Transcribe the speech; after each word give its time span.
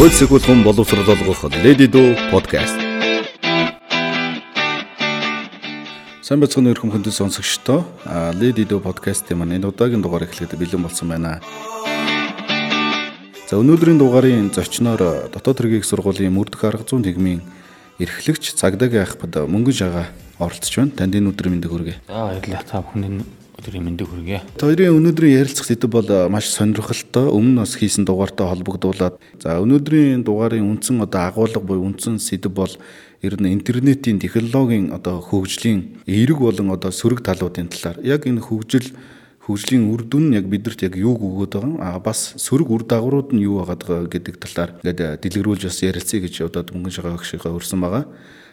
Хөл 0.00 0.08
сэгүүлхэн 0.16 0.64
боловсрол 0.64 1.04
олгох 1.12 1.52
Lady 1.60 1.84
Do 1.84 2.16
podcast. 2.32 2.72
Сайн 6.24 6.40
бацхан 6.40 6.72
өрхөм 6.72 6.88
хүндэт 6.88 7.12
сонсогчдоо 7.12 7.84
Lady 8.40 8.64
Do 8.64 8.80
podcast-ийн 8.80 9.36
маань 9.36 9.60
энэ 9.60 9.68
удаагийн 9.68 10.00
дугаар 10.00 10.24
эхлэхэд 10.24 10.56
бэлэн 10.56 10.88
болсон 10.88 11.12
байна. 11.12 11.44
За 13.44 13.60
өнөөдрийн 13.60 14.00
дугаарын 14.00 14.48
зочноор 14.56 15.28
дотоод 15.36 15.60
хэргийн 15.60 15.84
сургуулийн 15.84 16.32
мөрдөх 16.32 16.64
арга 16.64 16.88
зүүн 16.88 17.04
тэгмийн 17.04 17.44
эрхлэгч 18.00 18.56
цагдаагийн 18.56 19.04
ахбад 19.04 19.36
мөнгөн 19.52 19.76
шагаа 19.84 20.08
оролцож 20.40 20.80
байна. 20.80 20.96
Танд 20.96 21.12
энэ 21.12 21.28
өдрийн 21.28 21.60
мэндийг 21.60 21.76
хүргэе. 21.76 22.00
За 22.08 22.24
баярлалаа 22.24 22.64
та 22.64 22.80
бүхний 22.80 23.20
өдрийн 23.60 23.84
мэндийг 23.84 24.08
хүргэе. 24.08 24.40
Хоёрын 24.56 24.96
өнөөдрийн 24.96 25.36
ярилцах 25.44 25.68
сэдэв 25.68 25.90
бол 25.92 26.08
маш 26.32 26.48
сонирхолтой. 26.48 27.28
Өмнө 27.28 27.52
нь 27.52 27.60
бас 27.60 27.76
хийсэн 27.76 28.08
дугаартай 28.08 28.48
холбогдуулаад 28.48 29.20
за 29.36 29.60
өнөөдрийн 29.60 30.24
дугаарын 30.24 30.64
үндсэн 30.64 31.04
одоо 31.04 31.28
агуулга 31.28 31.60
буюу 31.60 31.92
үндсэн 31.92 32.16
сэдэв 32.16 32.48
бол 32.48 32.72
ер 33.20 33.36
нь 33.36 33.52
интернетийн 33.52 34.16
технологийн 34.16 34.96
одоо 34.96 35.20
хөгжлийн 35.20 36.00
эерэг 36.08 36.40
болон 36.40 36.72
одоо 36.72 36.88
сөрөг 36.88 37.20
талуудын 37.20 37.68
талаар 37.68 38.00
яг 38.00 38.24
энэ 38.24 38.40
хөгжил 38.40 38.96
хөгжлийн 39.44 39.92
үр 39.92 40.08
дүн 40.08 40.32
нь 40.32 40.36
яг 40.40 40.48
бидэрт 40.48 40.80
яг 40.88 40.96
юуг 40.96 41.20
өгөөд 41.20 41.52
байгаа 41.60 42.00
а 42.00 42.00
бас 42.00 42.32
сөрөг 42.40 42.68
үр 42.72 42.82
дагаврууд 42.88 43.36
нь 43.36 43.44
юу 43.44 43.60
байгаа 43.60 44.08
гэдэг 44.08 44.40
талаар 44.40 44.80
ингээд 44.80 45.20
дэлгэрүүлж 45.20 45.68
бас 45.68 45.78
ярилцъя 45.84 46.24
гэж 46.24 46.48
одоо 46.48 46.64
мөнгөн 46.72 46.96
шагаа 46.96 47.20
гişгээ 47.20 47.52
өрсөн 47.52 47.80
байгаа. 47.84 48.04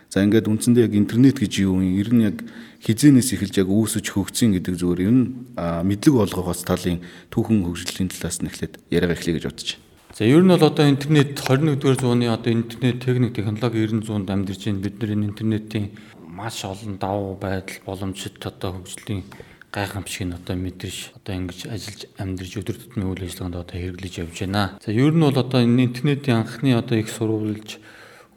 За 0.08 0.24
ингээд 0.24 0.48
үндсэндээ 0.48 0.88
яг 0.88 0.94
интернет 0.96 1.36
гэж 1.36 1.54
юу 1.68 1.84
юм? 1.84 2.00
Ер 2.00 2.16
нь 2.16 2.24
яг 2.24 2.40
хизээнээс 2.88 3.36
эхэлж 3.36 3.56
яг 3.60 3.68
үүсэж 3.68 4.06
хөгжсөн 4.16 4.56
гэдэг 4.56 4.80
зүгээр 4.80 5.02
ер 5.04 5.12
нь 5.12 5.26
мэдлэг 5.60 6.16
олгохоос 6.16 6.64
талын 6.64 7.04
түүхэн 7.28 7.68
хөгжлийн 7.68 8.08
талаас 8.08 8.40
нь 8.40 8.48
эхлээд 8.48 8.80
яриага 8.88 9.20
эхлэе 9.20 9.36
гэж 9.36 9.46
бодож 9.52 9.70
байна. 9.76 9.86
За 10.16 10.24
ер 10.24 10.42
нь 10.42 10.48
бол 10.48 10.64
одоо 10.64 10.86
интернет 10.88 11.36
21-р 11.36 11.96
зууны 12.00 12.32
одоо 12.32 12.52
интернет 12.56 13.04
техник 13.04 13.36
технологи 13.36 13.84
90 13.84 14.08
зуунд 14.08 14.32
амьдарч 14.32 14.64
байна. 14.64 14.80
Бид 14.80 15.04
энэ 15.04 15.28
интернетийн 15.28 15.92
маш 16.24 16.64
олон 16.64 16.96
давуу 16.96 17.36
байдал 17.36 17.84
боломжит 17.84 18.40
одоо 18.48 18.80
хөгжлийн 18.80 19.28
гайхамшиг 19.76 20.24
нь 20.24 20.38
одоо 20.40 20.56
мэдэрч 20.56 21.20
одоо 21.20 21.34
ингэж 21.36 21.59
ажиллаж 21.68 22.02
амьдарч 22.16 22.53
өдөр 22.64 22.78
тутмын 22.80 23.09
үйл 23.12 23.28
ажиллагаанд 23.28 23.59
одоо 23.59 23.76
хэрэглэж 23.76 24.14
явж 24.24 24.38
байна. 24.48 24.80
За 24.80 24.92
ер 24.96 25.12
нь 25.12 25.20
бол 25.20 25.36
одоо 25.36 25.62
интернетийн 25.62 26.48
анхны 26.48 26.72
одоо 26.80 26.96
их 26.98 27.12
сурвалж 27.12 27.78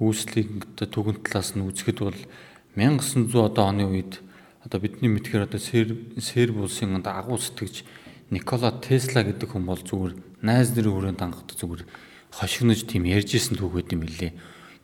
үүслийг 0.01 0.81
түгэнд 0.81 1.29
талаас 1.29 1.53
нь 1.53 1.63
үзэхэд 1.63 1.99
бол 2.01 2.21
1900 2.75 3.37
одоо 3.37 3.65
оны 3.69 3.85
үед 3.85 4.25
одоо 4.65 4.81
бидний 4.81 5.13
мэдхээр 5.13 5.45
одоо 5.45 5.61
Серб 5.61 6.57
улсын 6.57 6.97
одоо 6.97 7.13
агуу 7.21 7.37
сэтгэгч 7.37 7.85
Никола 8.33 8.73
Тесла 8.81 9.23
гэдэг 9.23 9.53
хүн 9.53 9.69
бол 9.69 9.81
зүгээр 9.81 10.15
найз 10.41 10.73
нэрийн 10.73 10.95
хүрээнд 10.95 11.21
хангахад 11.21 11.53
зүгээр 11.53 11.83
хошигнож 12.33 12.81
тийм 12.87 13.05
ярьж 13.11 13.35
исэн 13.35 13.59
түүх 13.59 13.75
байт 13.75 13.91
юм 13.93 14.07
билээ. 14.07 14.33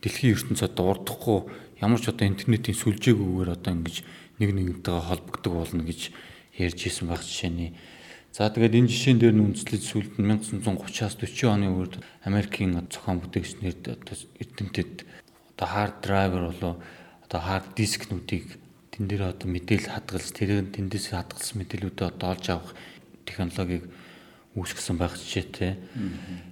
Дэлхийн 0.03 0.35
ертөнцид 0.35 0.77
урдахгүй 0.77 1.49
ямар 1.79 1.97
ч 1.97 2.11
одоо 2.11 2.27
интернетийн 2.27 2.75
сүлжээгүйгээр 2.75 3.55
одоо 3.55 3.71
ингэж 3.71 3.95
нэг 4.37 4.49
нэгнтэйгээ 4.53 5.07
холбогддог 5.07 5.53
болно 5.55 5.83
гэж 5.87 6.11
ярьж 6.59 6.79
исэн 6.91 7.07
баг 7.07 7.23
жишээний 7.23 7.71
За 8.35 8.49
тэгээд 8.49 8.77
энэ 8.79 8.91
жишээн 8.91 9.19
дээр 9.19 9.35
нь 9.35 9.45
үндэслэж 9.51 9.83
сүүлд 9.83 10.13
нь 10.21 10.29
1930-аас 10.29 11.15
40 11.19 11.47
оны 11.47 11.67
үед 11.73 11.99
Америкийн 12.27 12.77
зохион 12.87 13.21
бүтээгч 13.23 13.63
нэрд 13.63 13.83
одоо 13.97 14.15
эрдэмтэд 14.39 15.05
одоо 15.57 15.67
хард 15.67 15.95
драйвер 16.05 16.43
болоо 16.53 16.73
одоо 17.25 17.41
хард 17.41 17.73
дискнүүдийг 17.73 18.59
тэн 18.93 19.07
дээр 19.09 19.33
одоо 19.33 19.47
мэдээлэл 19.49 19.93
хадгалж 19.93 20.29
тэр 20.33 20.69
тэндээс 20.69 21.13
хадгалсан 21.13 21.55
мэдээллүүдээ 21.61 22.07
одоо 22.13 22.27
олж 22.33 22.45
авах 22.49 22.71
технологиг 23.25 23.83
үүсгэсэн 24.57 24.97
байх 24.97 25.13
жишээтэй. 25.13 25.77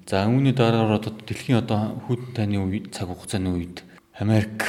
За 0.05 0.29
үүний 0.29 0.53
дараагаар 0.53 1.01
одоо 1.01 1.13
дэлхийн 1.25 1.65
одоо 1.65 1.97
хүйтэн 2.05 2.33
таны 2.37 2.61
үе 2.61 2.85
цаг 2.93 3.09
хугацааны 3.09 3.49
үед 3.49 3.81
Америк 4.13 4.61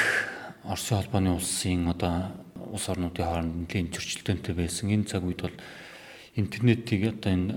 Оросын 0.65 0.99
холбооны 1.05 1.37
улсын 1.37 1.85
одоо 1.93 2.33
улс 2.73 2.89
орнуудын 2.89 3.27
хооронд 3.29 3.55
нэлийн 3.69 3.93
зөрчилдөөнтэй 3.93 4.55
байсан. 4.57 4.91
Энэ 4.91 5.05
цаг 5.05 5.23
үед 5.29 5.45
бол 5.45 5.57
интернетийг 6.37 7.17
одоо 7.17 7.33
энэ 7.33 7.55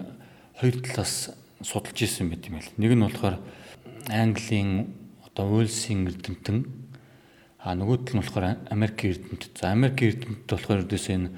хоёр 0.60 0.76
талаас 0.82 1.36
судалж 1.62 2.00
исэн 2.00 2.32
байт 2.32 2.48
юм 2.48 2.58
байл. 2.58 2.72
Нэг 2.80 2.92
нь 2.96 3.04
болохоор 3.04 3.36
Английн 4.08 4.96
одоо 5.28 5.46
Уэльсийн 5.60 6.08
эрдэмтэн 6.08 6.58
а 7.60 7.76
нөгөө 7.76 7.98
тал 8.08 8.16
нь 8.16 8.22
болохоор 8.24 8.46
Америкийн 8.72 9.12
эрдэмтэд. 9.20 9.54
За 9.60 9.76
Америкийн 9.76 10.16
эрдэмтэд 10.16 10.48
болохоор 10.48 10.82
ердөөсөө 10.88 11.16
энэ 11.16 11.30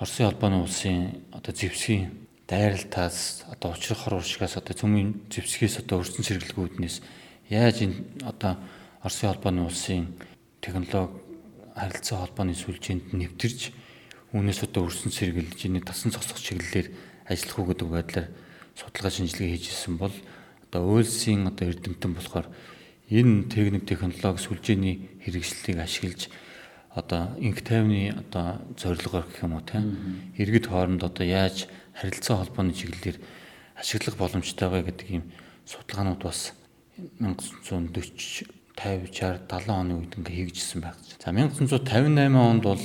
Оросын 0.00 0.26
холбооны 0.26 0.58
улсын 0.64 0.98
одоо 1.30 1.52
зэвсгийн 1.52 2.10
дайралтаас 2.48 3.44
одоо 3.52 3.76
учрах 3.76 4.08
хорвшгаас 4.08 4.56
одоо 4.56 4.74
цөмийн 4.74 5.28
зэвсгээс 5.30 5.84
одоо 5.84 6.02
өрсөн 6.02 6.24
сэргэлгүүднээс 6.26 6.96
яаж 7.52 7.76
энэ 7.84 7.96
одоо 8.24 8.56
Оросын 9.04 9.30
холбооны 9.30 9.62
улсын 9.68 10.16
технологи 10.64 11.12
харилцаа 11.76 12.24
холбооны 12.24 12.56
сүлжээнд 12.56 13.12
нэвтэрж 13.12 13.60
Үүнээс 14.32 14.64
одоо 14.64 14.88
өрсөн 14.88 15.12
сэргэлж 15.12 15.60
энэ 15.68 15.84
тасан 15.84 16.08
цогцох 16.08 16.40
чиглэлээр 16.40 16.88
ажиллах 17.28 17.56
уу 17.60 17.68
гэдэг 17.68 17.88
байдлаар 17.92 18.28
судалгаа 18.72 19.12
шинжилгээ 19.12 19.50
хийжсэн 19.60 20.00
бол 20.00 20.14
одоо 20.64 20.80
Уэлсийн 20.88 21.44
одоо 21.52 21.68
эрдэмтэн 21.68 22.12
болохоор 22.16 22.48
энэ 23.12 23.52
техник 23.52 23.84
технологи 23.84 24.40
сүлжээний 24.40 24.96
хэрэгслийг 25.20 25.78
ашиглаж 25.84 26.32
одоо 26.96 27.36
инх 27.44 27.60
тайвны 27.60 28.12
одоо 28.16 28.64
зорилгоор 28.80 29.28
гэх 29.28 29.44
юм 29.44 29.60
уу 29.60 29.64
тийм 29.68 30.32
иргэд 30.40 30.68
хооронд 30.68 31.04
одоо 31.04 31.24
яаж 31.24 31.68
харилцаа 31.92 32.40
холбооны 32.40 32.72
чиглэлээр 32.72 33.20
ашиглах 33.76 34.16
боломжтой 34.16 34.68
вэ 34.72 34.80
гэдэг 34.88 35.08
ийм 35.12 35.24
судалгаанууд 35.68 36.24
бас 36.24 36.56
1940 37.20 38.48
50 38.76 39.12
60 39.12 39.44
70 39.48 39.68
оны 39.68 39.92
үед 40.00 40.16
ингээ 40.16 40.36
хийгдсэн 40.48 40.80
байх. 40.80 40.96
За 41.20 41.32
1958 41.32 42.32
онд 42.32 42.64
бол 42.64 42.80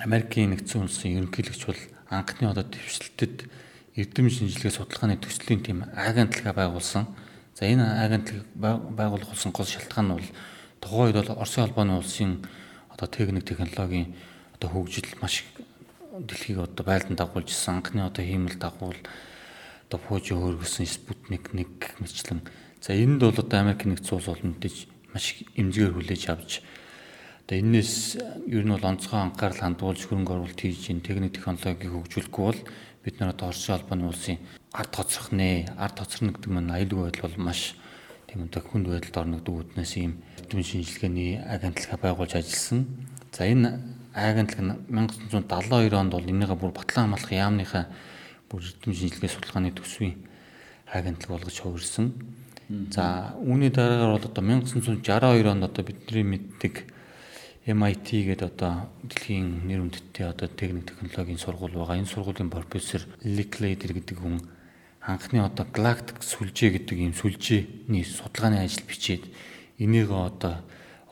Америкийн 0.00 0.56
нэгдсэн 0.56 0.88
улсын 0.88 1.20
ерөнхийлөгч 1.20 1.62
бол 1.68 1.80
анхны 2.08 2.48
одоо 2.48 2.64
дэвшилтэд 2.64 3.48
эрдэм 3.96 4.30
шинжилгээ 4.32 4.72
судалгааны 4.72 5.20
төслийн 5.20 5.60
тийм 5.60 5.84
агентлагаа 5.92 6.72
байгуулсан. 6.72 7.04
За 7.52 7.68
энэ 7.68 7.84
агентлаг 8.00 8.48
байгуулсан 8.56 9.52
гол 9.52 9.68
шалтгаан 9.68 10.06
нь 10.08 10.14
бол 10.16 10.28
тухайн 10.80 11.12
үед 11.12 11.16
бол 11.20 11.36
Оросын 11.36 11.68
холбооны 11.68 12.00
улсын 12.00 12.40
одоо 12.88 13.06
техник 13.08 13.44
технологийн 13.44 14.16
одоо 14.56 14.68
хөгжил 14.72 15.12
маш 15.20 15.44
дэлхийг 16.16 16.58
одоо 16.64 16.84
байлдан 16.88 17.16
дагуулж 17.16 17.52
ирсэн. 17.52 17.84
Анхны 17.84 18.00
одоо 18.00 18.24
хиймэл 18.24 18.56
дагуул 18.56 18.96
одоо 19.88 20.00
фужи 20.08 20.32
хөргөсөн 20.32 20.88
Спутник 20.88 21.52
1 21.52 22.00
мэтчлэн. 22.00 22.40
За 22.80 22.96
энэнд 22.96 23.20
бол 23.20 23.36
одоо 23.36 23.60
Америк 23.60 23.84
нэгдсэн 23.84 24.16
улс 24.16 24.28
бол 24.32 24.40
мэдээж 24.40 24.88
маш 25.12 25.44
эмзгээр 25.52 25.92
хүлээж 25.92 26.22
авч 26.32 26.64
Одоо 27.42 27.58
энэс 27.58 28.16
ер 28.46 28.62
нь 28.62 28.70
бол 28.70 28.86
онцгой 28.86 29.18
анхаарал 29.18 29.58
хандуулж 29.58 30.06
хөрөнгө 30.06 30.32
оруулалт 30.32 30.60
хийж 30.62 30.94
ин 30.94 31.02
техник 31.02 31.34
технологиг 31.34 31.90
хөгжүүлэхгүй 31.90 32.44
бол 32.46 32.60
бид 33.02 33.18
нар 33.18 33.34
одоо 33.34 33.50
Оросын 33.50 33.74
холбооны 33.74 34.06
улсын 34.06 34.38
ард 34.70 34.94
тоцрох 34.94 35.34
нэ 35.34 35.66
ард 35.74 35.98
тоцрно 35.98 36.30
гэдэг 36.30 36.50
нь 36.54 36.70
аюулгүй 36.70 37.10
байдал 37.10 37.26
бол 37.26 37.50
маш 37.50 37.74
тийм 38.30 38.46
үү 38.46 38.62
хүнд 38.62 38.86
байдалд 38.86 39.18
орно 39.18 39.36
гэдэг 39.42 39.74
үднээс 39.74 39.94
ийм 39.98 40.22
хэдэн 40.38 40.62
шинжилгээний 40.62 41.42
агентлага 41.42 41.98
байгуулж 41.98 42.32
ажилласан. 42.38 42.86
За 43.34 43.42
энэ 43.42 43.82
агентлаг 44.14 44.86
1972 44.86 45.98
онд 45.98 46.12
бол 46.14 46.30
энийгээ 46.30 46.56
бүр 46.56 46.70
батлан 46.70 47.10
хамгаалах 47.10 47.32
яамныхаа 47.34 47.84
бүр 48.46 48.62
хэдэн 48.62 48.94
шинжилгээ 48.94 49.30
судалгааны 49.34 49.74
төсвийн 49.74 50.14
агентлаг 50.86 51.42
болгож 51.42 51.58
хувирсан. 51.58 52.14
За 52.94 53.34
үүний 53.42 53.74
дараагаар 53.74 54.14
бол 54.14 54.28
одоо 54.30 54.42
1962 54.46 55.50
онд 55.50 55.64
одоо 55.66 55.82
бидний 55.82 56.22
мэддэг 56.22 56.91
MIT 57.62 58.26
гэдэг 58.26 58.58
одоо 58.58 58.90
дэлхийн 59.06 59.70
нэр 59.70 59.86
хүндтэй 59.86 60.26
одоо 60.26 60.50
техник 60.50 60.90
технологийн 60.90 61.38
сургууль 61.38 61.78
байгаа. 61.78 61.94
Энэ 61.94 62.10
сургуулийн 62.10 62.50
профессор 62.50 63.06
Licklader 63.22 63.94
гэдэг 63.94 64.18
хүн 64.18 64.42
анхны 64.98 65.38
одоо 65.38 65.70
Galactic 65.70 66.26
сүлжээ 66.26 66.82
гэдэг 66.82 66.98
ийм 66.98 67.14
сүлжээний 67.14 68.02
судалгааны 68.02 68.66
ажил 68.66 68.82
бичээд 68.82 69.30
энийг 69.78 70.10
одоо 70.10 70.58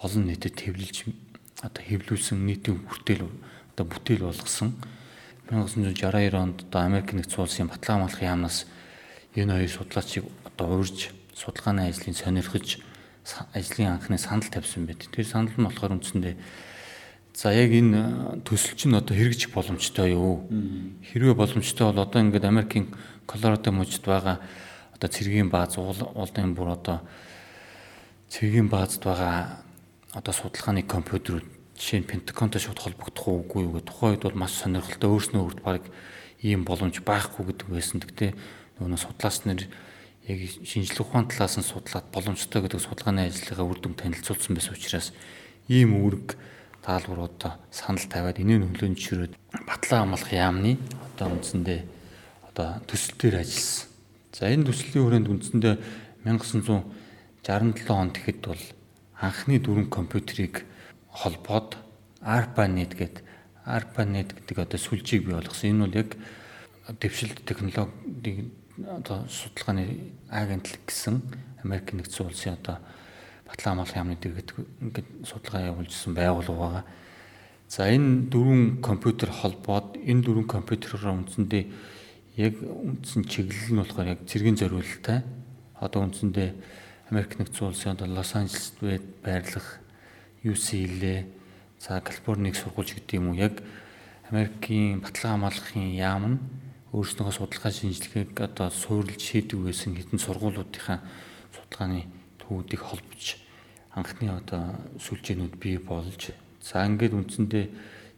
олон 0.03 0.27
нийтэд 0.27 0.59
хэвлэлж 0.59 1.07
одоо 1.63 1.83
хэвлүүлсэн 1.87 2.43
нийтийн 2.43 2.83
хүртэл 2.83 3.31
одоо 3.79 3.87
бүтээл 3.87 4.27
болгосон. 4.27 4.75
1962 5.55 6.35
онд 6.35 6.67
одоо 6.67 6.83
Америк 6.83 7.15
нэгдсэн 7.15 7.47
улсын 7.47 7.71
батлан 7.71 8.03
хамгаалах 8.03 8.27
яамнаас 8.27 8.67
энэ 9.39 9.55
хоёр 9.55 9.71
судлаачийг 9.71 10.27
одоо 10.43 10.83
урьж 10.83 11.15
судалгааны 11.39 11.87
ажлыг 11.87 12.19
сонирхож 12.19 12.83
ажлын 13.53 13.99
анхны 13.99 14.19
санал 14.19 14.49
тавьсан 14.49 14.87
байт. 14.87 15.09
Тэр 15.11 15.27
санал 15.27 15.55
нь 15.55 15.67
болохоор 15.67 15.99
үндсэндээ 15.99 16.37
за 17.35 17.53
яг 17.55 17.71
энэ 17.71 18.43
төсөл 18.45 18.77
чинь 18.77 18.97
одоо 18.97 19.15
хэрэгжих 19.17 19.55
боломжтой 19.55 20.13
юу? 20.13 20.47
Хэрвээ 21.13 21.35
боломжтой 21.35 21.87
бол 21.91 22.03
одоо 22.03 22.21
ингээд 22.21 22.45
Америкийн 22.45 22.91
Колорадо 23.27 23.71
мужид 23.73 24.03
байгаа 24.05 24.43
одоо 24.95 25.09
цэргийн 25.09 25.49
бааз 25.49 25.79
уулын 25.79 26.55
бүр 26.55 26.75
одоо 26.75 27.01
цэргийн 28.29 28.69
баазд 28.69 29.03
байгаа 29.07 29.63
одоо 30.13 30.35
судалгааны 30.35 30.83
компьютерүүд 30.83 31.47
жишээ 31.79 32.05
нь 32.05 32.11
Пентагонтой 32.11 32.61
шууд 32.61 32.83
холбогдох 32.83 33.25
уугүй 33.25 33.65
юу 33.65 33.81
гэх 33.81 33.89
тухайн 33.89 34.19
үед 34.19 34.25
бол 34.27 34.37
маш 34.37 34.53
сонирхолтой 34.61 35.09
өөрснөө 35.09 35.43
үрд 35.47 35.61
баг 35.65 35.83
ийм 36.45 36.69
боломж 36.69 37.01
байхгүй 37.01 37.47
гэдэг 37.49 37.69
байсан. 37.73 38.05
Гэхдээ 38.05 38.33
нөгөө 38.83 39.01
судлаач 39.01 39.37
нар 39.49 39.65
яг 40.29 40.39
шинжлэх 40.65 41.01
ухааны 41.01 41.29
талаас 41.33 41.57
нь 41.57 41.65
судлаад 41.65 42.07
боломжтой 42.13 42.61
гэдэг 42.63 42.81
судалгааны 42.81 43.29
ажлынхаа 43.31 43.65
үр 43.65 43.79
дүн 43.81 43.95
танилцуулсан 43.97 44.53
байсан 44.53 44.77
учраас 44.77 45.13
ийм 45.69 45.97
үүрэг 45.97 46.37
даалгавруудаа 46.85 47.61
санал 47.71 48.05
тавиад 48.09 48.41
энэний 48.41 48.69
нөлөөнд 48.69 48.99
ширээд 49.01 49.35
батлан 49.65 50.13
амлах 50.13 50.33
яамны 50.33 50.77
одоо 51.15 51.37
үндсэндээ 51.37 51.81
одоо 52.49 52.81
төсөл 52.89 53.17
төр 53.17 53.35
ажилласан. 53.41 53.89
За 54.33 54.49
энэ 54.49 54.67
төслийн 54.69 55.05
хүрээнд 55.05 55.29
үндсэндээ 55.29 55.75
1967 56.25 57.89
онд 57.89 58.13
тэгэхэд 58.17 58.41
бол 58.45 58.65
анхны 59.21 59.57
дөрвөн 59.61 59.89
компьютерийг 59.89 60.65
холбоод 61.09 61.77
ARPANET 62.21 62.93
гэдэг 62.97 63.25
ARPANET 63.65 64.37
гэдэг 64.37 64.57
одоо 64.59 64.79
сүлжийг 64.81 65.29
бий 65.29 65.37
болгосон. 65.37 65.71
Энэ 65.71 65.85
бол 65.85 66.01
яг 66.01 66.11
дэвшилт 67.01 67.45
технологийн 67.45 68.53
одоо 68.89 69.27
судалгааны 69.29 70.13
агентлаг 70.31 70.81
гэсэн 70.87 71.21
Америк 71.65 71.93
нэгдсэн 71.93 72.27
улсын 72.27 72.55
одоо 72.57 72.79
батлан 73.45 73.79
амгалан 73.79 73.99
яамны 74.01 74.17
дэргэд 74.17 74.51
ингээд 74.81 75.09
судалгаа 75.27 75.69
явуулжсэн 75.75 76.15
байгууллага 76.15 76.61
байгаа. 76.61 76.85
За 77.69 77.91
энэ 77.91 78.31
дөрвөн 78.33 78.81
компьютер 78.81 79.31
холбоод 79.31 80.01
энэ 80.01 80.23
дөрвөн 80.25 80.49
компьютероор 80.49 81.23
үндсэндээ 81.23 81.65
яг 82.41 82.55
үндсэн 82.63 83.25
чиглэл 83.29 83.75
нь 83.75 83.81
болохоор 83.85 84.13
яг 84.17 84.21
цэргийн 84.25 84.57
зориулалттай 84.57 85.23
одоо 85.77 86.01
үндсэндээ 86.09 86.51
Америк 87.11 87.37
нэгдсэн 87.37 87.67
улсын 87.69 87.93
одоо 87.99 88.09
Лос 88.09 88.35
Анжелест 88.35 88.81
байрлах 89.21 89.83
UCLA 90.43 91.27
за 91.79 92.01
Калифорник 92.01 92.57
сургууль 92.57 92.89
гэдэг 92.89 93.19
юм 93.19 93.35
уу 93.35 93.37
яг 93.37 93.61
Америкийн 94.31 95.01
батлан 95.05 95.43
хамгаалахын 95.43 95.91
яам 95.95 96.25
нь 96.27 96.39
өөрснийхөө 96.91 97.35
судалгаа 97.35 97.71
шинжилгээг 97.71 98.35
одоо 98.35 98.69
суурилж 98.71 99.23
шийдэг 99.23 99.59
байсан 99.63 99.95
хэдэн 99.95 100.19
сургуулиудынхаа 100.19 100.99
судалгааны 101.55 102.11
төвүүдийг 102.43 102.83
холбож 102.83 103.25
анхны 103.95 104.27
одоо 104.31 104.75
сүлжээнүүд 104.99 105.55
бий 105.63 105.79
болж 105.79 106.35
за 106.59 106.87
ингээд 106.87 107.15
үндсэндээ 107.15 107.67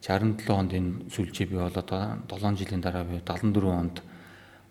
67 0.01 0.49
онд 0.51 0.73
энэ 0.73 0.93
сүлжээ 1.13 1.47
бий 1.53 1.61
болоод 1.61 1.91
7 1.93 2.59
жилийн 2.59 2.81
дараа 2.81 3.05
бий 3.05 3.21
74 3.21 3.69
онд 3.69 3.97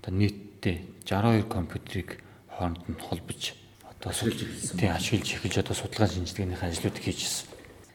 одоо 0.02 0.12
нийтдээ 0.18 1.06
62 1.06 1.46
компьютерийг 1.46 2.10
хооронд 2.50 2.82
нь 2.90 2.98
холбож 2.98 3.54
одоо 3.86 4.12
тий 4.12 4.90
ашиглаж 4.90 5.30
эхэлж 5.30 5.56
одоо 5.62 5.76
судалгаа 5.78 6.10
шинжилгээнийхээ 6.10 6.70
ажлуудыг 6.74 7.06
хийжсэн. 7.06 7.48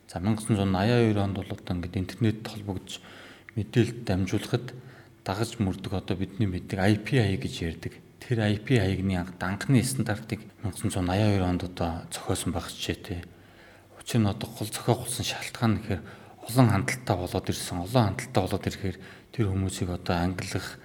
За 0.07 0.23
1982 0.23 1.19
онд 1.19 1.37
бол 1.37 1.51
одоо 1.51 1.75
ингээд 1.77 1.99
интернет 1.99 2.47
холбогдож 2.47 3.03
мэдээлэл 3.59 4.07
дамжуулахад 4.07 4.67
дагаж 5.27 5.59
мөрдөг 5.59 5.93
одоо 5.99 6.15
бидний 6.15 6.47
мэддэг 6.47 6.79
IP 6.79 7.19
хаяг 7.19 7.43
гэж 7.43 7.55
ярьдаг. 7.67 7.93
Тэр 8.23 8.47
IP 8.47 8.79
хаягны 8.79 9.19
анхны 9.43 9.83
стандартыг 9.83 10.39
1982 10.63 11.43
онд 11.43 11.67
одоо 11.67 12.07
зохиосон 12.15 12.55
байх 12.55 12.71
хичээтэй. 12.71 13.27
Учир 13.99 14.23
нь 14.23 14.31
одоо 14.31 14.47
гол 14.47 14.71
зохиогдсон 14.71 15.27
шалтгаан 15.27 15.83
гэхээр 15.83 16.03
олон 16.47 16.69
хандлтаа 16.71 17.17
болоод 17.19 17.51
ирсэн. 17.51 17.83
Олон 17.83 18.15
хандлтаа 18.15 18.43
болоод 18.47 18.67
ирэхээр 18.71 18.97
тэр 19.35 19.51
хүмүүсийг 19.51 19.91
одоо 19.91 20.15
ангилах 20.15 20.79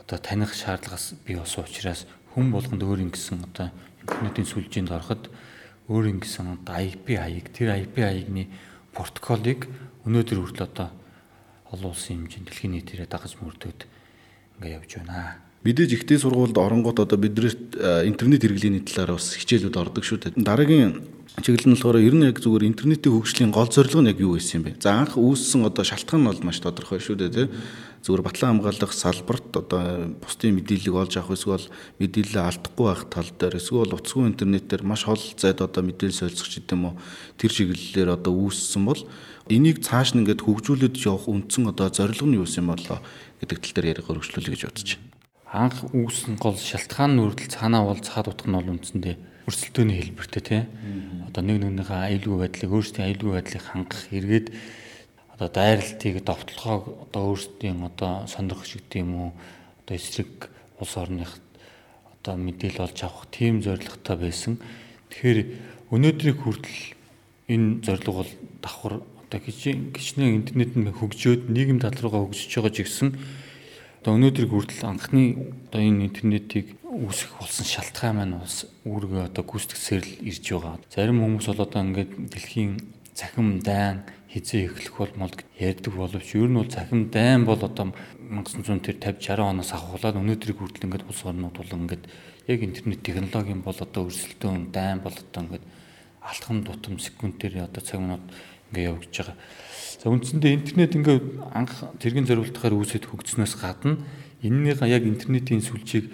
одоо 0.00 0.18
таних 0.24 0.56
шаардлагаас 0.56 1.12
бий 1.28 1.36
болсон 1.36 1.68
учраас 1.68 2.08
хүн 2.32 2.48
болгонд 2.48 2.80
өөр 2.80 3.12
ингэсэн 3.12 3.44
одоо 3.44 3.68
интернетийн 4.00 4.48
сүлжээнд 4.48 4.88
ороход 4.88 5.28
өөр 5.92 6.16
ингэсэн 6.16 6.64
одоо 6.64 6.80
IP 6.80 7.20
хаяг 7.20 7.52
тэр 7.52 7.76
IP 7.76 8.00
хаягны 8.00 8.48
протоколыг 8.96 9.68
өнөөдөр 10.08 10.38
хүртэл 10.40 10.68
одоо 10.72 10.88
олон 11.72 11.90
улсын 11.90 12.26
хэмжээнд 12.26 12.46
дэлхийн 12.46 12.72
нийтээрээ 12.78 13.08
дагаж 13.10 13.34
мөрдөөд 13.42 13.80
ингээ 14.60 14.76
явж 14.78 14.90
байна. 15.02 15.42
Мэдээж 15.66 15.90
ихтэй 15.98 16.18
сургуульд 16.22 16.54
оронгууд 16.54 17.02
одоо 17.02 17.18
биднэрт 17.18 17.74
интернет 18.06 18.42
хэрэглээний 18.44 18.86
талаар 18.86 19.18
бас 19.18 19.34
хичээлүүд 19.34 19.74
ордог 19.74 20.04
шүү 20.06 20.30
дээ. 20.30 20.38
Дараагийн 20.38 21.02
чиглэл 21.42 21.68
нь 21.68 21.74
болохоор 21.74 21.98
ер 22.00 22.14
нь 22.14 22.22
яг 22.22 22.38
зүгээр 22.38 22.70
интернетийн 22.70 23.12
хөгжлийн 23.18 23.50
гол 23.50 23.66
зорилго 23.66 23.98
нь 23.98 24.10
яг 24.14 24.22
юу 24.22 24.38
байсан 24.38 24.62
юм 24.62 24.64
бэ? 24.70 24.78
За 24.78 24.94
анх 24.94 25.18
үүссэн 25.18 25.66
одоо 25.66 25.82
шалтгаан 25.82 26.22
нь 26.22 26.28
бол 26.30 26.40
маш 26.46 26.62
тодорхой 26.62 27.02
шүү 27.02 27.18
дээ 27.18 27.34
тий. 27.34 27.48
Зүгээр 28.06 28.22
батлан 28.22 28.62
хамгаалах 28.62 28.92
салбарт 28.94 29.50
одоо 29.52 30.14
бусдын 30.22 30.54
мэдээллийг 30.54 30.94
олж 30.94 31.18
авах 31.18 31.34
эсвэл 31.34 31.66
мэдээлэлээ 31.98 32.46
алдахгүй 32.46 32.86
байх 32.86 33.02
тал 33.10 33.30
дээр 33.34 33.58
эсвэл 33.58 33.90
утасгүй 33.90 34.30
интернетээр 34.30 34.86
маш 34.86 35.02
хол 35.02 35.18
зайд 35.18 35.58
одоо 35.60 35.82
мэдээлэл 35.82 36.30
солилцох 36.30 36.46
гэдэг 36.46 36.72
юм 36.78 36.84
уу 36.88 36.94
тэр 37.34 37.50
чиглэлээр 37.50 38.14
одоо 38.14 38.32
үүссэн 38.32 38.86
бол 38.86 39.02
Энийг 39.46 39.78
цааш 39.78 40.18
нь 40.18 40.26
ингээд 40.26 40.42
хөгжүүлээд 40.42 40.98
явах 41.06 41.30
үндсэн 41.30 41.70
одоо 41.70 41.86
зорилго 41.86 42.26
нь 42.26 42.34
юу 42.34 42.50
юм 42.50 42.66
болоо 42.74 42.98
гэдэг 43.38 43.58
тал 43.62 43.74
дээр 43.78 43.90
ярих 43.94 44.10
өргөжлүүлэе 44.10 44.52
гэж 44.58 44.62
бодож 44.66 44.90
байна. 44.98 45.06
Анх 45.46 45.78
үүсэн 45.94 46.34
гол 46.34 46.58
шалтгаан 46.58 47.14
нь 47.14 47.22
үрдэл 47.22 47.54
цаанаа 47.54 47.86
бол 47.86 48.02
цаад 48.02 48.26
утга 48.26 48.50
нь 48.50 48.58
бол 48.58 48.74
үндсэндээ 48.74 49.14
өрсөлдөөний 49.46 49.96
хэлбэртэй 50.02 50.42
тий. 50.42 50.62
Одоо 51.30 51.42
нэг 51.46 51.62
нэгнийхээ 51.62 52.26
аюулгүй 52.26 52.38
байдлыг 52.42 52.74
өөрсдийн 52.74 53.06
аюулгүй 53.06 53.32
байдлыг 53.38 53.62
хангах 53.62 54.02
эргээд 54.10 54.46
одоо 55.38 55.48
дайралтыг 55.54 56.14
довтлохоо 56.26 57.06
одоо 57.06 57.22
өөрсдийн 57.30 57.78
одоо 57.86 58.26
сонирхох 58.26 58.66
гэдэг 58.66 58.98
юм 58.98 59.12
уу 59.14 59.30
одоо 59.86 59.94
эсрэг 59.94 60.50
улс 60.82 60.94
орных 60.98 61.38
одоо 62.10 62.34
мэдээлэл 62.34 62.90
олж 62.90 62.98
авах 63.06 63.30
тийм 63.30 63.62
зорилготой 63.62 64.16
байсан. 64.18 64.58
Тэгэхээр 65.14 65.38
өнөөдрийг 65.94 66.42
хүртэл 66.42 66.98
энэ 67.46 67.86
зорилго 67.86 68.26
бол 68.26 68.32
давхар 68.58 68.94
одоо 69.26 69.40
гिचнээ 69.42 70.30
интернет 70.38 70.72
нь 70.78 70.86
хөгжөөд 70.86 71.50
нийгэм 71.50 71.82
тал 71.82 71.98
руугаа 71.98 72.30
хөгжиж 72.30 72.50
байгаа 72.54 72.72
ч 72.74 72.78
гэсэн 72.86 73.08
одоо 74.06 74.12
өнөөдөр 74.14 74.46
хүртэл 74.46 74.86
анхны 74.86 75.50
одоо 75.66 75.82
энэ 75.82 76.06
интернетийг 76.06 76.78
үүсгэх 76.86 77.42
болсон 77.42 77.66
шалтгаан 77.66 78.14
маань 78.22 78.38
бас 78.38 78.70
үүргээ 78.86 79.34
одоо 79.34 79.42
гүйцэтгсээр 79.42 80.04
л 80.06 80.14
ирж 80.30 80.44
байгаа. 80.46 80.78
Зарим 80.94 81.18
хүмүүс 81.26 81.46
бол 81.50 81.66
одоо 81.66 81.80
ингээд 81.82 82.12
дэлхийн 82.30 82.72
цахим 83.18 83.58
дайн 83.66 84.06
хизээ 84.30 84.70
эхлэх 84.70 84.94
болмол 84.94 85.34
ярьдаг 85.58 85.92
боловч 85.96 86.28
ер 86.38 86.46
нь 86.46 86.58
бол 86.62 86.70
цахим 86.70 87.10
дайн 87.10 87.42
бол 87.42 87.58
одоо 87.58 87.92
1950 88.30 89.02
60 89.02 89.42
оноос 89.42 89.74
ахуулаад 89.74 90.22
өнөөдрийг 90.22 90.58
хүртэл 90.60 90.86
ингээд 90.86 91.08
улс 91.10 91.26
орнууд 91.26 91.56
бол 91.58 91.76
ингээд 91.82 92.04
яг 92.46 92.60
интернет 92.62 93.02
технологийн 93.02 93.60
бол 93.66 93.74
одоо 93.74 94.02
өрсөлдөөн 94.06 94.70
дайн 94.70 95.02
бол 95.02 95.16
одоо 95.16 95.40
ингээд 95.42 95.64
алтхан 96.22 96.62
тутам 96.62 96.98
секундээр 96.98 97.66
одоо 97.66 97.82
цаг 97.82 98.00
минут 98.00 98.24
ингээ 98.72 98.88
явагдаж 98.90 99.14
байгаа. 99.14 99.36
За 100.00 100.06
үндсэндээ 100.10 100.52
интернет 100.54 100.92
ингээ 100.94 101.18
анх 101.54 101.72
тэргийн 101.98 102.26
зориултахаар 102.26 102.74
үүсэт 102.78 103.10
хөгжснөөс 103.10 103.54
гадна 103.58 103.98
энэнийг 104.42 104.80
яг 104.86 105.02
интернетийн 105.06 105.62
сүлжийг 105.64 106.12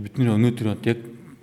бидний 0.00 0.28
өнөөдөр 0.28 0.76
одоо 0.76 0.88
яг 0.92 1.00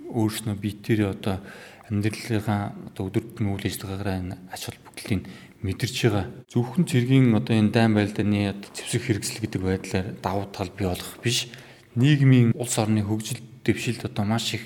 өөрснөө 0.08 0.56
биетээр 0.56 1.12
одоо 1.14 1.40
амьдралынхаа 1.88 2.76
одоо 2.92 3.02
өдөр 3.08 3.24
тутмын 3.24 3.56
үйл 3.56 3.68
ажиллагаагаар 3.68 4.36
ач 4.52 4.62
холбогдлыг 4.68 5.22
мэдэрч 5.64 5.96
байгаа. 6.04 6.26
Зөвхөн 6.52 6.84
цэргийн 6.86 7.34
одоо 7.34 7.54
энэ 7.56 7.72
дайн 7.72 7.92
байлдааны 7.96 8.52
одоо 8.52 8.70
зэвсэг 8.76 9.02
хэрэгсэл 9.02 9.42
гэдэг 9.42 9.62
байдлаар 9.62 10.06
давуу 10.22 10.46
тал 10.52 10.70
бий 10.70 10.86
болох 10.86 11.18
биш. 11.24 11.48
Нийгмийн 11.96 12.52
улс 12.54 12.76
орны 12.78 13.02
хөгжил 13.02 13.40
дэвшилд 13.64 14.04
одоо 14.06 14.24
маш 14.24 14.54
их 14.54 14.64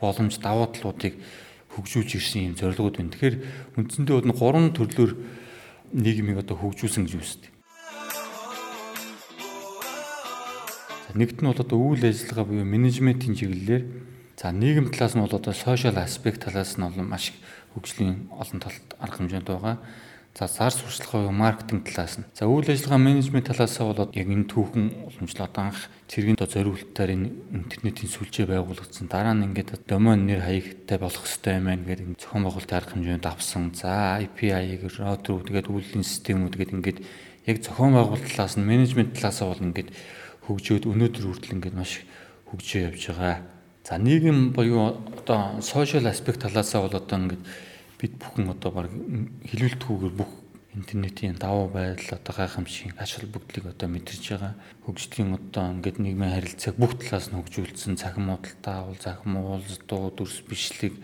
боломж 0.00 0.40
давуу 0.42 0.66
талуудыг 0.72 1.14
хөгжүүлж 1.72 2.10
ирсэн 2.20 2.52
юм 2.52 2.54
зорилгод 2.56 2.96
байна. 3.00 3.12
Тэгэхээр 3.16 3.36
үндсэндээ 3.80 4.14
бол 4.20 4.36
гурван 4.36 4.72
төрлөөр 4.76 5.12
нийгмийг 5.92 6.44
одоо 6.44 6.56
хөгжүүлсэн 6.60 7.04
гэж 7.08 7.14
үздэг. 7.16 7.52
Нэгт 11.12 11.44
нь 11.44 11.48
бол 11.48 11.60
одоо 11.60 11.76
үйл 11.76 12.08
ажиллагаа 12.08 12.48
буюу 12.48 12.64
менежментийн 12.64 13.36
чиглэлээр 13.36 13.84
за 14.40 14.48
нийгэм 14.48 14.88
талаас 14.88 15.12
нь 15.12 15.20
бол 15.20 15.36
одоо 15.36 15.52
сошиал 15.52 16.00
аспект 16.00 16.40
талаас 16.40 16.80
нь 16.80 16.84
бол 16.84 17.04
маш 17.04 17.36
хөгжлийн 17.76 18.32
олон 18.32 18.58
талт 18.64 18.86
арга 18.96 19.20
хэмжээнд 19.20 19.44
байгаа. 19.44 19.76
За 20.32 20.48
зар 20.48 20.72
сурчлага 20.72 21.28
буюу 21.28 21.36
маркетинг 21.36 21.84
талаас 21.84 22.16
нь. 22.16 22.24
За 22.32 22.48
үйл 22.48 22.64
ажиллагаа 22.64 23.04
менежмент 23.04 23.52
талаас 23.52 23.76
нь 23.76 23.84
бол 23.84 24.08
яг 24.16 24.28
энэ 24.32 24.48
түүхэн 24.48 24.84
уламжлал 25.04 25.44
одоо 25.44 25.62
анх 25.68 25.92
цэргийн 26.08 26.40
доо 26.40 26.48
зориулалтаар 26.48 27.10
энэ 27.12 27.28
интернетийн 27.52 28.08
сүлжээ 28.08 28.48
байгуулагдсан. 28.48 29.12
Дараа 29.12 29.36
нь 29.36 29.52
ингээд 29.52 29.84
домен 29.84 30.24
нэр 30.24 30.40
хаягтай 30.40 30.96
болох 30.96 31.20
хэрэгтэй 31.28 31.60
юм 31.60 31.68
байна 31.68 31.84
гэдэг 31.84 32.16
зохион 32.16 32.48
байгуулалтын 32.48 32.78
арга 32.80 32.92
хэмжээнд 32.96 33.26
авсан. 33.28 33.64
За 33.76 34.16
хаяг, 34.24 34.80
роутер 34.88 35.44
тэгээд 35.44 35.68
үйлдвэрлэлийн 35.68 36.08
системүүд 36.08 36.54
гэдэг 36.56 36.76
ингээд 36.80 36.98
яг 37.44 37.56
зохион 37.60 37.92
байгуулалт 37.92 38.24
талаас 38.32 38.56
нь 38.56 38.64
менежмент 38.64 39.12
талаас 39.12 39.36
нь 39.36 39.50
бол 39.52 39.66
ингээд 39.68 39.90
хөгжөөд 40.48 40.88
өнөөдөр 40.88 41.24
хүртэл 41.28 41.54
ингээд 41.60 41.76
маш 41.76 42.08
хөгжөө 42.48 42.80
явж 42.88 43.02
байгаа. 43.12 43.36
За 43.84 44.00
нийгэм 44.00 44.56
буюу 44.56 44.96
одоо 45.12 45.60
сошиал 45.60 46.08
аспект 46.08 46.40
талаас 46.40 46.72
нь 46.72 46.80
бол 46.80 46.96
одоо 46.96 47.18
ингээд 47.20 47.44
бид 48.02 48.18
бүхэн 48.18 48.50
одоо 48.50 48.70
баг 48.74 48.90
хилүүлтгүүгээр 49.46 50.14
бүх 50.18 50.32
интернетийн 50.74 51.36
давуу 51.36 51.68
байдал 51.68 52.18
одоо 52.18 52.34
гайхамшиг 52.34 52.96
ач 52.98 53.20
холбогдлыг 53.20 53.70
одоо 53.76 53.88
мэдэрч 53.92 54.24
байгаа. 54.32 54.54
Хөгжлийн 54.88 55.36
одоо 55.36 55.64
ингээд 55.70 56.00
нийгмийн 56.00 56.32
харилцааг 56.32 56.76
бүх 56.80 56.96
талаас 56.96 57.28
нь 57.28 57.36
хөгжүүлсэн 57.36 58.00
цахим 58.00 58.32
худалдаа 58.32 58.76
авал, 58.80 58.96
цахим 58.96 59.36
уулз 59.36 59.78
дуу 59.84 60.08
дүрс 60.16 60.40
бичлэг 60.48 60.96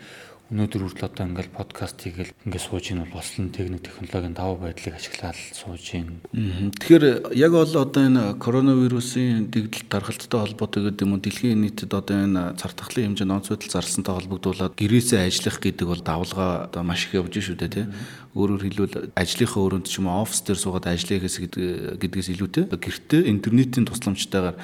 өнөөдөр 0.48 0.80
хүртэл 0.80 1.12
одоо 1.12 1.24
ингээл 1.28 1.52
подкаст 1.52 2.00
хийгээл 2.00 2.32
ингээд 2.48 2.64
сууж 2.64 2.84
ийн 2.88 3.04
бол 3.04 3.20
бослон 3.20 3.52
техник 3.52 3.84
технологийн 3.84 4.32
давуу 4.32 4.56
байдлыг 4.56 4.96
ашиглаад 4.96 5.36
сууж 5.52 5.84
ийн. 5.92 6.24
Тэгэхээр 6.32 7.36
яг 7.36 7.52
бол 7.52 7.68
одоо 7.68 8.02
энэ 8.08 8.40
коронавирусын 8.40 9.52
дэгдэл 9.52 9.92
тархалттай 9.92 10.40
холбоотой 10.40 10.88
гэдэг 10.88 11.04
юм 11.04 11.12
уу 11.12 11.20
дэлхийн 11.20 11.60
нийтэд 11.60 11.92
одоо 11.92 12.16
энэ 12.16 12.56
цар 12.56 12.72
тахлын 12.72 13.12
хэмжээнд 13.12 13.34
онц 13.36 13.52
байдал 13.52 13.76
зарсантай 13.76 14.14
холбогдуулаад 14.16 14.72
гэрээсээ 14.72 15.20
ажиллах 15.28 15.60
гэдэг 15.60 15.84
бол 15.84 16.00
давлгаа 16.00 16.72
одоо 16.72 16.80
маш 16.80 17.04
их 17.04 17.20
явж 17.20 17.36
шүү 17.36 17.60
дээ 17.60 17.68
тий. 17.68 17.86
Өөрөөр 18.32 18.62
хэлбэл 18.64 19.12
ажлынхаа 19.20 19.62
өрөөнд 19.68 19.84
ч 19.84 20.00
юм 20.00 20.08
уу 20.08 20.24
офис 20.24 20.40
дээр 20.48 20.56
суугаад 20.56 20.88
ажиллая 20.88 21.28
гэдгээс 21.28 22.28
илүүтэй 22.32 22.64
гэртээ 22.72 23.28
интернетийн 23.28 23.84
тусламжтайгаар 23.84 24.56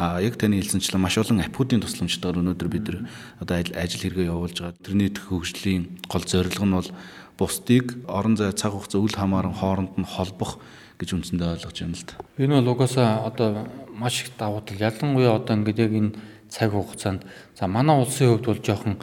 яг 0.00 0.34
таны 0.40 0.56
хэлсэнчлэн 0.56 1.02
маш 1.02 1.20
олон 1.20 1.44
аппуудын 1.44 1.84
тусламжтайгаар 1.84 2.40
өнөөдөр 2.40 2.68
бид 2.72 2.84
нар 2.88 2.98
одоо 3.44 3.56
ажил 3.60 4.02
хэрэгээ 4.08 4.32
явуулж 4.32 4.56
байгаа. 4.56 4.76
Интернет 4.80 5.16
хөгжлийн 5.20 5.82
гол 6.08 6.24
зорилго 6.24 6.64
нь 6.64 6.76
бол 6.76 6.90
бусдыг 7.36 8.00
орон 8.08 8.36
зай 8.40 8.52
цаг 8.56 8.72
хугацаа 8.72 9.00
үл 9.00 9.12
хамааран 9.12 9.52
хооронд 9.52 10.00
нь 10.00 10.08
холбох 10.08 10.56
гэж 10.96 11.16
үндсэндээ 11.16 11.52
ойлгож 11.56 11.76
байна 11.80 11.96
л 11.96 12.04
да. 12.08 12.14
Энэ 12.40 12.54
бол 12.60 12.72
угаасаа 12.76 13.28
одоо 13.28 13.68
маш 13.92 14.24
их 14.24 14.32
давуу 14.40 14.64
тал. 14.64 14.80
Ялангуяа 14.80 15.36
одоо 15.36 15.56
ингээд 15.56 15.84
яг 15.84 15.92
энэ 15.92 16.12
цаг 16.48 16.72
хугацаанд 16.72 17.24
за 17.56 17.68
манай 17.68 17.96
улсын 18.00 18.36
хувьд 18.36 18.46
бол 18.48 18.60
жоохон 18.60 18.96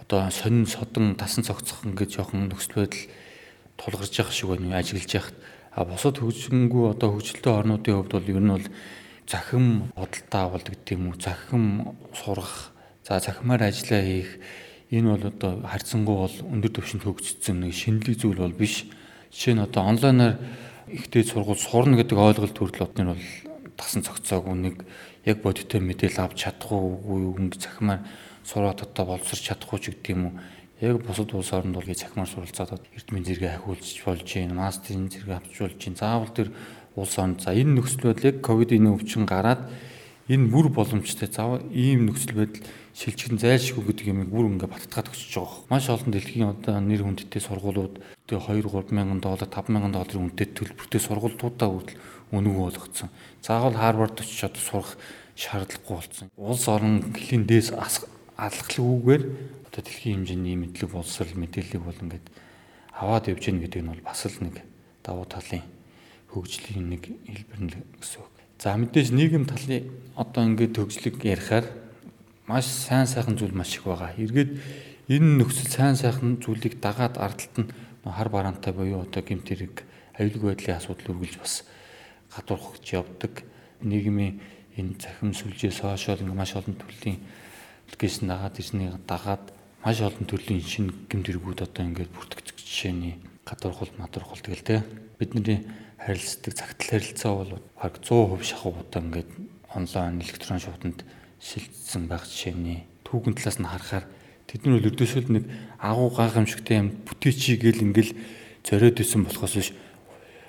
одоо 0.00 0.30
сонин 0.30 0.66
содон 0.66 1.16
тасан 1.16 1.44
цогцох 1.44 1.84
ингээд 1.84 2.12
жоохон 2.12 2.48
нөхцөл 2.48 2.84
байдал 2.84 3.08
тулгарч 3.76 4.14
явах 4.20 4.32
шиг 4.32 4.48
байна 4.52 4.78
ажиглаж 4.80 5.12
яхад. 5.12 5.36
А 5.76 5.84
бусад 5.84 6.16
хөгжингүү 6.16 6.96
одоо 6.96 7.12
хөгжилтэй 7.12 7.52
орнуудын 7.52 7.96
хувьд 8.00 8.12
бол 8.16 8.30
ер 8.32 8.40
нь 8.40 8.52
бол 8.56 8.66
захим 9.26 9.92
бодолтой 9.94 10.74
гэдэг 10.74 10.94
юм 10.94 11.08
уу 11.10 11.20
захим 11.20 11.96
сурах. 12.14 12.72
За 13.06 13.20
захимаар 13.20 13.62
ажиллаа 13.62 14.02
хийх. 14.02 14.38
Энэ 14.90 15.16
бол 15.18 15.26
одоо 15.26 15.66
харьцангуй 15.66 16.16
бол 16.16 16.36
өндөр 16.46 16.70
түвшинд 16.78 17.02
хөгжсөн 17.02 17.66
нэг 17.66 17.74
шинэлэг 17.74 18.16
зүйл 18.22 18.38
бол 18.38 18.54
биш. 18.54 18.86
Жишээ 19.34 19.58
нь 19.58 19.66
одоо 19.66 19.82
онлайнаар 19.82 20.38
ихтэй 20.86 21.26
сургууль 21.26 21.58
сурна 21.58 21.98
гэдэг 21.98 22.14
ойлголт 22.14 22.54
төрөл 22.54 22.86
однор 22.86 23.18
бол 23.18 23.26
тасан 23.74 24.06
цогцоог 24.06 24.46
нэг 24.54 24.86
яг 25.26 25.42
бодиттой 25.42 25.82
мэдээлэл 25.82 26.22
авч 26.22 26.46
чадахгүй 26.46 26.78
үгүй 27.02 27.50
захимаар 27.58 28.06
сураад 28.46 28.86
одоо 28.86 29.18
боловсрч 29.18 29.42
чадахгүй 29.50 29.78
ч 29.82 29.84
гэдэг 29.90 30.14
юм 30.14 30.22
уу? 30.30 30.34
Яг 30.78 31.02
бусад 31.02 31.34
улс 31.34 31.50
орнд 31.50 31.74
бол 31.74 31.82
захимаар 31.82 32.30
суралцаад 32.30 32.78
эрдмийн 32.94 33.26
зэрэг 33.26 33.58
ахиулж 33.58 33.90
болж 34.06 34.22
гин 34.22 34.54
мастерын 34.54 35.10
зэрэг 35.10 35.42
авч 35.42 35.54
болж 35.58 35.78
гин 35.82 35.98
заавал 35.98 36.30
тэр 36.30 36.54
улс 36.96 37.14
орнд 37.20 37.44
за 37.44 37.52
энэ 37.52 37.76
нөхцөл 37.76 38.10
байдлыг 38.10 38.40
ковидын 38.40 38.90
өвчин 38.90 39.28
гараад 39.28 39.68
энэ 40.26 40.50
бүр 40.50 40.72
боломжтой 40.72 41.28
зав 41.28 41.62
ийм 41.70 42.08
нөхцөл 42.08 42.34
байдал 42.34 42.64
шилжих 42.96 43.36
зайлшгүй 43.36 43.84
гэдэг 43.92 44.06
юмыг 44.08 44.28
бүр 44.32 44.48
ингээ 44.56 44.72
баттгаад 44.72 45.12
өчөж 45.12 45.36
байгаа. 45.36 45.68
Маш 45.68 45.86
олон 45.92 46.10
дэлхийн 46.10 46.48
одоо 46.48 46.80
нэр 46.80 47.04
хүндтэй 47.04 47.42
сургуулиуд 47.44 48.00
тэгээ 48.24 48.64
2 48.64 48.72
3 48.72 48.96
мянган 48.96 49.20
доллар 49.20 49.44
5 49.44 49.68
мянган 49.68 49.92
долларын 49.92 50.32
үнэтэй 50.32 50.48
төлбөртэй 50.56 51.00
сургуультуудаа 51.04 51.68
хүртэл 51.68 52.00
өнгө 52.32 52.56
болгоцсон. 52.56 53.12
Заавал 53.44 53.76
Харвард 53.76 54.16
очиж 54.16 54.48
одоо 54.48 54.64
сурах 54.64 54.96
шаардлагагүй 55.36 55.94
болсон. 56.00 56.26
Улс 56.40 56.64
орон 56.72 57.12
гэлийн 57.12 57.44
дээс 57.44 57.76
алхахлгүйгээр 57.76 59.22
одоо 59.68 59.82
дэлхийн 59.84 60.24
хэмжээний 60.24 60.56
мэдлэг 60.56 60.90
боловсрал 60.90 61.36
мэдээллийг 61.36 61.84
бол 61.84 62.00
ингээд 62.00 62.26
аваад 62.96 63.28
явж 63.28 63.44
гин 63.44 63.60
гэдэг 63.60 63.84
нь 63.84 63.92
бол 63.92 64.02
бас 64.08 64.24
л 64.24 64.40
нэг 64.40 64.64
давуу 65.04 65.28
талын 65.28 65.75
хөгжлийн 66.36 66.92
нэг 66.92 67.02
хэлбэр 67.08 67.60
нь 67.64 67.72
гэсэн 67.72 68.20
үг. 68.20 68.32
За 68.60 68.76
мэдээж 68.76 69.08
нийгэм 69.16 69.48
талын 69.48 69.88
одоо 70.12 70.42
ингээд 70.44 70.76
хөгжлийг 70.76 71.16
ярихаар 71.24 71.64
маш 72.44 72.68
сайн 72.68 73.08
сайхан 73.08 73.40
зүйл 73.40 73.56
маш 73.56 73.80
их 73.80 73.88
байгаа. 73.88 74.12
Эргээд 74.20 74.60
энэ 75.08 75.40
нөхцөл 75.40 75.72
сайн 75.72 75.96
сайхан 75.96 76.38
зүйлийг 76.44 76.76
дагаад 76.84 77.16
ардталт 77.16 77.56
нь 77.64 77.72
хар 78.04 78.28
бараантай 78.28 78.72
буюу 78.76 79.02
одоо 79.02 79.22
гэмт 79.24 79.48
хэрэг 79.48 79.82
аюулгүй 80.20 80.54
байдлын 80.54 80.78
асуудал 80.78 81.16
үргэлж 81.16 81.36
бас 81.40 81.64
гадуурхаж 82.36 82.84
явдаг. 82.92 83.42
Нийгмийн 83.82 84.40
энэ 84.76 85.00
захим 85.00 85.32
сүлжээс 85.32 85.80
хойшоо 85.82 86.20
ингээ 86.20 86.36
маш 86.36 86.52
олон 86.54 86.76
төрлийн 86.76 87.18
аппликейшн 87.86 88.28
дагаад 88.28 88.60
ирснийг 88.60 88.94
дагаад 89.08 89.44
маш 89.84 90.00
олон 90.00 90.26
төрлийн 90.26 90.62
шинэ 90.62 90.92
гэмт 91.10 91.26
хэрэгүүд 91.28 91.60
одоо 91.64 91.82
ингээд 91.86 92.12
бүртгэж 92.12 92.46
жишээний 92.56 93.14
гадуурхал 93.46 93.90
матурхал 93.98 94.42
тэгэл 94.42 94.66
те 94.66 94.76
бидний 95.18 95.64
харилцдаг 95.98 96.52
цагтл 96.54 96.90
харилцаа 96.90 97.32
бол 97.34 97.52
баг 97.80 97.94
100% 98.00 98.42
шахуудаа 98.42 99.02
ингээд 99.02 99.30
онлайн 99.74 100.20
электрон 100.20 100.60
шууданд 100.60 101.04
шилжсэн 101.40 102.08
байх 102.08 102.24
жишээний 102.24 102.84
түүхэн 103.04 103.34
талаас 103.36 103.58
нь 103.60 103.68
харахаар 103.68 104.04
тэдний 104.46 104.78
бол 104.78 104.90
өдөөсөл 104.90 105.28
нэг 105.32 105.44
агуу 105.78 106.10
гайхамшигтай 106.12 106.80
юм 106.80 106.88
бүтээчий 107.04 107.56
гэл 107.58 107.84
ингээл 107.84 108.12
зориод 108.64 109.00
исэн 109.00 109.24
болохоос 109.26 109.54
биш 109.56 109.70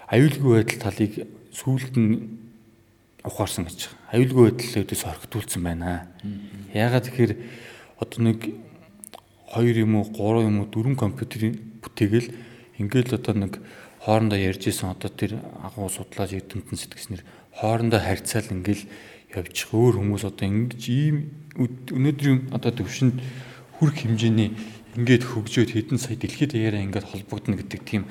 аюулгүй 0.07 0.63
байдал 0.63 0.79
талыг 0.87 1.13
сүүлд 1.51 1.95
нь 1.97 2.13
ухаарсан 3.27 3.67
гэж 3.67 3.91
байгаа. 3.91 4.13
Аюулгүй 4.15 4.43
байдлаа 4.47 4.81
өдөөс 4.87 5.03
орхитуулсан 5.03 5.61
байна. 5.63 6.07
Яагаад 6.71 7.05
тэгэхээр 7.11 7.33
одоо 7.99 8.19
нэг 8.23 8.39
2 9.51 9.83
юм 9.83 9.99
уу 9.99 10.07
3 10.15 10.47
юм 10.47 10.63
уу 10.63 10.69
4 10.71 10.95
компьютерийн 10.95 11.55
бүтээгээл 11.83 12.29
ингээл 12.79 13.17
одоо 13.19 13.33
нэг 13.35 13.53
хоорондоо 14.03 14.37
ярьж 14.37 14.67
исэн 14.67 14.93
одоо 14.93 15.09
тэр 15.09 15.41
агуу 15.63 15.89
судлаач 15.89 16.37
эрдэмтэн 16.37 16.77
сэтгснэр 16.77 17.21
хоорондоо 17.57 17.99
харьцаал 17.99 18.53
ингээл 18.53 18.85
явчих 19.33 19.73
өөр 19.73 19.99
хүмүүс 19.99 20.23
одоо 20.29 20.45
ингэж 20.47 20.83
ийм 20.87 21.17
өнөөдрийн 21.57 22.53
одоо 22.53 22.71
төвшөнд 22.71 23.17
хүрх 23.77 23.95
хэмжээний 24.05 24.55
ингээд 24.97 25.23
хөгжөөд 25.25 25.71
хэдэн 25.73 25.99
сая 26.01 26.17
дэлхийд 26.17 26.53
даяараа 26.53 26.81
ингээд 26.81 27.09
холбогдно 27.11 27.57
гэдэг 27.57 27.81
тийм 27.85 28.03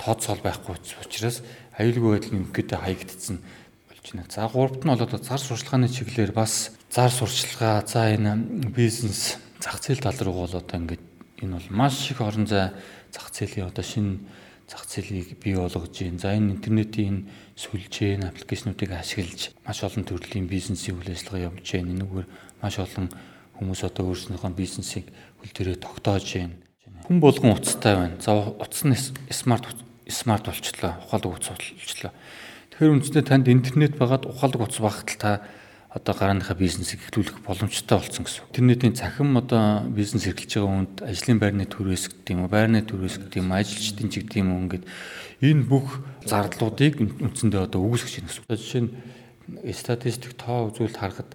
тооцоол 0.00 0.40
байхгүй 0.40 0.76
учраас 0.78 1.44
аюулгүй 1.76 2.10
байдлын 2.16 2.48
ингээд 2.48 2.70
хаягдцсан 2.76 3.40
болж 3.88 4.04
байна. 4.08 4.24
За 4.32 4.48
гуравт 4.48 4.84
нь 4.84 4.88
бол 4.88 5.04
одоо 5.04 5.20
зар 5.20 5.40
сурчлагын 5.40 5.92
чиглэлээр 5.92 6.32
бас 6.32 6.72
зар 6.88 7.12
сурчлага 7.12 7.84
за 7.84 8.08
энэ 8.16 8.72
бизнес 8.72 9.36
зах 9.60 9.80
зээл 9.84 10.00
тал 10.00 10.16
руу 10.24 10.48
бол 10.48 10.56
одоо 10.56 10.76
ингээд 10.80 11.04
энэ 11.44 11.60
бол 11.60 11.68
маш 11.70 12.10
их 12.10 12.20
орон 12.20 12.46
зай 12.46 12.72
зах 13.12 13.28
зээлийн 13.32 13.68
одоо 13.68 13.84
шинэ 13.84 14.18
зах 14.70 14.86
зээлийг 14.86 15.34
бий 15.42 15.58
болгож 15.58 15.90
байна. 15.90 16.22
За 16.22 16.30
энэ 16.30 16.54
интернетийн 16.54 17.26
сүлжээ, 17.58 18.22
аппликейшнуудыг 18.22 18.94
ашиглаж 18.94 19.50
маш 19.66 19.82
олон 19.82 20.06
төрлийн 20.06 20.46
бизнесийн 20.46 20.94
үйл 20.94 21.10
ажиллагаа 21.10 21.50
явуулж 21.50 21.66
байна. 21.74 21.90
Энэгээр 21.98 22.26
маш 22.62 22.78
олон 22.78 23.10
хүмүүс 23.58 23.82
одоо 23.82 24.14
өөрсдийнхөө 24.14 24.54
бизнесийг 24.54 25.10
хөл 25.42 25.50
төрөө 25.50 25.76
тогтоож 25.82 26.26
байна. 26.38 26.54
Хүн 27.10 27.18
болгон 27.18 27.58
утастай 27.58 27.98
байна. 27.98 28.22
За 28.22 28.30
утас 28.38 28.86
нь 28.86 28.94
смарт 29.34 29.74
смарт 30.06 30.46
болчлоо. 30.46 31.02
Ухаалаг 31.02 31.34
утас 31.34 31.50
болчлоо. 31.50 32.14
Тэгэхээр 32.70 32.94
үндсэндээ 32.94 33.26
танд 33.26 33.46
интернет 33.50 33.98
байгаад 33.98 34.30
ухаалаг 34.30 34.70
утас 34.70 34.78
багтал 34.78 35.18
та 35.18 35.30
одоо 35.90 36.14
гарааныхаа 36.14 36.54
бизнесийг 36.54 37.02
эхлүүлэх 37.02 37.42
боломжтой 37.42 37.98
болсон 37.98 38.22
гэсэн. 38.22 38.46
Интернетийн 38.54 38.94
цахим 38.94 39.34
одоо 39.34 39.82
бизнес 39.90 40.26
эрхэлж 40.30 40.54
байгаа 40.54 40.70
хүнд 40.70 40.94
ажлын 41.02 41.38
байрны 41.42 41.66
төрөөс 41.66 42.04
гэдэг 42.14 42.30
юм 42.30 42.46
уу, 42.46 42.54
байрны 42.54 42.80
төрөөс 42.86 43.16
гэдэг 43.18 43.42
юм, 43.42 43.50
ажилчдын 43.50 44.06
ч 44.06 44.14
гэдэг 44.22 44.38
юм 44.38 44.50
уу 44.54 44.62
ингээд 44.70 44.86
энэ 45.42 45.66
бүх 45.66 45.98
зардлуудыг 46.22 46.94
үндсэндээ 47.02 47.66
одоо 47.66 47.82
үүсгэж 47.82 48.22
байна 48.22 48.30
гэсэн. 48.30 48.46
Жишээ 48.54 48.82
нь 48.86 48.90
статистик 49.74 50.38
тоо 50.38 50.70
үзүүлэлт 50.70 50.94
харахад 50.94 51.34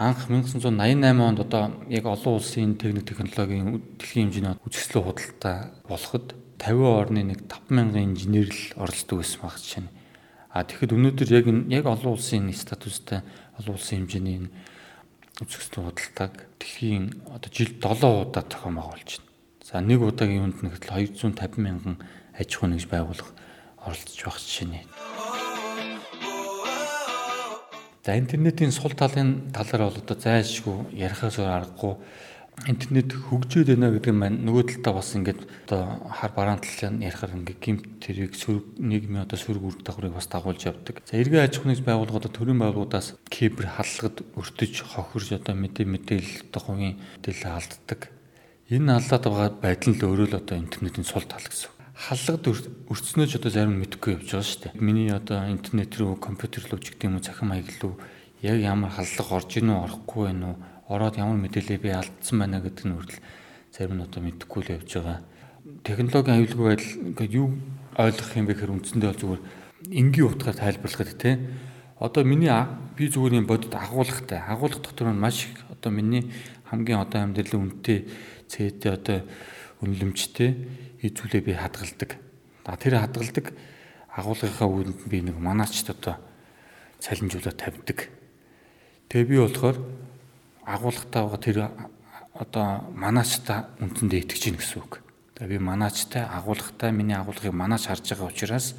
анх 0.00 0.32
1988 0.32 1.20
онд 1.20 1.40
одоо 1.44 1.84
яг 1.92 2.08
олон 2.08 2.40
улсын 2.40 2.80
техник 2.80 3.04
технологийн 3.04 3.84
дэлхийн 4.00 4.32
хэмжээний 4.32 4.56
үзэсгэлэн 4.64 5.04
худалдаа 5.04 5.56
болоход 5.84 6.26
50 6.56 6.88
орны 6.88 7.20
нэг 7.36 7.44
5000 7.52 8.00
инженер 8.00 8.48
л 8.48 8.80
оролцдог 8.80 9.20
байсан 9.20 9.40
баг 9.44 9.60
жишээ 9.60 9.84
нь. 9.84 9.92
А 10.50 10.66
тэгэхэд 10.66 10.98
өнөөдөр 10.98 11.30
яг 11.30 11.46
яг 11.70 11.84
олон 11.86 12.18
улсын 12.18 12.50
статустай 12.50 13.22
олон 13.54 13.78
улсын 13.78 14.02
хэмжээний 14.02 14.50
үзэсгэлэн 15.46 15.86
худалдааг 15.86 16.34
дэлхийн 16.58 17.06
одоо 17.30 17.50
жилд 17.54 17.78
7 17.78 18.02
удаа 18.26 18.42
зохион 18.42 18.74
байгуулж 18.82 19.10
байна. 19.22 19.30
За 19.62 19.78
нэг 19.78 20.02
удаагийн 20.02 20.50
юунд 20.50 20.58
нэгтэл 20.66 21.06
250 21.14 21.54
мянган 21.62 21.96
аж 22.34 22.50
ахуй 22.50 22.66
нэгж 22.66 22.90
байгуулах 22.90 23.30
оролцож 23.78 24.18
байх 24.26 24.38
жишээ 24.42 24.66
нь. 24.66 24.82
За 28.02 28.18
интернетийн 28.18 28.74
сул 28.74 28.90
талын 28.98 29.54
талаар 29.54 29.86
бол 29.86 30.02
одоо 30.02 30.16
зайлшгүй 30.18 30.98
ярихаас 30.98 31.38
аргагүй 31.38 31.94
интернет 32.68 33.12
хөгжөөд 33.14 33.72
байна 33.72 33.88
гэдэг 33.94 34.12
нь 34.12 34.20
маань 34.20 34.40
нөгөө 34.44 34.64
талдаа 34.82 35.00
бас 35.00 35.16
ингээд 35.16 35.40
одоо 35.64 35.82
хар 36.12 36.32
бараан 36.36 36.60
талын 36.60 37.00
ярихаар 37.00 37.32
ингээд 37.40 37.60
гимт 37.64 37.84
тэрийг 38.04 38.36
сөрөг 38.36 38.76
нийгмийн 38.76 39.24
одоо 39.24 39.38
сөрөг 39.40 39.64
үр 39.64 39.76
дагаврыг 39.80 40.12
бас 40.12 40.28
дагуулж 40.28 40.68
явдаг. 40.68 41.00
За 41.08 41.16
эргээ 41.16 41.48
аж 41.48 41.56
ахуйн 41.56 41.80
байгууллагууд 41.80 42.28
төрийн 42.28 42.60
байгууллагуудаас 42.60 43.16
кибер 43.32 43.64
халлагад 43.64 44.20
өртөж 44.36 44.74
хохирж 44.84 45.28
одоо 45.40 45.54
мэдээ 45.56 45.86
мэдээлэл 45.88 46.52
одоо 46.52 46.60
хувийн 46.60 46.96
мэдээлэл 47.00 47.48
алддаг. 47.48 48.00
Энэ 48.68 48.92
алдаад 48.92 49.24
байгаа 49.24 49.50
байдал 49.56 49.90
нь 49.90 50.02
өөрөө 50.04 50.28
л 50.28 50.40
одоо 50.44 50.56
интернетийн 50.60 51.08
сул 51.08 51.24
тал 51.24 51.40
гэсэн. 51.40 51.72
Халлагад 51.96 52.44
өртснөө 52.92 53.26
ч 53.28 53.32
одоо 53.40 53.50
зарим 53.50 53.76
нь 53.76 53.82
мэдэхгүй 53.82 54.20
явж 54.20 54.28
байгаа 54.30 54.46
шүү 54.46 54.60
дээ. 54.68 54.80
Миний 54.80 55.08
одоо 55.08 55.48
интернет 55.48 55.92
рүү 55.96 56.20
компьютер 56.20 56.64
рүү 56.68 56.80
ч 56.80 56.92
гэдэг 56.92 57.08
юм 57.08 57.16
уу 57.16 57.24
цахим 57.24 57.52
хаяг 57.52 57.68
руу 57.82 57.96
яг 58.40 58.56
ямар 58.60 58.88
халлага 58.94 59.36
орж 59.36 59.50
ийн 59.60 59.68
үү 59.68 59.84
орохгүй 59.84 60.22
байна 60.32 60.46
уу 60.54 60.56
ороод 60.90 61.16
ямар 61.22 61.38
мэдээлэл 61.38 61.78
би 61.78 61.94
алдсан 61.94 62.36
байна 62.42 62.58
гэдэг 62.58 62.84
нь 62.84 62.94
хүртэл 62.98 63.22
зарим 63.70 64.02
нь 64.02 64.04
одоо 64.04 64.20
мэдэхгүй 64.26 64.60
л 64.66 64.72
явж 64.74 64.90
байгаа. 64.98 65.18
Технологийн 65.86 66.36
аюулгүй 66.42 66.66
байдал 66.66 66.92
ингээд 67.14 67.32
юу 67.38 67.48
ойлгох 67.94 68.32
юм 68.34 68.46
бэ 68.50 68.54
гэхээр 68.58 68.74
үндсэндээ 68.74 69.12
зүгээр 69.14 69.42
энгийн 69.94 70.26
утгаар 70.26 70.56
тайлбарлахад 70.58 71.14
тий. 71.14 71.34
Одоо 72.02 72.22
миний 72.26 72.50
би 72.98 73.06
зүгээр 73.06 73.38
юм 73.38 73.46
бодит 73.46 73.70
агуулгатай. 73.70 74.42
Агуулга 74.42 74.82
дотор 74.82 75.14
нь 75.14 75.22
маш 75.22 75.46
их 75.46 75.62
одоо 75.70 75.94
миний 75.94 76.26
хамгийн 76.66 76.98
одоо 76.98 77.22
амьдралын 77.22 77.70
үнэтэй 77.70 78.10
цээтэй 78.50 78.90
одоо 78.90 79.18
үнэлэмжтэй 79.86 80.50
эзүүлээ 81.06 81.42
би 81.46 81.52
хадгалдаг. 81.54 82.18
За 82.66 82.74
тэр 82.74 82.98
хадгалдаг 82.98 83.54
агуулгынхаа 84.10 84.68
үүнд 84.68 85.06
би 85.06 85.22
нэг 85.22 85.38
манаачд 85.38 85.94
одоо 85.94 86.18
цалинжуулаад 86.98 87.56
тавьдаг. 87.56 88.10
Тэгээ 89.08 89.28
би 89.30 89.36
болохоор 89.38 89.76
агуулгатай 90.70 91.22
байгаа 91.22 91.40
тэр 91.42 91.58
одоо 92.34 92.66
манаачтай 92.94 93.66
үндсэндээ 93.82 94.20
итгэж 94.24 94.42
гин 94.46 94.58
гэсэн 94.62 94.78
үг. 94.80 95.02
Тэгээ 95.34 95.58
би 95.58 95.58
манаачтай 95.60 96.24
агуулгатай 96.24 96.90
миний 96.94 97.18
агуулгыг 97.18 97.52
манаач 97.52 97.90
харж 97.90 98.06
байгаа 98.14 98.30
учраас 98.30 98.78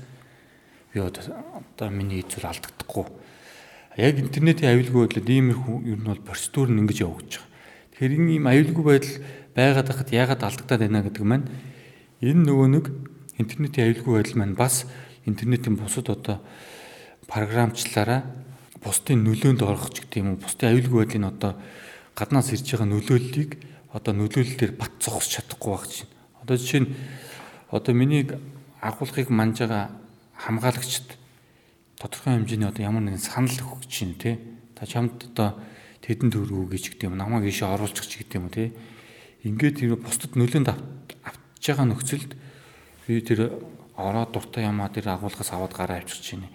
би 0.93 0.99
одоо 1.03 1.89
миний 1.91 2.23
эзүүр 2.23 2.47
алдагдахгүй. 2.47 3.05
Яг 3.99 4.15
интернетийн 4.23 4.71
аюулгүй 4.71 5.07
байдлаар 5.07 5.29
иймэрхүү 5.29 5.77
ер 5.91 5.99
нь 5.99 6.07
бол 6.07 6.23
процедур 6.23 6.71
нь 6.71 6.79
ингэж 6.79 7.03
явагдаж 7.03 7.43
байгаа. 7.43 7.49
Тэгэхээр 7.91 8.15
энэ 8.17 8.31
ийм 8.39 8.45
аюулгүй 8.47 8.85
байдал 8.87 9.15
байгаад 9.55 9.87
хахад 9.91 10.09
яагаад 10.15 10.41
алдагдаад 10.47 10.81
байна 10.81 11.03
гэдэг 11.03 11.23
маань 11.27 11.47
энэ 12.23 12.41
нөгөө 12.47 12.67
нэг 12.71 12.85
интернетийн 13.35 13.85
аюулгүй 13.91 14.13
байдал 14.15 14.37
маань 14.39 14.55
бас 14.55 14.87
интернетийн 15.27 15.75
бусад 15.75 16.07
одоо 16.07 16.39
програмчлаараа 17.27 18.21
бусдын 18.83 19.23
нөлөөнд 19.23 19.61
орох 19.61 19.93
ч 19.93 20.01
гэдэг 20.03 20.19
юм 20.21 20.29
уу 20.35 20.41
бусдын 20.41 20.73
аюулгүй 20.73 20.99
байдлын 21.05 21.29
одоо 21.29 21.53
гаднаас 22.17 22.49
ирж 22.51 22.65
байгаа 22.65 22.89
нөлөөллийг 22.89 23.51
одоо 23.93 24.13
нөлөөллөөр 24.17 24.73
бат 24.75 24.93
зогсож 24.99 25.41
чадахгүй 25.41 25.71
байх 25.71 25.85
чинь. 25.87 26.09
Одоо 26.41 26.55
жишээ 26.57 26.81
нь 26.81 26.93
одоо 27.69 27.93
миний 27.93 28.25
агуулгыг 28.81 29.29
манж 29.29 29.61
байгаа 29.61 29.93
хамгаалагчд 30.35 31.07
тодорхой 32.01 32.33
хэмжээний 32.41 32.67
одоо 32.67 32.83
ямар 32.83 33.03
нэгэн 33.05 33.21
санал 33.21 33.53
өгч 33.53 33.85
чинь 33.85 34.17
тий. 34.17 34.39
Та 34.73 34.89
чамд 34.89 35.29
одоо 35.29 35.61
тэдэн 36.01 36.33
төгрөгөө 36.33 36.73
гэж 36.73 36.83
гэдэг 36.97 37.07
юм 37.13 37.17
намайг 37.21 37.45
ийшээ 37.45 37.69
оруулчих 37.69 38.09
ч 38.09 38.25
гэдэг 38.25 38.35
юм 38.41 38.49
уу 38.49 38.55
тий. 38.55 38.73
Ингээд 39.45 39.77
тэр 39.85 39.95
бусдад 40.01 40.33
нөлөөнд 40.33 40.73
авч 40.73 41.61
байгаа 41.61 41.85
нөхцөлд 41.85 42.31
би 43.05 43.21
тэр 43.21 43.61
ороод 43.93 44.33
дуртай 44.33 44.65
ямаа 44.65 44.89
тэр 44.89 45.13
агуулгаас 45.13 45.53
аваад 45.53 45.73
гараа 45.77 46.01
авчирч 46.01 46.25
чинь. 46.25 46.49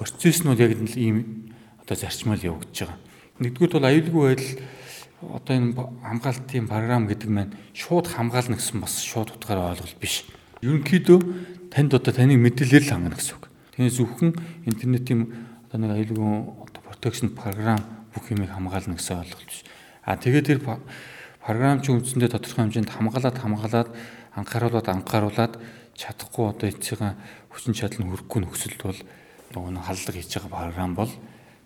Процесс 0.00 0.40
нь 0.40 0.48
бол 0.48 0.60
яг 0.60 0.72
ийм 0.96 1.52
одоо 1.86 1.94
зарчмал 1.94 2.42
явагдаж 2.42 2.74
байгаа. 2.82 2.98
Нэгдүгээр 3.38 3.72
бол 3.78 3.86
аюулгүй 3.86 4.22
байдал 4.26 4.52
одоо 5.38 5.54
энэ 5.54 5.70
хамгаалтын 6.02 6.66
програм 6.66 7.06
гэдэг 7.06 7.30
маань 7.30 7.54
шууд 7.78 8.10
хамгаална 8.10 8.58
гэсэн 8.58 8.82
бас 8.82 9.06
шууд 9.06 9.38
утгаараа 9.38 9.78
ойлголт 9.78 9.94
биш. 10.02 10.26
Ерөнхийдөө 10.66 11.18
танд 11.70 11.94
одоо 11.94 12.10
таныг 12.10 12.42
мэдээлэлээр 12.42 12.84
л 12.84 12.90
хангана 12.90 13.14
гэсэн 13.14 13.38
үг. 13.38 13.46
Тэгээс 13.78 13.96
зөвхөн 14.02 14.34
интернетийн 14.66 15.30
одоо 15.70 15.78
нэг 15.78 15.90
аюулгүй 15.94 16.26
одоо 16.66 16.80
protection 16.90 17.30
програм 17.30 17.78
бүх 18.10 18.34
юмыг 18.34 18.50
хамгаална 18.50 18.98
гэсэн 18.98 19.22
ойлголт 19.22 19.46
биш. 19.46 19.62
А 20.02 20.18
тэгээд 20.18 20.46
тэр 20.50 20.60
програм 21.38 21.78
чи 21.86 21.94
үндсэндээ 21.94 22.34
тодорхой 22.34 22.66
хэмжээнд 22.66 22.90
хамгаалаад 22.90 23.38
хамгаалаад 23.38 23.88
анхааруулад 24.34 24.88
анхааруулад 24.90 25.54
чадахгүй 25.94 26.44
одоо 26.50 26.66
эцсийн 26.66 27.14
хүчин 27.48 27.78
чадал 27.78 28.02
нь 28.02 28.10
хүрэхгүй 28.10 28.40
нөхцөлд 28.42 28.80
бол 28.82 29.00
нөгөө 29.54 29.86
халдлага 29.86 30.18
хийж 30.18 30.32
байгаа 30.34 30.50
програм 30.50 30.92
бол 30.92 31.12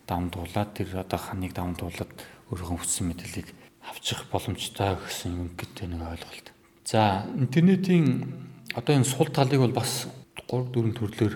давмдуулаад 0.07 0.71
тэр 0.77 1.03
одоо 1.05 1.19
ханыг 1.19 1.53
давмдуулаад 1.53 2.11
өөрийнхөө 2.51 2.79
хүссэн 2.79 3.07
мэдээллийг 3.11 3.49
авчих 3.85 4.25
боломжтой 4.31 4.97
гэсэн 4.97 5.37
юм 5.37 5.49
гэдэг 5.57 5.87
нэг 5.89 6.03
ойлголт. 6.05 6.47
За 6.85 7.27
интернетийн 7.35 8.29
одоо 8.75 8.95
энэ 8.97 9.09
сул 9.09 9.29
талыг 9.29 9.61
бол 9.61 9.75
бас 9.75 10.07
3 10.49 10.73
4 10.75 10.95
төрлөөр 10.99 11.35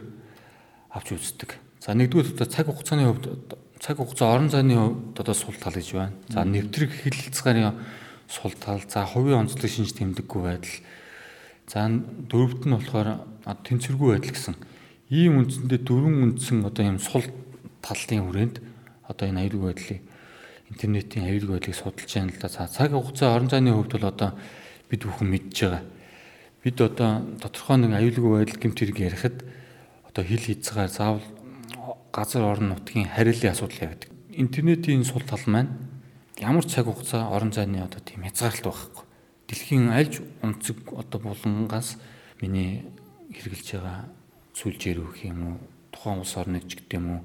авч 0.94 1.08
үздэг. 1.14 1.58
За 1.80 1.94
нэгдүгээр 1.94 2.34
одоо 2.34 2.46
цаг 2.46 2.66
хугацааны 2.66 3.04
хувьд 3.06 3.26
цаг 3.80 3.96
хугацаа 3.98 4.34
орон 4.34 4.50
зайны 4.50 4.74
хувьд 4.74 5.20
одоо 5.20 5.34
сул 5.34 5.54
тал 5.58 5.74
гэж 5.74 5.92
байна. 5.92 6.16
За 6.28 6.44
нэвтрэг 6.44 6.90
хил 6.90 7.14
хязгаарын 7.14 7.74
сул 8.28 8.52
тал, 8.58 8.80
за 8.88 9.04
хувийн 9.04 9.44
онцлог 9.44 9.70
шинж 9.70 9.92
тэмдэггүй 9.92 10.42
байдал. 10.42 10.76
За 11.68 11.88
дөрөвт 11.88 12.64
нь 12.64 12.74
болохоор 12.74 13.08
тэнцвэргүй 13.44 14.08
байдал 14.16 14.32
гэсэн 14.32 14.56
ийм 15.10 15.44
үндсэндээ 15.44 15.80
дөрвөн 15.84 16.34
үндсэн 16.34 16.64
одоо 16.64 16.84
ийм 16.84 16.98
сул 16.98 17.24
талын 17.84 18.24
хүрээнд 18.24 18.56
одоо 19.04 19.28
энэ 19.28 19.40
аюулгүй 19.44 19.68
байдлыг 19.68 20.00
интернетийн 20.72 21.28
аюулгүй 21.28 21.60
байдлыг 21.60 21.76
судалж 21.76 22.08
байна 22.08 22.32
л 22.32 22.40
да. 22.40 22.48
Цаг 22.48 22.90
хугацаа 22.96 23.36
орон 23.36 23.50
зайны 23.52 23.76
хувьд 23.76 23.92
бол 23.92 24.08
одоо 24.08 24.30
бид 24.88 25.04
бүхэн 25.04 25.28
мэдж 25.28 25.56
байгаа. 25.60 25.84
Бид 26.64 26.80
одоо 26.80 27.10
тодорхой 27.44 27.76
нэг 27.76 27.92
аюулгүй 27.92 28.32
байдал 28.32 28.60
гэмт 28.64 28.78
хэрэг 28.80 28.98
ярихад 28.98 29.36
одоо 30.08 30.24
хил 30.24 30.40
хязгаар 30.40 30.88
заавал 30.88 31.26
газар 32.12 32.42
орон 32.42 32.72
нутгийн 32.72 33.12
харилцааны 33.12 33.52
асуудал 33.52 33.92
явдаг. 33.92 34.10
Интернетийн 34.32 35.04
сул 35.04 35.22
тал 35.22 35.44
маань 35.46 35.68
ямар 36.40 36.64
цаг 36.64 36.86
хугацаа 36.86 37.28
орон 37.28 37.52
зайны 37.52 37.84
одоо 37.84 38.00
тийм 38.00 38.24
хязгаарлалт 38.24 38.64
байхгүй. 38.64 39.04
Дэлхийн 39.48 39.92
альж 39.92 40.22
онцөг 40.40 40.96
одоо 40.96 41.20
булангаас 41.20 41.98
миний 42.40 42.88
хэрэгжилж 43.28 43.68
байгаа 43.76 44.08
сүлжээр 44.54 44.98
өгөх 45.02 45.20
юм 45.28 45.38
уу 45.44 45.56
тухайн 45.92 46.22
улс 46.22 46.34
орныг 46.38 46.64
ч 46.70 46.78
гэдэг 46.78 46.98
юм 46.98 47.06
уу 47.10 47.20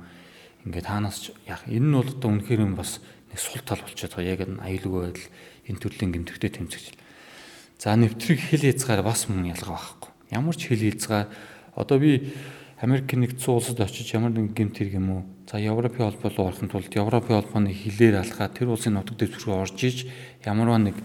ингээд 0.65 0.88
таанаас 0.88 1.32
яах 1.48 1.63
энэ 1.67 1.88
нь 1.88 1.95
бол 1.95 2.10
одоо 2.10 2.30
үнэхээр 2.34 2.65
юм 2.65 2.76
бас 2.76 3.00
нэг 3.32 3.39
сул 3.39 3.62
тал 3.63 3.80
болчиход 3.80 4.15
байгаа. 4.17 4.34
Яг 4.34 4.41
энэ 4.43 4.63
аюулгүй 4.65 5.02
байдал 5.08 5.28
энэ 5.69 5.80
төрлийн 5.80 6.12
гэмтэгтэй 6.12 6.52
тэмцэж. 6.52 6.86
За 7.80 7.95
нэвтрэг 7.95 8.39
хил 8.39 8.63
хязгаар 8.65 9.04
бас 9.06 9.30
мөн 9.30 9.56
ялгаа 9.56 9.80
байхгүй. 9.80 10.12
Ямар 10.36 10.56
ч 10.58 10.67
хил 10.67 10.84
хязгаар 10.84 11.32
одоо 11.76 11.98
би 12.00 12.34
Америк 12.80 13.12
нэгдсэн 13.12 13.56
улсад 13.56 13.80
очиж 13.80 14.15
ямар 14.15 14.32
нэгэн 14.32 14.56
гэмт 14.56 14.76
хэрэг 14.80 14.95
юм 15.00 15.08
уу? 15.12 15.24
За 15.52 15.60
Европын 15.60 16.12
холбоо 16.12 16.32
руу 16.32 16.48
орохын 16.48 16.72
тулд 16.72 16.95
Европын 16.95 17.43
холбооны 17.43 17.76
хилээр 17.76 18.24
алхаад 18.24 18.56
тэр 18.56 18.72
улсын 18.72 18.95
нутаг 18.95 19.19
дэвс 19.19 19.43
рүү 19.43 19.56
орж 19.67 19.80
иж 19.84 20.08
ямарваа 20.48 20.80
нэг 20.80 20.95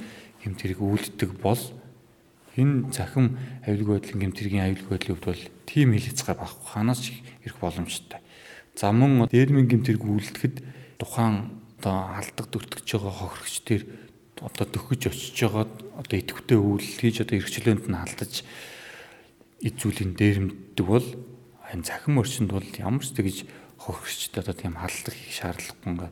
гэмт 0.43 0.59
хэрэг 0.63 0.79
үүлддэг 0.79 1.31
бол 1.43 1.59
энэ 2.55 2.95
захим 2.95 3.39
аюулгүй 3.67 3.99
байдлын 3.99 4.23
гэмт 4.23 4.39
хэргийн 4.39 4.67
аюулгүй 4.71 4.91
байдлын 4.95 5.15
хувьд 5.19 5.29
бол 5.35 5.45
тийм 5.67 5.89
хил 5.99 6.07
хязгаар 6.07 6.39
байхгүй. 6.39 6.69
Ханаас 6.71 7.01
ч 7.03 7.07
ирэх 7.43 7.59
боломжтой. 7.59 8.23
За 8.75 8.91
мөн 8.91 9.31
дээрмийн 9.31 9.71
гэмтэрг 9.71 10.03
үлдэхэд 10.03 10.57
тухайн 10.99 11.63
одоо 11.79 12.19
алдаг 12.19 12.47
дүртгэж 12.51 12.89
байгаа 12.91 13.15
хохирогч 13.15 13.57
төр 13.63 13.83
одоо 14.43 14.67
дөхөж 14.67 15.01
очиж 15.15 15.39
байгаа 15.47 15.71
одоо 15.95 16.17
идэвхтэй 16.19 16.59
үйл 16.59 16.83
хийж 16.83 17.23
одоо 17.23 17.39
эрхчлөөнд 17.39 17.87
нь 17.87 17.95
алдаж 17.95 18.43
эзүүлийн 19.63 20.13
дээрмддэг 20.19 20.87
бол 20.87 21.07
энэ 21.71 21.87
захим 21.87 22.19
орчинд 22.19 22.51
бол 22.51 22.67
ямар 22.83 23.05
ч 23.07 23.15
тэгж 23.15 23.37
хохирогчд 23.79 24.35
одоо 24.43 24.55
тийм 24.59 24.75
халдлага 24.75 25.15
хийх 25.15 25.39
шаардлагагүй 25.39 26.11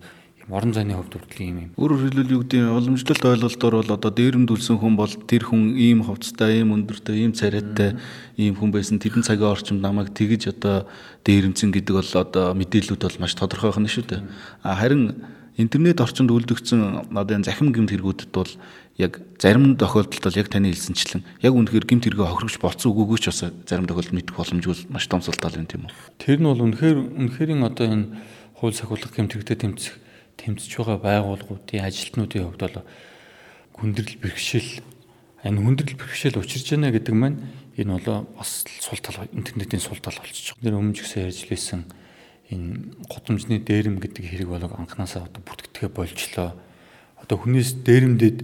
орон 0.50 0.72
зайны 0.74 0.94
хувьд 0.98 1.14
хүртэл 1.14 1.42
ийм 1.46 1.58
юм. 1.58 1.70
Өөрөөр 1.78 2.02
хэлбэл 2.10 2.34
юу 2.34 2.42
гэдэг 2.42 2.66
уламжлалт 2.66 3.22
ойлголтоор 3.22 3.74
бол 3.78 3.94
одоо 3.94 4.10
дээрэмдүүлсэн 4.10 4.76
хүн 4.82 4.94
бол 4.98 5.14
тэр 5.28 5.46
хүн 5.46 5.78
ийм 5.78 6.02
хувцастай, 6.02 6.62
ийм 6.62 6.74
өндөртэй, 6.74 7.22
ийм 7.22 7.32
царайтай 7.32 7.94
ийм 8.34 8.58
хүн 8.58 8.74
байсан. 8.74 8.98
Тэрэн 8.98 9.22
цагийн 9.22 9.54
орчимд 9.54 9.82
намайг 9.82 10.10
тэгж 10.10 10.50
одоо 10.50 10.90
дээрэмцэн 11.22 11.70
гэдэг 11.70 11.94
бол 11.94 12.12
одоо 12.18 12.46
мэдээллүүд 12.58 13.02
бол 13.06 13.20
маш 13.22 13.38
тодорхойх 13.38 13.78
нь 13.78 13.86
шүү 13.86 14.04
дээ. 14.10 14.22
А 14.66 14.74
харин 14.74 15.22
интернет 15.56 16.00
орчинд 16.00 16.34
үлдэгдсэн 16.34 17.12
одоо 17.14 17.34
энэ 17.36 17.46
захим 17.46 17.70
гэмт 17.70 17.92
хэрэгүүдэд 17.94 18.30
бол 18.32 18.50
яг 18.98 19.20
зарим 19.38 19.76
тохиолдолд 19.76 20.24
бол 20.24 20.40
яг 20.40 20.48
таны 20.48 20.72
хэлсэнчлэн 20.72 21.22
яг 21.44 21.52
үнэхээр 21.52 21.86
гэмт 21.86 22.04
хэрэгээ 22.08 22.28
хохирогч 22.28 22.56
болцсон 22.60 22.92
үгүйг 22.92 23.20
ч 23.20 23.26
бас 23.28 23.44
зарим 23.68 23.84
тохиолдолд 23.84 24.16
мэдэх 24.16 24.36
боломжгүй 24.36 24.88
маш 24.88 25.06
том 25.08 25.20
сул 25.20 25.36
тал 25.36 25.56
юм 25.56 25.68
тийм 25.68 25.88
үү. 25.88 25.92
Тэр 26.20 26.40
нь 26.40 26.48
бол 26.48 26.60
үнэхээр 26.60 26.98
үнэхэрийн 26.98 27.62
одоо 27.68 27.86
энэ 27.88 28.06
хууль 28.56 28.76
сахиулах 28.76 29.12
гэмт 29.12 29.32
хэрэгтэй 29.36 29.58
тэмцэх 29.60 29.94
тэмцэж 30.36 30.70
байгаа 30.78 30.98
байгууллагуудын 31.00 31.84
ажилтнуудын 31.84 32.44
хувьд 32.48 32.62
бол 32.62 32.78
хүндрэл 33.76 34.16
бэрхшээл 34.22 34.70
энэ 35.42 35.58
хүндрэл 35.58 35.98
бэрхшээл 35.98 36.40
учирч 36.40 36.66
байна 36.72 36.94
гэдэг 36.94 37.14
маань 37.14 37.38
энэ 37.76 37.98
бол 37.98 38.26
бас 38.36 38.64
сул 38.80 39.00
тал 39.00 39.26
интернетийн 39.32 39.80
сул 39.80 39.98
тал 39.98 40.16
болчихж 40.20 40.54
байгаа. 40.54 40.64
Тэр 40.64 40.78
өмнө 40.78 40.94
гэсэн 40.94 41.24
ярьж 41.26 41.40
лээсэн 41.48 41.80
энэ 42.52 43.00
гудамжны 43.08 43.58
дээрэм 43.64 43.96
гэдэг 43.98 44.24
хэрэг 44.28 44.48
болог 44.48 44.72
анханасаа 44.76 45.24
одоо 45.26 45.40
бүртгэдгээ 45.40 45.90
болчлоо. 45.90 46.52
Одоо 47.18 47.36
хүнээс 47.40 47.80
дээрэмдэд 47.80 48.38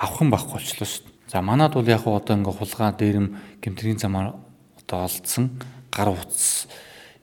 авах 0.00 0.20
нь 0.24 0.32
байхгүй 0.32 0.56
болчлоо 0.56 0.88
шүү. 0.88 1.04
За 1.28 1.44
манад 1.44 1.76
бол 1.76 1.84
яг 1.84 2.08
одоо 2.08 2.34
ингээ 2.36 2.54
хулгай 2.58 2.90
дээрэм 2.96 3.26
гэмтрийн 3.60 4.00
замаар 4.00 4.34
одоо 4.80 4.98
олдсон 5.04 5.60
гар 5.92 6.08
утас 6.16 6.66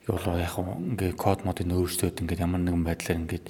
бол 0.08 0.40
яг 0.40 0.56
ингээ 0.58 1.14
код 1.14 1.46
модыг 1.46 1.70
өөрчлөөд 1.70 2.22
ингээд 2.26 2.42
ямар 2.42 2.62
нэгэн 2.66 2.86
байдлаар 2.86 3.22
ингээд 3.22 3.46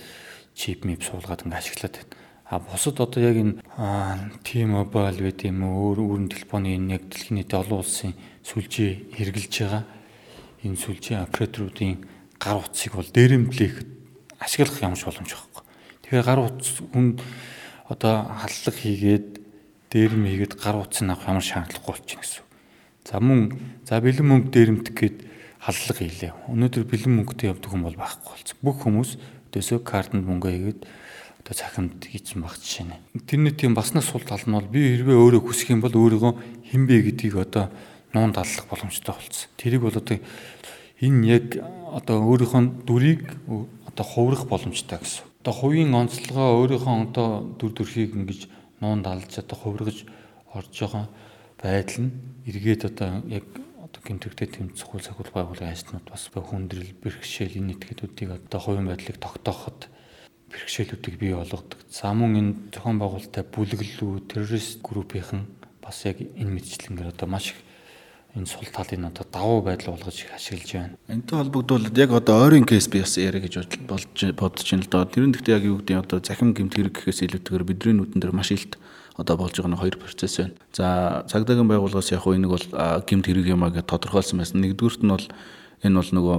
чип 0.56 0.84
мип 0.84 1.04
суулгаад 1.04 1.48
ингээ 1.48 1.60
ашиглаад 1.60 1.96
байна. 1.96 2.16
А 2.52 2.60
бусад 2.60 3.00
одоо 3.00 3.22
яг 3.24 3.38
энэ 3.40 3.64
T-Mobile 4.44 5.20
байт 5.24 5.40
юм 5.48 5.64
уу 5.64 5.96
өөр 5.96 6.00
өөрн 6.04 6.28
телефоны 6.28 6.76
энэ 6.76 7.00
яг 7.00 7.04
дэлхийн 7.08 7.40
нийтийн 7.40 7.64
олон 7.64 7.80
улсын 7.80 8.12
сүлжээ 8.44 9.16
хэрглэж 9.16 9.54
байгаа 9.64 9.84
энэ 10.68 10.76
сүлжээ 10.76 11.24
операторуудын 11.24 12.04
гар 12.36 12.58
утсыг 12.60 13.00
бол 13.00 13.08
дээрэмдлэх 13.08 13.76
ашиглах 14.44 14.76
ч 14.76 14.84
боломж 14.84 15.32
байхгүй. 15.32 15.64
Тэгэхээр 16.04 16.28
гар 16.28 16.40
утас 16.44 16.76
хүн 16.92 17.16
одоо 17.88 18.28
халлаг 18.28 18.76
хийгээд 18.76 19.28
дээрэм 19.96 20.24
хийгээд 20.28 20.54
гар 20.60 20.76
утсан 20.84 21.16
авах 21.16 21.32
ямар 21.32 21.46
шаардлагагүй 21.48 21.96
болчихно 21.96 22.20
гэсэн. 22.20 22.44
За 23.08 23.20
мөн 23.24 23.40
за 23.88 24.04
бэлэн 24.04 24.28
мөнгө 24.28 24.50
дээрэмдэх 24.52 24.96
гээд 24.96 25.18
халдлага 25.62 26.02
хийлээ. 26.02 26.32
Өнөөдөр 26.50 26.84
бэлэн 26.89 27.13
мөнгөтэй 27.21 27.54
явдаг 27.54 27.69
хүн 27.69 27.86
бол 27.86 27.93
байхгүй 27.93 28.34
болсон. 28.34 28.58
Бүх 28.65 28.78
хүмүүс 28.82 29.12
өдөөсөө 29.54 29.80
картанд 29.86 30.26
мөнгө 30.26 30.50
хийгээд 30.50 30.82
одоо 31.45 31.54
цахимд 31.54 32.02
хийсэн 32.02 32.41
баг 32.41 32.58
жишээ 32.58 32.86
нэ. 32.89 32.97
Интернетийн 33.13 33.78
бас 33.78 33.93
нэг 33.93 34.02
сул 34.02 34.26
тал 34.26 34.41
нь 34.41 34.58
бол 34.58 34.65
би 34.65 34.97
хэрвээ 34.97 35.17
өөрөө 35.21 35.41
хүсэх 35.45 35.69
юм 35.78 35.86
бол 35.86 35.93
өөрийгөө 35.93 36.34
хинбэ 36.74 37.13
гэдгийг 37.13 37.38
одоо 37.38 37.69
нуунд 38.13 38.41
аллах 38.41 38.65
боломжтой 38.65 39.13
болсон. 39.13 39.50
Тэрийг 39.62 39.86
бол 39.86 39.93
одоо 39.93 40.17
энэ 41.02 41.26
яг 41.30 41.45
одоо 41.93 42.26
өөрийнхөө 42.26 42.86
дүрийг 42.86 43.21
одоо 43.86 44.06
хувирах 44.06 44.45
боломжтой 44.50 44.97
гэсэн. 44.97 45.26
Одоо 45.41 45.54
хувийн 45.54 45.93
онцлогоо 45.93 46.62
өөрийнхөө 46.62 46.95
одоо 47.10 47.28
дүр 47.58 47.71
төрхийг 47.74 48.17
ингэж 48.17 48.50
нуунд 48.82 49.06
алж 49.06 49.34
одоо 49.38 49.58
хувиргаж 49.58 50.06
орж 50.54 50.74
байгаа 50.74 51.06
байдал 51.62 52.06
нь 52.06 52.12
эргээд 52.45 52.86
одоо 52.86 53.21
яг 53.30 53.45
одоо 54.02 54.18
гэмтэрхтэй 54.18 54.48
тэмцэхгүй 54.50 55.02
сахил 55.02 55.30
байгууллагын 55.30 55.74
ажлууд 55.74 56.10
бас 56.10 56.30
хүндрэл 56.34 56.98
бэрхшээл 57.06 57.62
энэ 57.62 57.78
этгээдүүдийг 57.78 58.30
одоо 58.34 58.60
хувийн 58.60 58.90
байдлыг 58.90 59.18
тогтооход 59.22 59.88
бэрхшээлүүдийг 60.50 61.16
бий 61.22 61.34
болгодог. 61.38 61.80
За 61.90 62.14
мөн 62.14 62.34
энэ 62.38 62.54
зохион 62.74 62.98
байгуулалттай 62.98 63.46
бүлэглэлүүд 63.46 64.26
террорист 64.26 64.82
группийнхан 64.82 65.46
бас 65.82 66.06
яг 66.06 66.18
энэ 66.18 66.50
мэдчлэнгээр 66.50 67.14
одоо 67.14 67.28
маш 67.30 67.54
их 67.54 67.62
энэ 68.34 68.50
сул 68.50 68.66
талын 68.74 69.06
одоо 69.06 69.26
давуу 69.30 69.62
байдал 69.62 69.94
болгож 69.94 70.18
их 70.26 70.34
ашиглаж 70.34 70.72
байна. 70.74 70.98
Энтэй 71.08 71.38
холбогдуулаад 71.38 71.98
яг 71.98 72.12
одоо 72.12 72.42
ойрын 72.42 72.66
кейс 72.66 72.90
би 72.90 73.06
бас 73.06 73.16
яриа 73.22 73.44
гэж 73.44 73.86
болж 73.86 74.18
бодож 74.34 74.66
байна 74.66 74.82
л 74.82 74.90
доо. 74.90 75.06
Тэр 75.06 75.30
нь 75.30 75.34
гэхдээ 75.38 75.56
яг 75.62 75.66
юу 75.70 75.78
гэдэг 75.78 75.94
нь 75.94 76.02
одоо 76.02 76.20
захим 76.26 76.58
гэмт 76.58 76.74
хэрэг 76.74 76.96
гэхээс 76.98 77.22
илүүтэйгээр 77.22 77.70
бидний 77.70 77.96
нүдэн 78.02 78.20
дээр 78.20 78.34
маш 78.34 78.50
илт 78.50 78.82
одоо 79.17 79.36
болж 79.38 79.56
байгаа 79.56 79.71
нь 79.74 79.82
хоёр 79.82 79.95
процесс 79.97 80.38
байна. 80.38 80.56
За 80.71 81.26
цагдаагийн 81.28 81.67
байгууллагаас 81.67 82.12
яг 82.12 82.26
энэ 82.28 82.47
бол 82.47 82.65
гэмт 83.08 83.26
хэрэг 83.28 83.47
юм 83.52 83.63
а 83.63 83.71
гэж 83.71 83.86
тодорхойлсон 83.88 84.39
байсан. 84.39 84.62
Нэгдүгürt 84.62 85.02
нь 85.04 85.13
бол 85.13 85.28
энэ 85.84 85.97
бол 86.00 86.12
нөгөө 86.15 86.38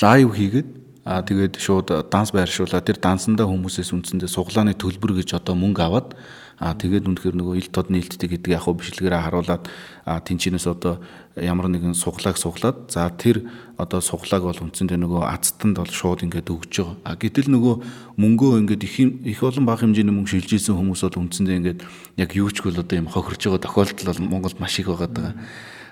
лайв 0.00 0.28
хийгээд 0.34 0.68
Аа 1.04 1.20
тэгээд 1.20 1.60
шууд 1.60 2.08
данс 2.08 2.32
байршуулаад 2.32 2.88
тэр 2.88 2.96
дансандаа 2.96 3.44
хүмүүсээс 3.44 3.92
үндсэндээ 3.92 4.24
суглааны 4.24 4.72
төлбөр 4.72 5.20
гэж 5.20 5.36
одоо 5.36 5.52
мөнгө 5.52 5.84
аваад 5.84 6.16
аа 6.58 6.78
тэгээд 6.78 7.10
үнэхээр 7.10 7.34
нөгөө 7.34 7.56
ил 7.58 7.70
тод 7.74 7.90
нийлддэг 7.90 8.30
гэдэг 8.30 8.50
яг 8.54 8.62
хөө 8.62 8.78
бичлэгээрээ 8.78 9.22
харуулад 9.26 9.66
аа 10.06 10.20
тэнчинээс 10.22 10.66
одоо 10.70 11.02
ямар 11.34 11.66
нэгэн 11.66 11.98
суглааг 11.98 12.38
суглаад 12.38 12.94
за 12.94 13.10
тэр 13.10 13.50
одоо 13.74 13.98
суглааг 13.98 14.46
бол 14.46 14.62
үндсэндээ 14.70 14.98
нөгөө 15.02 15.22
азтанд 15.34 15.82
бол 15.82 15.90
шууд 15.90 16.22
ингээд 16.22 16.46
өгж 16.46 16.72
байгаа. 16.78 16.96
А 17.02 17.18
гэтэл 17.18 17.50
нөгөө 17.50 17.74
мөнгөө 18.22 18.52
ингээд 18.62 18.82
их 18.86 18.96
их 19.02 19.40
олон 19.42 19.66
бага 19.66 19.82
хэмжээний 19.82 20.14
мөнгө 20.14 20.30
шилжүүлсэн 20.30 20.78
хүмүүс 20.78 21.02
бол 21.10 21.22
үндсэндээ 21.26 21.58
ингээд 21.58 21.80
яг 22.22 22.30
юу 22.38 22.54
ч 22.54 22.62
бол 22.62 22.78
одоо 22.78 22.96
юм 23.02 23.10
хохирж 23.10 23.50
байгаа 23.50 23.66
тохиолдол 23.66 24.06
бол 24.14 24.22
Монголд 24.38 24.62
маш 24.62 24.78
их 24.78 24.86
байгаа 24.86 25.10
даа. 25.10 25.34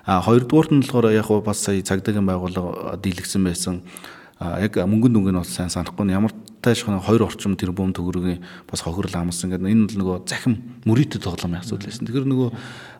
А 0.06 0.22
хоёрдугаарт 0.22 0.70
нь 0.70 0.82
болохоор 0.86 1.10
яг 1.10 1.26
бас 1.42 1.58
сая 1.58 1.82
цагдаагийн 1.82 2.26
байгууллага 2.26 2.98
дийлгсэн 3.02 3.42
байсан 3.42 3.82
яг 4.38 4.78
мөнгөнд 4.78 5.18
өнгө 5.18 5.30
нь 5.34 5.40
бол 5.42 5.46
сайн 5.46 5.70
санахгүй 5.70 6.06
нь 6.06 6.14
ямар 6.14 6.34
тааш 6.62 6.86
хана 6.86 7.02
хоёр 7.02 7.26
орчим 7.26 7.58
тэрбум 7.58 7.90
төгрөгийн 7.90 8.38
бас 8.70 8.86
хохирол 8.86 9.18
амсан 9.18 9.50
гэдэг 9.50 9.66
энэ 9.66 9.86
бол 9.90 9.98
нөгөө 9.98 10.16
захим 10.30 10.54
мөрөдө 10.86 11.18
тоглоомын 11.18 11.60
асуудал 11.60 11.90
байсан. 11.90 12.06
Тэгэхээр 12.06 12.30
нөгөө 12.30 12.48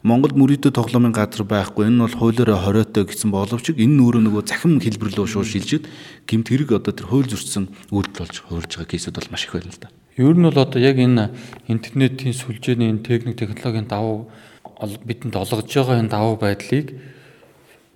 Монгол 0.02 0.34
мөрөдө 0.34 0.74
тоглоомын 0.74 1.14
газар 1.14 1.46
байхгүй 1.46 1.86
энэ 1.86 2.02
бол 2.02 2.18
хуулиараа 2.18 2.58
хориотой 2.58 3.06
гэсэн 3.06 3.30
боловч 3.30 3.70
энэ 3.70 3.96
нүүрөө 4.02 4.22
нөгөө 4.26 4.42
захим 4.50 4.82
хэлбэрлөө 4.82 5.26
шууд 5.30 5.46
шилжиж 5.46 5.86
гимт 6.26 6.50
хэрэг 6.50 6.82
одоо 6.82 6.90
тэр 6.90 7.06
хууль 7.06 7.30
зөрчсөн 7.30 7.70
үйлдэл 7.94 8.18
болж 8.26 8.36
хуурж 8.50 8.70
байгаа 8.82 8.90
кейсүүд 8.90 9.16
бол 9.22 9.30
маш 9.30 9.46
их 9.46 9.54
байна 9.54 9.70
л 9.70 9.78
да. 9.78 9.88
Ер 10.18 10.34
нь 10.34 10.42
бол 10.42 10.58
одоо 10.58 10.80
яг 10.82 10.98
энэ 10.98 11.30
интернетийн 11.70 12.34
сүлжээний 12.34 12.90
энэ 12.90 13.06
техник 13.06 13.38
технологийн 13.38 13.86
давуу 13.86 14.26
бидэнд 15.06 15.38
олгож 15.38 15.70
байгаа 15.70 16.02
энэ 16.02 16.10
давуу 16.10 16.36
байдлыг 16.36 16.98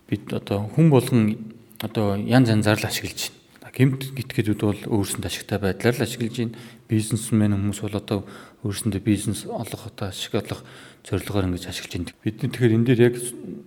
бид 0.06 0.30
одоо 0.30 0.70
хүн 0.72 0.88
болгон 0.94 1.36
одоо 1.82 2.16
янз 2.16 2.48
янзаар 2.48 2.78
л 2.78 2.86
ашиглаж. 2.86 3.35
Гэмт 3.76 4.16
гитгэдүүд 4.16 4.60
бол 4.64 4.82
өөрсөнд 4.88 5.28
ашигтай 5.28 5.60
байдлаар 5.60 6.00
л 6.00 6.06
ашиглаж 6.08 6.32
байна. 6.32 6.56
Бизнесмен 6.88 7.52
хүмүүс 7.52 7.84
бол 7.84 8.00
одоо 8.00 8.18
өөрсөндөө 8.64 9.02
бизнес 9.04 9.44
олох 9.44 9.92
одоо 9.92 10.08
ашиг 10.08 10.32
олох 10.32 10.64
зорилгоор 11.04 11.44
ингэж 11.52 11.68
ашиглаж 11.68 12.08
байна. 12.08 12.16
Бид 12.24 12.40
тэгэхээр 12.40 12.72
энэ 12.72 12.86
дээр 12.88 13.00
яг 13.12 13.16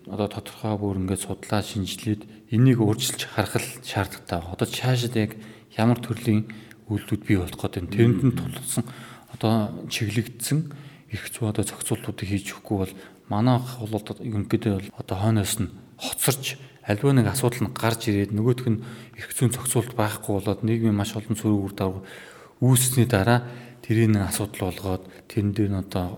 одоо 0.10 0.28
тодорхой 0.34 0.74
бүр 0.82 0.98
ингэж 1.06 1.30
судлаа 1.30 1.62
шинжилээд 1.62 2.26
энийг 2.50 2.82
өөрчилж 2.82 3.22
харах 3.30 3.62
шаардлагатай. 3.86 4.42
Одоо 4.50 4.66
цаашид 4.66 5.14
яг 5.14 5.38
ямар 5.78 6.02
төрлийн 6.02 6.50
үйлдэлүүд 6.90 7.24
бий 7.30 7.38
болох 7.38 7.62
гэдэг 7.62 7.84
нь 7.86 7.94
тэрэнд 7.94 8.22
нь 8.26 8.34
тулсан 8.34 8.90
одоо 9.30 9.86
чиглэгдсэн 9.94 10.74
их 11.14 11.22
зүй 11.30 11.54
одоо 11.54 11.62
зохицуултуудыг 11.62 12.26
хийж 12.26 12.58
өгөхгүй 12.58 12.78
бол 12.82 12.94
манайх 13.30 13.66
бол 13.80 14.02
ерөнхийдөө 14.02 14.74
бол 14.76 14.90
одоо 14.98 15.18
хойноос 15.18 15.56
нь 15.62 15.70
хоцорч 15.98 16.58
альва 16.84 17.14
нэг 17.14 17.28
асуудал 17.30 17.70
нь 17.70 17.74
гарч 17.74 18.10
ирээд 18.10 18.34
нөгөөх 18.34 18.66
нь 18.66 18.82
эрх 19.18 19.32
зүйн 19.38 19.54
зохицуулт 19.54 19.94
байхгүй 19.94 20.34
болоод 20.42 20.66
нийгмийн 20.66 20.98
маш 20.98 21.14
олон 21.14 21.38
цөрөг 21.38 21.62
үр 21.70 21.74
дагавар 21.78 22.04
үүссний 22.60 23.06
дараа 23.06 23.46
тэрийг 23.86 24.10
нэг 24.10 24.26
асуудал 24.34 24.74
болгоод 24.74 25.04
тэрэн 25.30 25.54
дээр 25.54 25.70
нь 25.70 25.82
одоо 25.86 26.18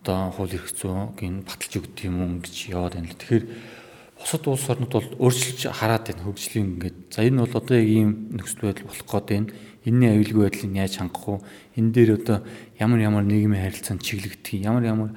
одоо 0.00 0.30
хууль 0.30 0.54
эрх 0.54 0.70
зүйн 0.70 1.42
баталж 1.42 1.72
өгдөг 1.76 2.06
юм 2.06 2.16
уу 2.22 2.40
гэж 2.40 2.56
яваад 2.72 2.94
байна 2.96 3.10
л. 3.10 3.18
Тэгэхээр 3.20 3.44
бусад 4.16 4.44
улс 4.48 4.64
орнууд 4.70 4.92
бол 4.94 5.08
өөрчилж 5.28 5.60
хараад 5.74 6.08
байна 6.08 6.24
хөгжлийн 6.24 6.66
ингээд. 6.80 6.96
За 7.12 7.20
энэ 7.26 7.44
бол 7.44 7.54
одоо 7.58 7.76
яг 7.76 7.88
ийм 7.88 8.10
нөхцөл 8.32 8.72
байдал 8.72 8.88
болох 8.88 9.06
гээд 9.10 9.28
байна. 9.28 9.52
Энийний 9.84 10.10
аюулгүй 10.16 10.42
байдлыг 10.48 10.72
яаж 10.76 10.94
хангах 10.96 11.26
вэ? 11.28 11.36
Энэ 11.76 11.92
дээр 11.92 12.10
одоо 12.20 12.38
ямар 12.80 13.00
ямар 13.00 13.24
нийгмийн 13.24 13.64
харилцаанд 13.64 14.04
чиглэгдэх, 14.04 14.60
ямар 14.60 14.84
ямар 14.84 15.10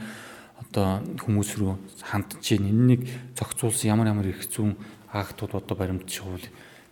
одоо 0.73 1.05
хүмүүс 1.21 1.62
рүү 1.62 1.77
хандж 2.01 2.41
чинь 2.41 2.65
энэнийг 2.65 3.05
зохицуулсан 3.38 3.93
ямар 3.93 4.09
ямар 4.09 4.25
их 4.33 4.41
зүүн 4.49 4.73
актууд 5.13 5.53
одоо 5.62 5.77
баримтжуул 5.77 6.41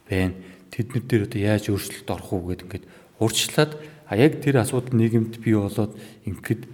байна. 0.06 0.38
Тэднэр 0.70 1.02
дээр 1.02 1.26
одоо 1.26 1.41
яаж 1.41 1.74
өөрчлөлт 1.74 2.06
орох 2.13 2.30
уу 2.30 2.54
гэдэг 2.54 2.70
ингээд 2.70 2.86
урьдчилаад 3.17 3.72
а 4.06 4.13
яг 4.22 4.38
тэр 4.38 4.62
асуудал 4.62 4.94
нийгэмд 4.94 5.41
бий 5.41 5.58
болоод 5.58 5.98
ингээд 6.30 6.70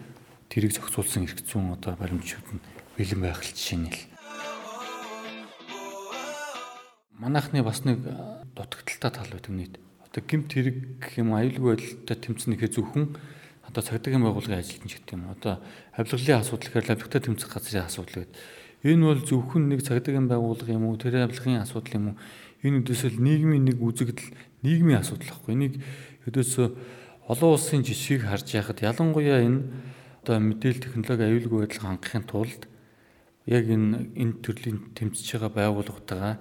тэрийг 0.51 0.75
зохицуулсан 0.75 1.23
эрх 1.23 1.39
зүүн 1.47 1.79
одоо 1.79 1.95
баримтчууд 1.95 2.59
нь 2.59 2.63
бэлэн 2.99 3.23
байх 3.23 3.39
л 3.39 3.55
жишээ 3.55 3.79
нь 3.79 3.87
л. 3.87 3.99
Манайхны 7.23 7.63
бас 7.63 7.87
нэг 7.87 8.03
дутагдaltaй 8.51 9.11
тал 9.15 9.31
байдаг 9.31 9.53
нийт. 9.55 9.79
Одоо 10.03 10.21
гимт 10.27 10.51
хэрэг 10.51 10.99
гэх 10.99 11.23
юм 11.23 11.31
аюулгүй 11.39 11.79
байдалтай 11.79 12.17
тэмцэнэхээ 12.19 12.75
зөвхөн 12.75 13.15
одоо 13.67 13.83
цагдаагийн 13.83 14.23
байгууллагын 14.23 14.63
ажилтнч 14.63 14.93
гэдэг 14.95 15.13
юм. 15.13 15.29
Одоо 15.33 15.59
авилгалын 15.97 16.41
асуудал 16.45 16.69
гэхээр 16.69 16.93
авилгатай 16.93 17.21
тэмцэх 17.25 17.49
газрын 17.49 17.89
асуудал 17.89 18.21
гэдэг. 18.21 18.37
Энэ 18.85 19.03
бол 19.03 19.21
зөвхөн 19.25 19.63
нэг 19.73 19.81
цагдаагийн 19.81 20.29
байгууллага 20.29 20.71
юм 20.71 20.85
уу, 20.85 21.01
тэр 21.01 21.25
авилгын 21.25 21.65
асуудал 21.65 21.97
юм 21.97 22.05
уу? 22.13 22.17
Энэ 22.61 22.85
үдээсэл 22.85 23.17
нийгмийн 23.17 23.65
нэг 23.65 23.77
үзэгдэл, 23.81 24.31
нийгмийн 24.61 25.01
асуудал 25.01 25.33
байхгүй. 25.33 25.53
Энийг 25.57 25.73
өдөөсөө 26.29 26.67
олон 27.27 27.49
улсын 27.57 27.81
жишгийг 27.81 28.23
харж 28.29 28.53
яхад 28.53 28.79
ялангуяа 28.85 29.41
энэ 29.41 29.65
одоо 30.23 30.37
мэдээлэл 30.39 30.85
технологи 30.85 31.27
аюулгүй 31.27 31.59
байдал 31.65 31.83
хангахын 31.97 32.23
тулд 32.23 32.61
яг 33.47 33.65
энэ 33.67 34.11
энэ 34.15 34.39
төрлийн 34.43 34.91
тэмцэж 34.95 35.39
байгаа 35.39 35.51
байгууллагатайгаа 35.55 36.35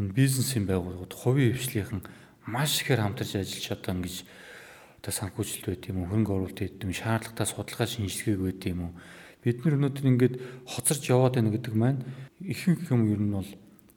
энэ 0.00 0.14
бизнесийн 0.16 0.64
байгууллагууд 0.64 1.12
хувийн 1.12 1.56
хвшлийнхэн 1.56 2.00
маш 2.48 2.80
ихээр 2.80 3.00
хамтарч 3.04 3.36
ажиллаж 3.36 3.66
одоо 3.72 3.92
ингэж 3.96 4.16
одоо 5.00 5.12
санхүүжилт 5.16 5.64
байт 5.64 5.88
юм 5.88 6.04
уу? 6.04 6.08
Хөрөнгө 6.12 6.32
оруулалт 6.36 6.60
байт 6.60 6.84
юм 6.84 6.92
шаардлагатай 6.92 7.46
судалгаа 7.48 7.88
шинжилгээг 7.88 8.40
байт 8.44 8.62
юм 8.68 8.80
уу? 8.84 8.92
Бид 9.40 9.58
нар 9.64 9.74
өнөөдөр 9.80 10.06
ингээд 10.12 10.34
хоцорч 10.68 11.02
яваад 11.08 11.40
байна 11.40 11.50
гэдэг 11.56 11.74
маань 11.74 12.04
ихэнх 12.44 12.84
юм 12.92 13.08
ер 13.08 13.20
нь 13.24 13.32
бол 13.32 13.50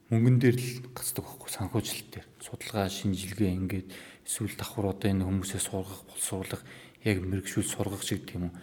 мөнгөн 0.08 0.38
дээр 0.40 0.56
л 0.56 0.72
гацдаг 0.96 1.28
байхгүй 1.28 1.52
санхүүжилт 1.52 2.08
дээр. 2.08 2.28
Судалгаа 2.40 2.88
шинжилгээ 2.88 3.52
ингээд 3.52 3.88
эсвэл 4.24 4.56
давхар 4.56 4.96
одоо 4.96 5.08
энэ 5.12 5.28
хүмүүсээ 5.28 5.60
сургах 5.60 6.08
боловсруулах 6.08 6.64
яг 7.04 7.20
мэрэгшүүл 7.20 7.68
сургах 7.68 8.04
шиг 8.08 8.24
тийм 8.24 8.48
үү 8.48 8.54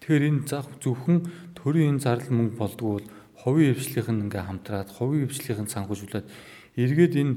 тэгэхээр 0.00 0.24
энэ 0.32 0.42
зах 0.48 0.66
зөвхөн 0.80 1.28
төрийн 1.54 1.94
энэ 1.94 2.02
зардал 2.02 2.32
мөнгө 2.32 2.56
болдгоо 2.56 2.90
бол 2.96 3.08
хувийн 3.44 3.76
хвшлийнх 3.76 4.10
нь 4.10 4.22
ингээ 4.26 4.42
хамтраад 4.48 4.88
хувийн 4.90 5.28
хвшлийнх 5.28 5.62
нь 5.62 5.72
санхүүжүүлээд 5.76 6.26
эргээд 6.80 7.14
энэ 7.20 7.34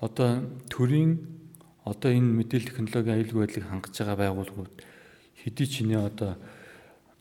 одоо 0.00 0.30
төрийн 0.72 1.41
одоо 1.84 2.10
энэ 2.14 2.30
мэдээлэл 2.38 2.70
технологийн 2.70 3.16
аюулгүй 3.18 3.40
байдлыг 3.42 3.66
хангаж 3.66 3.94
байгаа 3.98 4.18
байгууллагууд 4.22 4.74
хэдий 5.42 5.66
ч 5.66 5.82
нэ 5.82 5.98
одоо 5.98 6.38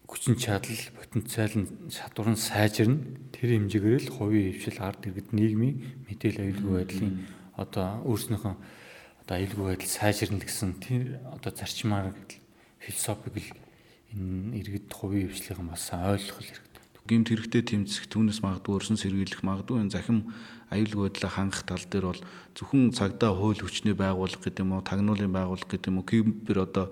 хүчин 0.05 0.35
чадал, 0.37 0.77
потенциал 0.99 1.55
нь 1.55 1.69
чадвар 1.89 2.29
нь 2.35 2.37
сайжирна. 2.37 2.99
Тэр 3.31 3.57
хэмжээгээр 3.57 4.03
л 4.05 4.13
хувийн 4.13 4.53
хвшил 4.53 4.79
ард 4.83 5.07
иргэд 5.07 5.31
нийгмийн 5.31 6.05
мэдээлэл 6.05 6.43
аюулгүй 6.45 6.73
байдлын 6.77 7.13
одоо 7.55 8.05
өөрснөөхөө 8.05 8.55
одоо 9.23 9.35
аюулгүй 9.39 9.65
байдал 9.71 9.87
сайжирна 9.87 10.43
гэсэн 10.43 10.77
тэр 10.83 11.23
одоо 11.31 11.51
зарчмаар 11.55 12.13
философик 12.77 13.55
энэ 14.11 14.59
иргэд 14.59 14.91
хувийн 14.91 15.31
хвшлийнхэн 15.31 15.71
бас 15.71 15.89
ойлгох 15.95 16.43
хэрэгтэй 16.43 16.71
гэмт 17.07 17.27
хэрэгтэй 17.33 17.63
тэмцэх 17.65 18.05
түүнээс 18.11 18.39
магадгүй 18.45 18.73
өрсөн 18.77 18.99
сэргийлэх 18.99 19.41
магадгүй 19.43 19.83
энэ 19.83 19.95
захим 19.95 20.31
аюулгүй 20.71 21.11
байдлаа 21.11 21.31
хангах 21.31 21.63
тал 21.67 21.83
дээр 21.83 22.05
бол 22.15 22.21
зөвхөн 22.55 22.95
цагдаа 22.95 23.35
хууль 23.35 23.59
хүчний 23.59 23.93
байгууллага 23.93 24.47
гэдэг 24.47 24.63
юм 24.63 24.71
уу 24.79 24.87
тагнуулын 24.87 25.35
байгууллага 25.35 25.71
гэдэг 25.75 25.91
юм 25.91 25.99
уу 25.99 26.07
кибер 26.07 26.57
одоо 26.63 26.85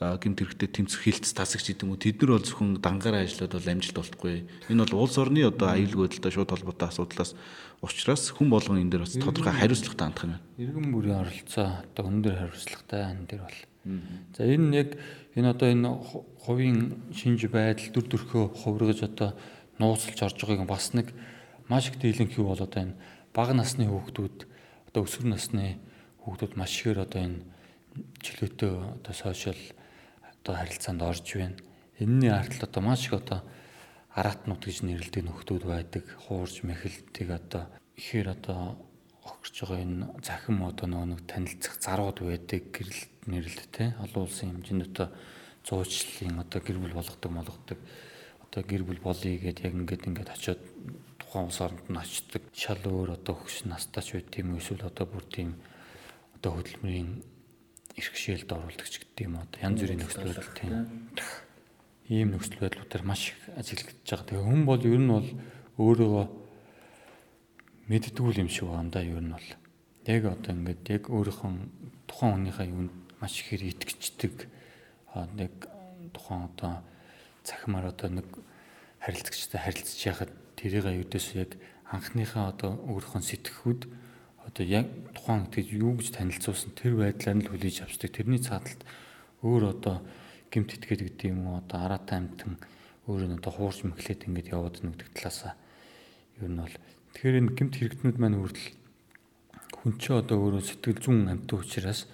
гэмт 0.00 0.38
хэрэгтэй 0.38 0.70
тэмцэх 0.70 1.02
хилцс 1.02 1.34
тасагч 1.34 1.74
гэдэг 1.74 1.84
юм 1.84 1.92
уу 1.92 1.98
тэд 1.98 2.22
нар 2.22 2.38
бол 2.38 2.46
зөвхөн 2.46 2.78
дангаараа 2.78 3.26
ажиллаад 3.26 3.52
бол 3.58 3.72
амжилт 3.74 3.98
олдохгүй. 3.98 4.46
Энэ 4.70 4.82
бол 4.86 5.02
улс 5.02 5.18
орны 5.18 5.42
одоо 5.42 5.74
аюулгүй 5.74 6.06
байдалтай 6.06 6.32
шууд 6.32 6.54
холбоотой 6.54 6.88
асуудлаас 6.88 7.34
учраас 7.82 8.30
хүн 8.30 8.48
болгон 8.48 8.78
энэ 8.78 8.94
дээр 8.94 9.02
бас 9.02 9.18
тодорхой 9.18 9.58
хариуцлагатай 9.58 10.06
хандах 10.06 10.24
юм 10.24 10.32
байна. 10.38 10.46
Иргэн 10.54 10.88
бүрийн 10.94 11.18
оролцоо 11.18 11.66
одоо 11.82 12.04
өндөр 12.06 12.34
хариуцлагатай 12.38 13.02
энэ 13.10 13.26
дээр 13.26 13.42
бол. 13.42 13.58
За 14.38 14.42
энэ 14.46 14.70
яг 14.78 14.90
энэ 15.34 15.50
одоо 15.50 15.66
энэ 15.66 15.90
хувийн 16.46 16.78
шинж 17.10 17.50
байдал 17.50 17.90
дүр 17.90 18.06
төрхөө 18.06 18.44
хувиргаж 18.54 19.02
одоо 19.02 19.34
нууцлж 19.82 20.18
орж 20.22 20.38
байгааг 20.46 20.70
бас 20.70 20.94
нэг 20.94 21.10
маш 21.66 21.90
их 21.90 21.98
дийлэнх 21.98 22.38
юу 22.38 22.54
бол 22.54 22.62
одоо 22.62 22.82
энэ 22.86 22.94
бага 23.34 23.54
насны 23.54 23.88
хүүхдүүд 23.88 24.36
одоо 24.88 25.02
өсвөр 25.04 25.26
насны 25.32 25.78
хүүхдүүд 26.24 26.52
маш 26.56 26.72
ихээр 26.78 27.04
одоо 27.04 27.20
энэ 27.24 27.40
чөлөөтэй 28.24 28.72
одоо 29.00 29.14
сошиал 29.14 29.62
одоо 30.22 30.54
харилцаанд 30.56 31.02
орж 31.02 31.26
байна. 31.34 31.56
Энэний 31.98 32.32
ардтал 32.32 32.68
одоо 32.68 32.82
маш 32.82 33.06
их 33.06 33.14
одоо 33.18 33.40
араатнууд 34.14 34.62
гэж 34.64 34.82
нэрлэдэг 34.82 35.24
нөхдүүд 35.24 35.64
байдаг. 35.66 36.04
Хуурж 36.26 36.62
мэхэлтийг 36.62 37.30
одоо 37.30 37.66
ихээр 37.96 38.34
одоо 38.36 38.78
огорч 39.24 39.56
байгаа 39.60 39.82
энэ 39.82 40.06
захим 40.22 40.62
одоо 40.64 40.86
нэг 40.86 41.20
танилцах 41.26 41.76
зарууд 41.80 42.18
байдаг 42.22 42.62
гэрэл 42.72 43.02
нэрлэлтэй 43.26 43.88
олон 44.04 44.24
улсын 44.24 44.50
хэмжээнд 44.56 44.88
одоо 44.88 45.08
зуучлалын 45.66 46.40
одоо 46.40 46.60
гэр 46.64 46.78
бүл 46.80 46.96
болгодог 46.96 47.30
болгодог 47.32 47.78
одоо 48.44 48.62
гэр 48.64 48.82
бүл 48.88 49.00
болъё 49.04 49.36
гэдээ 49.36 49.68
яг 49.68 49.74
ингээд 49.76 50.06
ингээд 50.08 50.32
очиод 50.32 50.60
тухайн 51.28 51.44
улс 51.44 51.60
оронд 51.60 51.84
нь 51.92 52.00
очдог. 52.00 52.42
Шал 52.56 52.80
өөр 52.80 53.20
одоо 53.20 53.36
хөгш 53.36 53.68
настаач 53.68 54.16
байт 54.16 54.32
тийм 54.32 54.56
эсвэл 54.56 54.88
одоо 54.88 55.04
бүр 55.04 55.24
тийм 55.28 55.60
одоо 56.40 56.56
хөдөлмөрийн 56.56 57.20
иргэшээлд 58.00 58.48
оруулдаг 58.48 58.88
ч 58.88 59.04
гэдэг 59.04 59.28
юм 59.28 59.36
одоо 59.36 59.60
янз 59.60 59.78
бүрийн 59.84 60.00
нөхцөл 60.00 60.24
байдал 60.24 60.56
тийм. 60.56 60.72
ийм 62.08 62.32
нөхцөл 62.32 62.64
байдлуудаар 62.64 63.04
маш 63.04 63.36
их 63.36 63.40
ажиглагдаж 63.60 64.08
байгаа. 64.08 64.24
Тэгээ 64.24 64.48
хүн 64.48 64.62
бол 64.64 64.80
ер 64.80 65.00
нь 65.04 65.12
бол 65.12 65.28
өөрийгөө 65.76 66.26
мэддгүүл 67.92 68.40
юм 68.40 68.48
шиг 68.48 68.72
байна 68.72 68.88
да 68.88 69.04
ер 69.04 69.20
нь 69.20 69.28
бол. 69.36 69.48
Яг 70.08 70.22
одоо 70.32 70.52
ингээд 70.56 70.84
яг 70.88 71.04
өөрийнхөө 71.12 71.52
тухайн 72.08 72.32
хүнийхээ 72.40 72.72
юунд 72.72 72.94
маш 73.20 73.36
ихээр 73.44 73.76
итгэждэг 73.76 74.48
нэг 75.36 75.52
тухайн 76.16 76.48
одоо 76.48 76.80
цахимаар 77.44 77.92
одоо 77.92 78.08
нэг 78.16 78.28
харилцагчтай 79.04 79.60
харилцаж 79.60 80.00
яхад 80.08 80.32
тэрийг 80.58 80.84
юудээс 80.84 81.38
яг 81.38 81.54
анхныхаа 81.88 82.52
одоо 82.52 82.76
өөрийнхөө 82.90 83.22
сэтгэхүйд 83.22 83.82
одоо 84.44 84.64
яг 84.66 84.86
тухайн 85.14 85.46
итгэж 85.46 85.68
юу 85.78 85.94
гэж 85.96 86.18
танилцуулсан 86.18 86.72
тэр 86.74 86.98
байдлаар 86.98 87.36
нь 87.38 87.44
л 87.46 87.50
хүлээж 87.52 87.86
авчдаг. 87.86 88.10
Тэрний 88.12 88.42
цааталт 88.42 88.82
өөр 89.46 89.62
одоо 89.72 90.02
гимт 90.50 90.74
итгээд 90.74 91.04
гэдэг 91.06 91.26
юм 91.30 91.46
уу 91.46 91.60
одоо 91.62 91.78
араатай 91.84 92.18
амтан 92.18 92.58
өөр 93.06 93.22
нь 93.28 93.36
одоо 93.38 93.52
хуурж 93.52 93.84
мэхлээд 93.84 94.26
ингэж 94.26 94.46
яваад 94.52 94.80
нэгдэг 94.82 95.08
талаасаа 95.14 95.54
ер 96.40 96.48
нь 96.48 96.60
бол 96.60 96.76
тэгэхээр 97.12 97.38
энэ 97.40 97.54
гимт 97.56 97.74
хэрэгтнүүд 97.76 98.16
маань 98.18 98.40
хүртэл 98.40 98.68
хүн 99.78 99.92
чи 100.00 100.10
одоо 100.10 100.36
өөрөө 100.42 100.62
сэтгэл 100.64 101.00
зүүн 101.04 101.28
амтан 101.28 101.60
учраас 101.60 102.08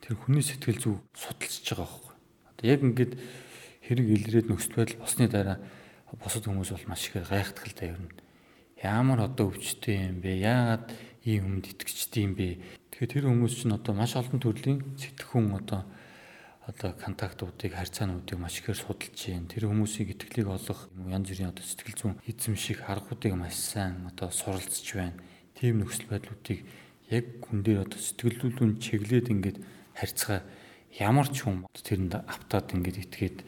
тэр 0.00 0.14
хүний 0.18 0.42
сэтгэл 0.42 0.78
зүй 0.82 0.94
судалж 1.18 1.62
байгаа 1.66 1.86
байхгүй. 1.86 2.14
Одоо 2.50 2.66
яг 2.66 2.80
ингэж 2.82 3.10
хэрэг 3.86 4.06
илрээд 4.06 4.46
нөхцөл 4.48 4.78
байдал 4.78 5.02
босны 5.02 5.26
дараа 5.26 5.58
босод 6.20 6.44
хүмүүс 6.44 6.70
бол 6.74 6.86
маш 6.88 7.08
их 7.08 7.28
гайхдаг 7.28 7.66
л 7.66 7.76
да 7.76 7.86
ер 7.86 8.00
нь. 8.00 8.12
Ямар 8.82 9.20
одоо 9.30 9.48
өвчтэй 9.54 10.10
юм 10.10 10.20
бэ? 10.20 10.42
Яагаад 10.42 10.92
ийм 11.24 11.62
юмд 11.62 11.70
итгэжтэй 11.70 12.26
юм 12.26 12.34
бэ? 12.34 12.58
Тэгэхээр 12.90 13.12
тэр 13.12 13.26
хүмүүс 13.30 13.54
чинь 13.62 13.76
одоо 13.76 13.94
маш 13.94 14.18
олон 14.18 14.40
төрлийн 14.42 14.82
сэтгэхүн 14.98 15.54
одоо 15.56 15.86
одоо 16.66 16.92
контактуудыг 16.94 17.74
харьцаануудыг 17.74 18.38
маш 18.38 18.58
ихээр 18.58 18.78
судалж 18.78 19.18
байна. 19.18 19.50
Тэр 19.50 19.70
хүмүүсийг 19.70 20.14
итгэлийг 20.14 20.48
олох 20.50 20.90
янз 21.10 21.26
бүрийн 21.30 21.50
одоо 21.50 21.64
сэтгэл 21.66 21.98
зүйн 21.98 22.14
эзэмших 22.26 22.86
аргуудыг 22.86 23.34
маш 23.34 23.54
сайн 23.58 24.06
одоо 24.06 24.30
суралцж 24.30 24.86
байна. 24.94 25.18
Тийм 25.58 25.82
нөхцөл 25.82 26.06
байдлуудыг 26.06 26.62
яг 27.10 27.24
хүн 27.42 27.62
дээр 27.66 27.84
одоо 27.86 27.98
сэтгэлдүүлүүн 27.98 28.78
чиглээд 28.78 29.30
ингээд 29.30 29.58
харьцгаа 29.98 30.40
ямар 30.96 31.28
ч 31.28 31.44
хүн 31.44 31.66
тэрэнд 31.70 32.14
автаад 32.24 32.72
ингээд 32.72 33.02
итгээд 33.04 33.38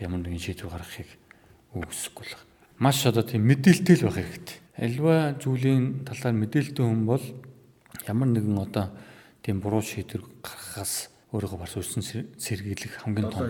ямар 0.00 0.24
нэгэн 0.24 0.40
шийдвэр 0.40 0.72
гаргахыг 0.72 1.10
үгүйсэхгүй 1.74 2.26
л. 2.26 2.38
Маш 2.78 3.04
одоо 3.06 3.22
тийм 3.22 3.44
мэдээлэлтэй 3.46 3.96
л 4.00 4.08
байх 4.08 4.18
хэрэгтэй 4.18 4.60
альва 4.80 5.36
зүйлийн 5.36 6.08
талаар 6.08 6.34
мэдээлэлтэй 6.40 6.84
хүн 6.88 7.04
бол 7.04 7.20
ямар 8.08 8.28
нэгэн 8.32 8.56
одоо 8.56 8.88
тийм 9.44 9.60
буруу 9.60 9.84
шийдвэр 9.84 10.24
гаргахаас 10.40 11.12
өөрийгөө 11.36 11.60
бас 11.60 11.76
өрсөн 11.76 12.00
сэргийлэх 12.40 13.04
хамгийн 13.04 13.28
том 13.28 13.44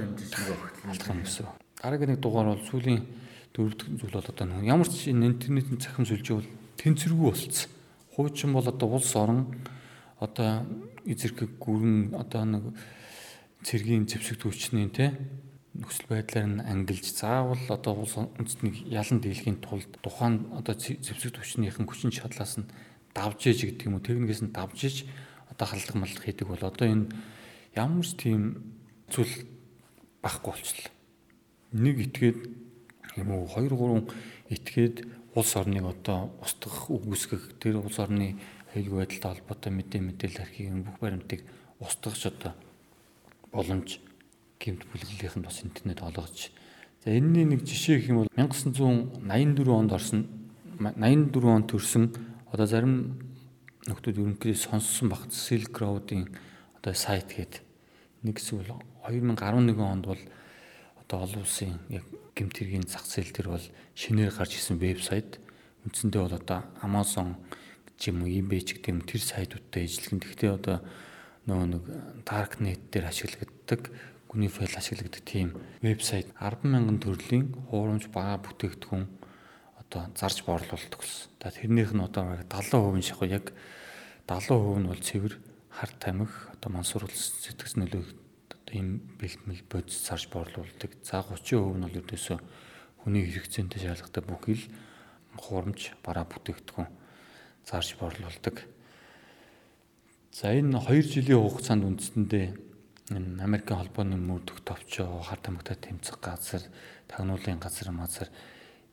алдах 0.90 1.11
юм 1.14 1.22
гэсэн. 1.22 1.46
Дараагийн 1.78 2.18
нэг 2.18 2.20
дугаар 2.20 2.59
бол 2.59 2.66
сүүлийн 2.66 3.06
дөрөвдөг 3.54 3.88
зүйл 3.94 4.11
бол 4.18 4.26
одоо 4.26 4.46
ямар 4.66 4.88
ч 4.90 5.06
интернетийн 5.06 5.78
цахим 5.78 6.02
сүлжээ 6.02 6.35
бол 6.35 6.50
тэнцвэргүй 6.83 7.26
болцсон. 7.30 7.70
Хуучин 8.18 8.50
бол 8.50 8.66
одоо 8.66 8.88
улс 8.90 9.14
орон 9.14 9.54
одоо 10.18 10.66
эзэрхэг 11.06 11.62
гүрэн 11.62 12.18
одоо 12.18 12.42
нэг 12.42 12.64
цэргийн 13.62 14.11
зэвсэг 14.11 14.42
төвчний 14.42 14.90
те 14.90 15.14
нөхцөл 15.81 16.07
байдлаар 16.12 16.47
нь 16.47 16.61
ангилж 16.61 17.07
заавал 17.16 17.64
одоо 17.73 18.05
улс 18.05 18.14
үндэстнийг 18.21 18.85
ялан 18.85 19.19
дийлэхийн 19.25 19.64
тулд 19.64 19.88
тухайн 20.05 20.53
одоо 20.53 20.77
зэвсэг 20.77 21.33
төвчнийхэн 21.33 21.88
хүчин 21.88 22.12
чадлаас 22.12 22.61
нь 22.61 22.69
давж 23.16 23.40
ээж 23.49 23.64
гэдэг 23.64 23.88
юм 23.88 23.97
уу 23.97 24.05
техникээс 24.05 24.45
нь 24.45 24.53
давж 24.53 24.79
ээж 24.85 24.97
одоо 25.49 25.66
халдлага 25.66 25.99
маллах 26.05 26.25
хийдэг 26.25 26.47
бол 26.47 26.61
одоо 26.61 26.87
энэ 26.87 27.09
ямар 27.73 28.05
ч 28.05 28.12
тийм 28.21 28.43
зүйл 29.09 29.49
байхгүй 30.21 30.53
болчихлоо. 30.53 30.93
Нэг 31.73 31.97
итгээд 32.12 32.38
юм 33.16 33.29
уу 33.33 33.49
2 33.49 33.73
3 33.73 34.05
итгээд 34.53 34.97
улс 35.35 35.53
орныг 35.57 35.85
одоо 35.88 36.35
устгах 36.45 36.90
үгүйсгэх 36.93 37.57
тэр 37.57 37.81
улс 37.81 37.99
орны 37.99 38.37
аюулгүй 38.75 38.99
байдалтай 39.01 39.31
холбоотой 39.33 39.73
мэдээ 39.73 40.01
мэдээлэл 40.05 40.45
архивын 40.45 40.85
бүх 40.85 40.97
баримтыг 41.01 41.40
устгах 41.81 42.14
одоо 42.21 42.53
боломж 43.49 44.10
гэмт 44.61 44.85
бүлэглэлийнх 44.92 45.37
нь 45.40 45.46
бас 45.49 45.64
интернет 45.64 46.05
олгож. 46.05 46.53
За 47.01 47.09
энэний 47.16 47.49
нэг 47.49 47.64
жишээ 47.64 48.05
гэх 48.05 48.12
юм 48.12 48.18
бол 48.23 48.31
1984 48.37 49.73
онд 49.73 49.92
орсон 49.96 50.29
84 50.77 51.49
онд 51.49 51.66
төрсэн 51.73 52.05
одоо 52.53 52.66
зарим 52.68 53.16
нөхдүүд 53.88 54.20
ерөнхийдөө 54.20 54.61
сонссон 54.61 55.09
багт 55.09 55.33
Silk 55.33 55.73
Road-ийн 55.81 56.29
одоо 56.77 56.92
сайт 56.92 57.33
гээд 57.33 57.64
нэг 58.23 58.37
эсвэл 58.37 58.68
2011 59.09 59.81
онд 59.81 60.05
бол 60.05 60.23
одоо 61.01 61.18
олон 61.25 61.40
улсын 61.40 61.81
яг 61.88 62.05
гэмт 62.37 62.61
хэргийн 62.61 62.85
зах 62.85 63.09
зээл 63.09 63.33
төр 63.33 63.49
бол 63.57 63.66
шинээр 63.96 64.33
гарч 64.37 64.61
ирсэн 64.61 64.77
вебсайт 64.77 65.40
үндсэндээ 65.88 66.20
бол 66.20 66.37
одоо 66.37 66.61
Amazon 66.85 67.40
гэж 67.88 68.01
юм 68.12 68.25
уу 68.25 68.29
eBay 68.29 68.61
ч 68.61 68.77
гэдэг 68.77 68.92
юм 68.92 69.01
тэр 69.09 69.20
сайтуудтай 69.25 69.88
ижилхэн. 69.88 70.20
Гэхдээ 70.20 70.53
одоо 70.53 70.85
нөгөө 71.49 71.66
нэг 71.73 71.85
darknet 72.29 72.81
дээр 72.92 73.09
ашигладаг 73.09 73.88
гүний 74.31 74.47
файл 74.47 74.71
ашигладаг 74.79 75.27
тийм 75.27 75.59
вебсайт 75.83 76.31
100000 76.38 77.03
төрлийн 77.03 77.51
хуурамч 77.66 78.07
бага 78.14 78.38
бүтээгдэхүүн 78.47 79.11
одоо 79.75 80.07
зарж 80.14 80.47
борлуулдаг 80.47 81.03
болсон. 81.03 81.35
За 81.43 81.51
тэрнийх 81.51 81.90
нь 81.90 81.99
одоо 81.99 82.38
70% 82.47 83.03
шахуу 83.03 83.27
яг 83.27 83.51
70% 84.31 84.79
нь 84.79 84.87
бол 84.87 85.03
цэвэр 85.03 85.35
хар 85.75 85.90
тамхи 85.99 86.31
одоо 86.55 86.71
мансуур 86.71 87.11
улс 87.11 87.43
сэтгс 87.43 87.75
нөлөө 87.75 88.07
одоо 88.55 88.71
ийм 88.71 89.03
бэлтгэл 89.19 89.66
бодис 89.66 89.99
зарж 89.99 90.31
борлуулдаг. 90.31 90.95
За 91.03 91.27
30% 91.27 91.75
нь 91.75 91.83
бол 91.83 91.99
ердөөсөө 91.99 92.38
хүний 93.03 93.27
хэрэгцээтэй 93.27 93.83
шаардлагатай 93.83 94.23
бүх 94.23 94.47
ил 94.47 94.62
хуурамч 95.43 95.90
бараа 96.07 96.23
бүтээгдэхүүн 96.31 96.87
зарж 97.66 97.99
борлуулдаг. 97.99 98.62
За 100.31 100.55
энэ 100.55 100.79
2 100.79 101.19
жилийн 101.19 101.43
хугацаанд 101.43 101.83
үндсэндээ 101.83 102.69
Америкийн 103.11 103.79
холбооны 103.83 104.14
мөрдөх 104.14 104.62
товчоо 104.62 105.18
хар 105.18 105.42
тамхитай 105.42 105.75
тэмцэх 105.75 106.23
газар, 106.23 106.62
тагнуулын 107.11 107.59
газар 107.59 107.90
мазар 107.90 108.31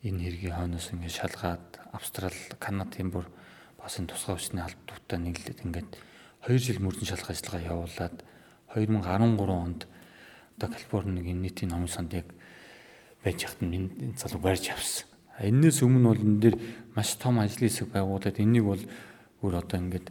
энэ 0.01 0.25
хэргийн 0.25 0.57
хойноос 0.57 0.89
ингээд 0.89 1.17
шалгаад 1.21 1.67
Австрал, 1.93 2.33
Канадын 2.57 3.13
бүр 3.13 3.29
бас 3.77 4.01
энэ 4.01 4.09
тусгай 4.09 4.33
хүчний 4.33 4.65
албадуудаа 4.65 5.21
нэглээд 5.21 5.61
ингээд 5.61 5.91
2 6.49 6.57
жил 6.57 6.81
мөрдөн 6.81 7.05
шалгах 7.13 7.29
ажиллагаа 7.29 7.69
явуулаад 7.69 8.17
2013 8.73 9.53
онд 9.53 9.85
одоо 10.57 10.69
Калифорнигийн 10.73 11.41
нийтийн 11.41 11.69
номын 11.69 11.93
санд 11.93 12.17
яг 12.17 12.25
байж 13.21 13.45
хат 13.45 13.61
энэ 13.61 14.17
залуу 14.17 14.41
барьж 14.41 14.73
авсан. 14.73 15.05
Энээс 15.37 15.85
өмнө 15.85 16.09
бол 16.09 16.25
энэ 16.25 16.41
дээр 16.41 16.57
маш 16.97 17.13
том 17.21 17.37
ажлын 17.37 17.69
хэсэг 17.69 17.93
байгуулад 17.93 18.41
энийг 18.41 18.65
бол 18.65 18.81
өөр 19.45 19.61
одоо 19.61 19.77
ингээд 19.77 20.09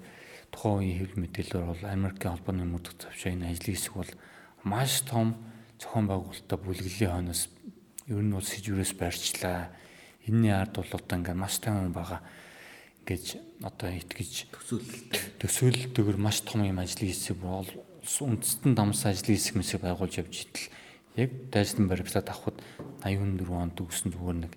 тухайн 0.57 0.81
үеийн 0.81 0.99
хэвлэл 1.05 1.21
мэдээлэлээр 1.21 1.66
бол 1.69 1.85
Америкийн 1.85 2.33
холбооны 2.33 2.64
мөрдөх 2.64 2.97
завшаа 2.97 3.37
энэ 3.37 3.53
ажлын 3.53 3.77
хэсэг 3.77 3.92
бол 3.92 4.12
маш 4.64 5.05
том 5.05 5.37
зохион 5.77 6.09
байгуулалттай 6.09 6.57
бүлэглэлийн 6.57 7.12
хойноос 7.12 7.42
ер 8.09 8.23
нь 8.25 8.33
бол 8.33 8.40
сэжвэрээс 8.40 8.97
барьчлаа. 8.97 9.69
Энэний 10.25 10.57
ард 10.57 10.81
бол 10.81 10.88
одоо 10.88 11.16
ингээд 11.21 11.37
маш 11.37 11.61
тайван 11.61 11.92
байгаа. 11.92 12.25
гэж 13.07 13.38
одоо 13.62 13.88
итгэж 13.95 14.51
төсөөлөлтэй 14.51 15.38
төсөөлөлтөөр 15.38 16.19
маш 16.19 16.42
том 16.42 16.66
юм 16.66 16.83
ажлын 16.83 17.07
хэсэг 17.12 17.38
бол 17.38 17.71
үндэстэн 18.03 18.75
дамсан 18.75 19.14
ажлын 19.14 19.38
хэсэг 19.38 19.55
мэсэг 19.55 19.79
байгуулж 19.87 20.27
явж 20.27 20.35
итэл 20.42 20.66
яг 21.14 21.31
дайсан 21.55 21.87
баримтлаад 21.87 22.27
авахд 22.27 22.59
84 23.07 23.47
онд 23.47 23.79
төгсөн 23.79 24.11
зүгээр 24.11 24.38
нэг 24.42 24.53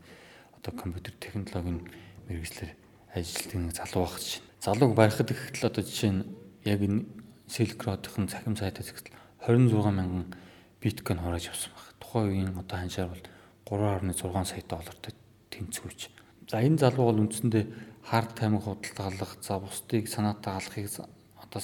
одоо 0.57 0.73
компьютер 0.73 1.13
технологийн 1.21 1.85
мэрэгчлэр 2.25 2.73
ажилтдаг 3.13 3.59
нэг 3.61 3.73
залуу 3.77 4.09
багч. 4.09 4.41
Залууг 4.59 4.91
барихад 4.91 5.31
ихтэл 5.31 5.71
одоо 5.71 5.83
жишээ 5.87 6.11
нь 6.11 6.27
яг 6.67 6.83
энэ 6.83 7.07
Silk 7.47 7.79
Road-ын 7.79 8.27
цахим 8.27 8.59
сайтаас 8.59 8.91
ихтэл 8.91 9.15
26 9.47 9.71
мянган 9.95 10.35
биткойн 10.83 11.23
хороож 11.23 11.47
авсан 11.47 11.71
баг. 11.71 11.95
Тухайн 11.95 12.27
үеийн 12.27 12.59
одоо 12.59 12.75
ханшаар 12.75 13.07
бол 13.07 13.23
3.6 13.63 14.19
сая 14.43 14.63
доллартай 14.67 15.13
тэнцвүүч. 15.47 16.11
За 16.51 16.59
энэ 16.59 16.75
залуу 16.75 17.07
бол 17.07 17.23
үндсэндээ 17.23 17.65
хард 18.03 18.35
таймыг 18.35 18.67
худалдаалах, 18.67 19.39
за 19.39 19.63
бусдыг 19.63 20.11
санаатай 20.11 20.51
алахыг 20.59 20.91
одоо 21.39 21.61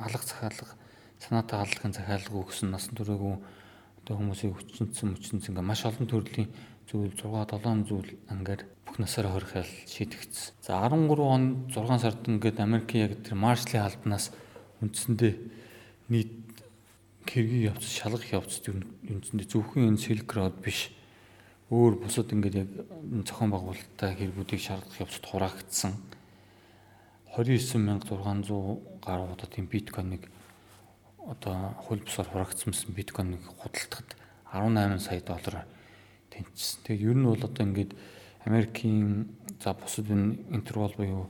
алах 0.00 0.24
захиалга, 0.24 0.72
санаатай 1.20 1.60
алахын 1.60 1.92
захиалга 1.92 2.40
өгсөн 2.40 2.72
насан 2.72 2.96
туршаагүй 2.96 3.36
одоо 4.00 4.14
хүмүүсийг 4.16 4.56
хүчнэцэн 4.56 5.12
мөчнөц 5.12 5.44
ингээ 5.52 5.60
маш 5.60 5.84
олон 5.84 6.08
төрлийн 6.08 6.48
зүйл 6.90 7.14
6 7.14 7.30
7 7.54 7.86
зүйл 7.86 8.10
ангаар 8.26 8.66
бүх 8.82 8.98
насаараа 8.98 9.38
хорихол 9.38 9.70
шийдэгдсэн. 9.86 10.58
За 10.58 10.82
13 10.82 11.22
он 11.22 11.70
6 11.70 12.02
сард 12.02 12.26
ингээд 12.26 12.58
Америкийн 12.58 13.06
яг 13.06 13.22
тэр 13.22 13.38
Маршалын 13.38 13.86
албанаас 13.86 14.34
үндсэндээ 14.82 15.34
нийт 16.10 16.34
хэргийн 17.30 17.70
явц 17.70 17.86
шалгах 17.86 18.26
явцд 18.34 18.74
үндсэндээ 19.06 19.46
зөвхөн 19.46 19.94
энэ 19.94 20.02
Silk 20.02 20.34
Road 20.34 20.58
биш 20.58 20.90
өөр 21.70 22.02
бусад 22.02 22.34
ингээд 22.34 22.66
яг 22.66 22.70
зохион 23.22 23.54
байгуулалттай 23.54 24.18
хэрэгүүдийг 24.18 24.58
шаардах 24.58 24.98
явцад 24.98 25.24
хураагдсан 25.30 25.94
29600 27.38 28.98
гаруй 28.98 29.38
тийм 29.46 29.70
биткойныг 29.70 30.26
одоо 31.22 31.78
хөл 31.86 32.02
бусаар 32.02 32.26
хураагдсан 32.26 32.74
биткойныг 32.90 33.46
худалдахад 33.46 34.18
18 34.50 34.98
сая 34.98 35.22
доллар 35.22 35.62
тэнцсэн. 36.30 36.80
Тэгээд 36.86 37.06
ер 37.10 37.16
нь 37.18 37.26
бол 37.26 37.42
одоо 37.42 37.62
ингээд 37.66 37.92
Америкийн 38.46 39.28
за 39.60 39.74
бусад 39.74 40.08
энэ 40.10 40.38
интервал 40.50 40.94
буюу 40.96 41.28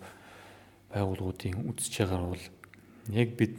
байгууллагуудын 0.94 1.66
үзэж 1.66 2.06
байгаа 2.06 2.30
бол 2.30 2.44
яг 3.10 3.28
бид 3.34 3.58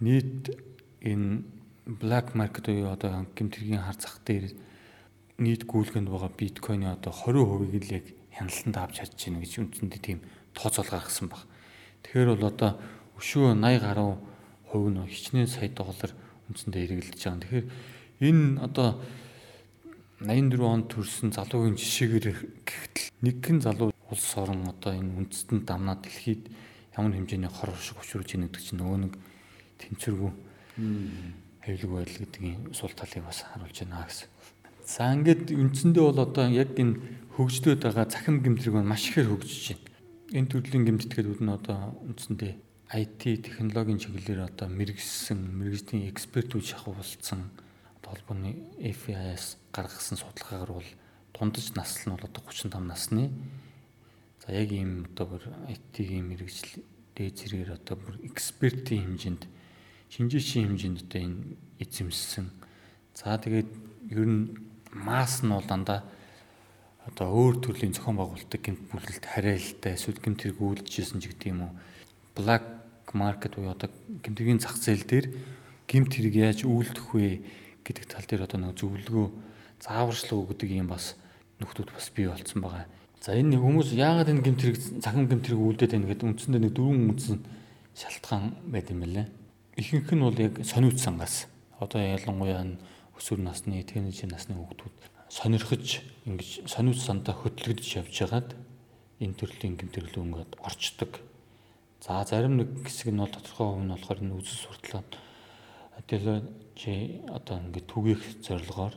нийт 0.00 0.54
энэ 1.02 1.42
black 1.88 2.36
market 2.38 2.70
буюу 2.70 2.92
одоо 2.92 3.26
гэмтэргийн 3.34 3.82
хар 3.82 3.96
зах 3.98 4.20
дээр 4.24 4.54
нийт 5.38 5.64
гүйлгэнд 5.64 6.08
байгаа 6.10 6.30
биткойны 6.36 6.86
одоо 6.90 7.12
20%-ийг 7.12 7.84
л 7.86 7.96
яг 7.98 8.06
хяналтанд 8.36 8.76
авч 8.76 8.94
чадж 9.02 9.18
байна 9.26 9.42
гэж 9.42 9.52
үндсэндээ 9.58 10.02
тийм 10.02 10.20
тооцоол 10.54 10.90
гаргасан 10.90 11.28
баг. 11.30 11.42
Тэгэхээр 12.02 12.30
бол 12.34 12.50
одоо 12.50 12.70
өшөө 13.18 13.54
80 13.58 13.82
гаруй 13.82 14.10
хувь 14.70 14.90
нь 14.90 15.02
хичнээн 15.06 15.50
сая 15.50 15.70
доллар 15.70 16.12
үндсэндээ 16.50 16.82
хэрэглэж 16.86 17.20
байгаа. 17.22 17.42
Тэгэхээр 17.42 17.66
энэ 18.22 18.46
одоо 18.62 18.88
84 20.18 20.58
онд 20.66 20.90
төрсэн 20.90 21.30
залуугийн 21.30 21.78
жишээгээр 21.78 22.26
гэхтэл 22.66 23.06
нэгэн 23.22 23.62
залуу 23.62 23.94
улс 24.10 24.30
орон 24.34 24.66
одоо 24.66 24.98
энэ 24.98 25.14
үндэстэн 25.14 25.62
дамнаа 25.62 25.94
дэлхийд 26.02 26.50
ямар 26.98 27.14
хэмжээний 27.14 27.46
хор 27.46 27.70
шиг 27.78 28.02
өчрүүлж 28.02 28.34
ийн 28.34 28.50
гэдэг 28.50 28.62
чинь 28.66 28.82
нөгөө 28.82 28.98
нэг 28.98 29.14
тэнцвэргүй 29.78 30.32
хэвлэг 31.62 31.90
байдал 31.94 32.18
гэдгийг 32.18 32.74
сул 32.74 32.90
талыг 32.98 33.22
бас 33.30 33.46
харуулж 33.46 33.78
байна 33.78 34.10
гэсэн. 34.10 34.28
За 34.82 35.14
ингээд 35.14 35.54
үндсэндээ 35.54 36.02
бол 36.02 36.18
одоо 36.26 36.50
яг 36.50 36.74
энэ 36.74 36.98
хөгждөд 37.38 37.78
байгаа 37.86 38.10
цахим 38.10 38.42
гэмтрэг 38.42 38.74
нь 38.74 38.90
маш 38.90 39.14
ихээр 39.14 39.30
хөгжиж 39.30 39.78
байна. 39.78 39.94
Энэ 40.34 40.50
төрлийн 40.50 40.82
гэмтэтгэлүүд 40.82 41.40
нь 41.46 41.54
одоо 41.54 41.94
үндсэндээ 42.10 42.52
IT 42.90 43.22
технологийн 43.44 44.00
чиглэлээр 44.02 44.48
одоо 44.48 44.66
мэрэгсэн, 44.66 45.36
мэрэгжлийн 45.36 46.08
экспертүүд 46.08 46.64
шахуулсан 46.72 47.52
холбооны 48.08 48.56
FIS 48.80 49.60
гаргасан 49.72 50.16
судалгаагаар 50.18 50.72
бол 50.72 50.90
дундаж 51.34 51.72
насл 51.76 52.08
нь 52.08 52.14
бол 52.16 52.24
одоо 52.24 52.42
35 52.42 52.80
насны. 52.80 53.30
За 54.44 54.52
яг 54.52 54.72
ийм 54.72 55.06
одоо 55.12 55.26
бүр 55.36 55.44
IT-ийн 55.68 56.24
мэрэгжил 56.24 56.82
дээд 57.14 57.36
зэргээр 57.36 57.76
одоо 57.76 57.96
бүр 58.00 58.16
экспертийн 58.24 59.04
хэмжээнд 59.04 59.42
шинжээчийн 60.08 60.72
хэмжээнд 60.72 60.98
одоо 61.04 61.20
энэ 61.20 61.40
эзэмссэн. 61.84 62.48
За 63.12 63.36
тэгээд 63.36 63.70
ер 64.10 64.24
нь 64.24 64.56
масс 64.92 65.44
нь 65.44 65.52
бол 65.52 65.66
дандаа 65.68 66.02
одоо 67.08 67.28
өөр 67.28 67.56
төрлийн 67.60 67.92
зохион 67.92 68.16
байгуулалтыг 68.20 68.60
гэмт 68.60 68.82
бүлгэлт 68.92 69.24
хараалтай 69.24 69.92
эсвэл 69.96 70.20
гэмт 70.20 70.40
хэрэг 70.44 70.60
үйлдчихсэн 70.60 71.20
ч 71.20 71.32
гэдэг 71.32 71.48
юм 71.52 71.60
уу. 71.68 71.72
Black 72.36 72.64
market 73.12 73.56
буюу 73.56 73.72
одоо 73.72 73.88
гэмтгийн 74.24 74.60
зах 74.60 74.76
зээл 74.76 75.04
дээр 75.08 75.26
гэмт 75.88 76.12
хэрэг 76.12 76.34
яаж 76.36 76.58
үйлдэх 76.68 77.08
вэ 77.16 77.40
гэдэг 77.88 78.04
тал 78.04 78.26
дээр 78.28 78.44
одоо 78.44 78.58
нэг 78.60 78.76
зөвлөгөө 78.76 79.26
зааварчлага 79.80 80.44
өгдөг 80.44 80.68
юм 80.76 80.92
бас 80.92 81.16
нөхдүүд 81.58 81.90
бас 81.96 82.06
бий 82.12 82.28
болцсон 82.28 82.60
байгаа. 82.60 82.84
За 83.24 83.32
энэ 83.34 83.56
хүмүүс 83.56 83.96
яагаад 83.96 84.28
энэ 84.28 84.44
гэмт 84.44 84.60
хэрэг 84.62 84.78
цахим 85.02 85.26
гэмт 85.26 85.44
хэрэг 85.48 85.58
үлдээд 85.58 85.92
байна 85.96 86.08
гэдэг 86.12 86.28
үндсэндээ 86.28 86.62
нэг 86.62 86.72
дөрвөн 86.76 87.10
үндсэн 87.16 87.38
шалтгаан 87.96 88.44
байт 88.70 88.92
юм 88.94 89.02
лээ. 89.02 89.26
Ихэнх 89.74 90.12
нь 90.14 90.22
бол 90.22 90.38
яг 90.38 90.54
сониуч 90.62 91.02
сангаас. 91.02 91.50
Одоо 91.82 91.98
ялангуяа 91.98 92.78
өсвөр 93.18 93.42
насны, 93.42 93.82
тeenage 93.82 94.26
насны 94.30 94.54
хүүхдүүд 94.54 94.94
сонирхож 95.28 96.02
ингэж 96.26 96.70
сониуч 96.70 96.98
сандаа 97.02 97.34
хөтлөгдөж 97.34 97.88
явж 98.00 98.14
байгаад 98.22 98.54
энэ 99.18 99.34
төрлийн 99.34 99.74
гэмт 99.74 99.94
хэрэглөө 99.98 100.24
ингээд 100.24 100.52
орчдөг. 100.62 101.12
За 102.00 102.22
зарим 102.22 102.56
нэг 102.56 102.86
хэсэг 102.86 103.10
нь 103.10 103.18
бол 103.18 103.34
тодорхой 103.34 103.66
хувь 103.66 103.82
нь 103.82 103.92
болохоор 103.92 104.22
энэ 104.22 104.34
үзэл 104.38 104.70
сурталчилгаанд 105.98 106.48
чи 106.78 107.20
одоо 107.28 107.58
ингээд 107.58 107.86
түгээх 107.90 108.22
зорилгоор 108.46 108.94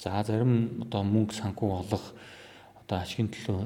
за 0.00 0.22
зарим 0.24 0.82
одоо 0.88 1.02
мөнгө 1.04 1.34
санхүү 1.36 1.68
олох 1.84 2.14
одоо 2.80 2.98
ашигын 2.98 3.28
төлөө 3.28 3.60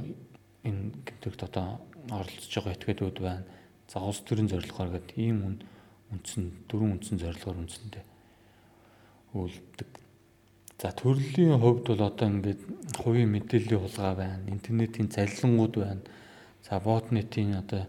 энэ 0.66 0.83
гэмтэрт 1.07 1.42
одоо 1.46 1.78
оролцож 2.11 2.50
байгаа 2.50 2.74
этгээдүүд 2.74 3.18
байна. 3.22 3.44
За 3.87 4.00
улс 4.00 4.20
төрийн 4.26 4.50
зорилгоор 4.50 4.90
гэдэг 4.90 5.18
ийм 5.18 5.38
үн 5.46 5.57
үндсэн 6.11 6.66
дөрвөн 6.66 6.98
үндсэн 6.98 7.18
зорилгоор 7.22 7.62
үндсэндээ 7.62 8.05
үлддэг. 9.38 9.90
За 10.83 10.90
төрлийн 10.90 11.62
хувьд 11.62 11.87
бол 11.87 12.02
одоо 12.11 12.26
ингээд 12.26 12.61
хувийн 12.98 13.31
мэдээллийн 13.31 13.81
хулгай 13.87 14.14
байна, 14.18 14.50
интернетийн 14.50 15.09
залилангууд 15.14 15.74
байна. 15.78 16.02
За 16.66 16.81
ботнетийн 16.83 17.55
одоо 17.62 17.87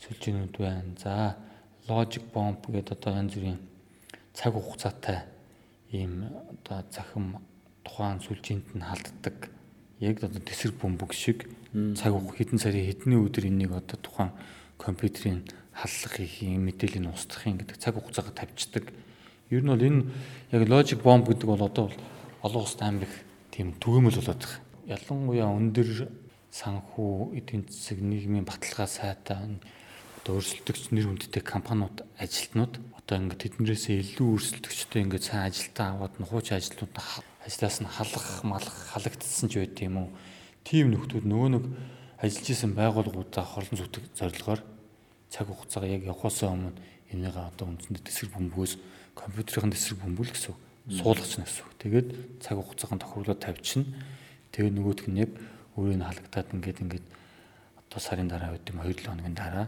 сүлжээнүүд 0.00 0.56
байна. 0.56 0.96
За 0.96 1.36
logic 1.84 2.24
bomb 2.32 2.64
гэдэг 2.64 2.96
одоо 2.96 3.12
янз 3.20 3.34
бүрийн 3.36 3.60
цаг 4.40 4.56
хугацаатай 4.56 5.28
ийм 5.92 6.24
одоо 6.48 6.80
захим 6.88 7.44
тухайн 7.84 8.24
сүлжээнд 8.24 8.72
нь 8.72 8.88
халддаг 8.88 9.52
яг 10.00 10.24
одоо 10.24 10.40
тэсрэг 10.40 10.80
бөмбөг 10.80 11.12
шиг 11.12 11.44
цаг 11.92 12.16
хэдэн 12.16 12.56
сарын 12.56 12.88
хэдний 12.88 13.20
өдөр 13.20 13.52
энийг 13.52 13.76
одоо 13.76 14.00
тухайн 14.00 14.32
компьютерийн 14.80 15.44
халлах 15.76 16.14
их 16.24 16.40
юм 16.40 16.64
мэдээллийн 16.72 17.12
устгахын 17.12 17.60
гэдэг 17.60 17.76
цаг 17.76 18.00
хугацаагаа 18.00 18.32
тавьчихдаг. 18.32 18.88
Ер 19.52 19.60
нь 19.60 19.68
бол 19.68 19.84
энэ 19.84 20.08
яг 20.56 20.62
логик 20.72 21.04
бомб 21.04 21.28
гэдэг 21.28 21.44
бол 21.44 21.60
одоо 21.60 21.92
олон 22.40 22.64
улсад 22.64 22.80
амар 22.88 23.04
их 23.04 23.14
тийм 23.52 23.76
түгээмэл 23.76 24.24
болоод 24.24 24.40
байгаа. 24.40 24.56
Ялангуяа 24.88 25.52
өндөр 25.52 26.08
санхүү 26.48 27.36
эдийн 27.36 27.68
засаг 27.68 28.00
нийгмийн 28.00 28.48
баталгаа 28.48 28.88
сайтай 28.88 29.36
одоо 30.30 30.38
өрсөлдөгч 30.38 30.94
нэр 30.94 31.10
хүндтэй 31.10 31.42
компаниуд 31.42 32.06
ажилтнууд 32.14 32.78
одоо 32.94 33.14
ингээд 33.18 33.42
тэднэрээсээ 33.58 34.14
илүү 34.14 34.28
өрсөлдөгчтэй 34.38 35.02
ингээд 35.02 35.26
сайн 35.26 35.50
ажилтаа 35.50 35.98
аваад 35.98 36.14
нухууч 36.22 36.54
ажлууд 36.54 36.94
ажлаас 37.42 37.82
нь 37.82 37.90
халах 37.90 38.46
малах 38.46 38.76
халагдсан 38.94 39.50
ч 39.50 39.58
байд 39.58 39.74
юм 39.82 40.06
уу 40.06 40.08
тийм 40.62 40.94
нөхдүүд 40.94 41.26
нөгөө 41.26 41.50
нэг 41.50 41.64
ажиллаж 42.22 42.46
исэн 42.46 42.78
байгууллагуудаа 42.78 43.42
хорлон 43.42 43.78
зүтг 43.82 44.06
зорилгоор 44.14 44.62
цаг 45.34 45.46
хугацаага 45.50 45.90
яг 45.98 46.06
явахаас 46.06 46.46
өмнө 46.46 46.78
энийг 47.10 47.34
одоо 47.34 47.66
үндсэндээ 47.74 48.06
тэсрэг 48.06 48.30
бөмбөгөөс 48.30 48.74
компьютерийн 49.18 49.74
тэсрэг 49.74 49.98
бөмбөл 49.98 50.30
гэсэн 50.30 50.54
суулгач 50.94 51.42
нь 51.42 51.42
гэсэн. 51.42 51.66
Тэгээд 51.82 52.08
цаг 52.38 52.62
хугацаагийн 52.62 53.02
тохируулаад 53.02 53.42
тавьчихна. 53.42 53.90
Тэгээд 54.54 54.78
нөгөөх 54.78 55.10
нь 55.10 55.26
яг 55.26 55.34
өөрийг 55.74 56.06
халагдаад 56.06 56.54
ингээд 56.54 56.82
ингээд 56.86 57.06
одоо 57.82 57.98
сарын 57.98 58.30
дараа 58.30 58.54
үед 58.54 58.70
юм 58.70 58.78
2 58.78 58.94
7 58.94 59.10
хоногийн 59.10 59.34
дараа 59.34 59.66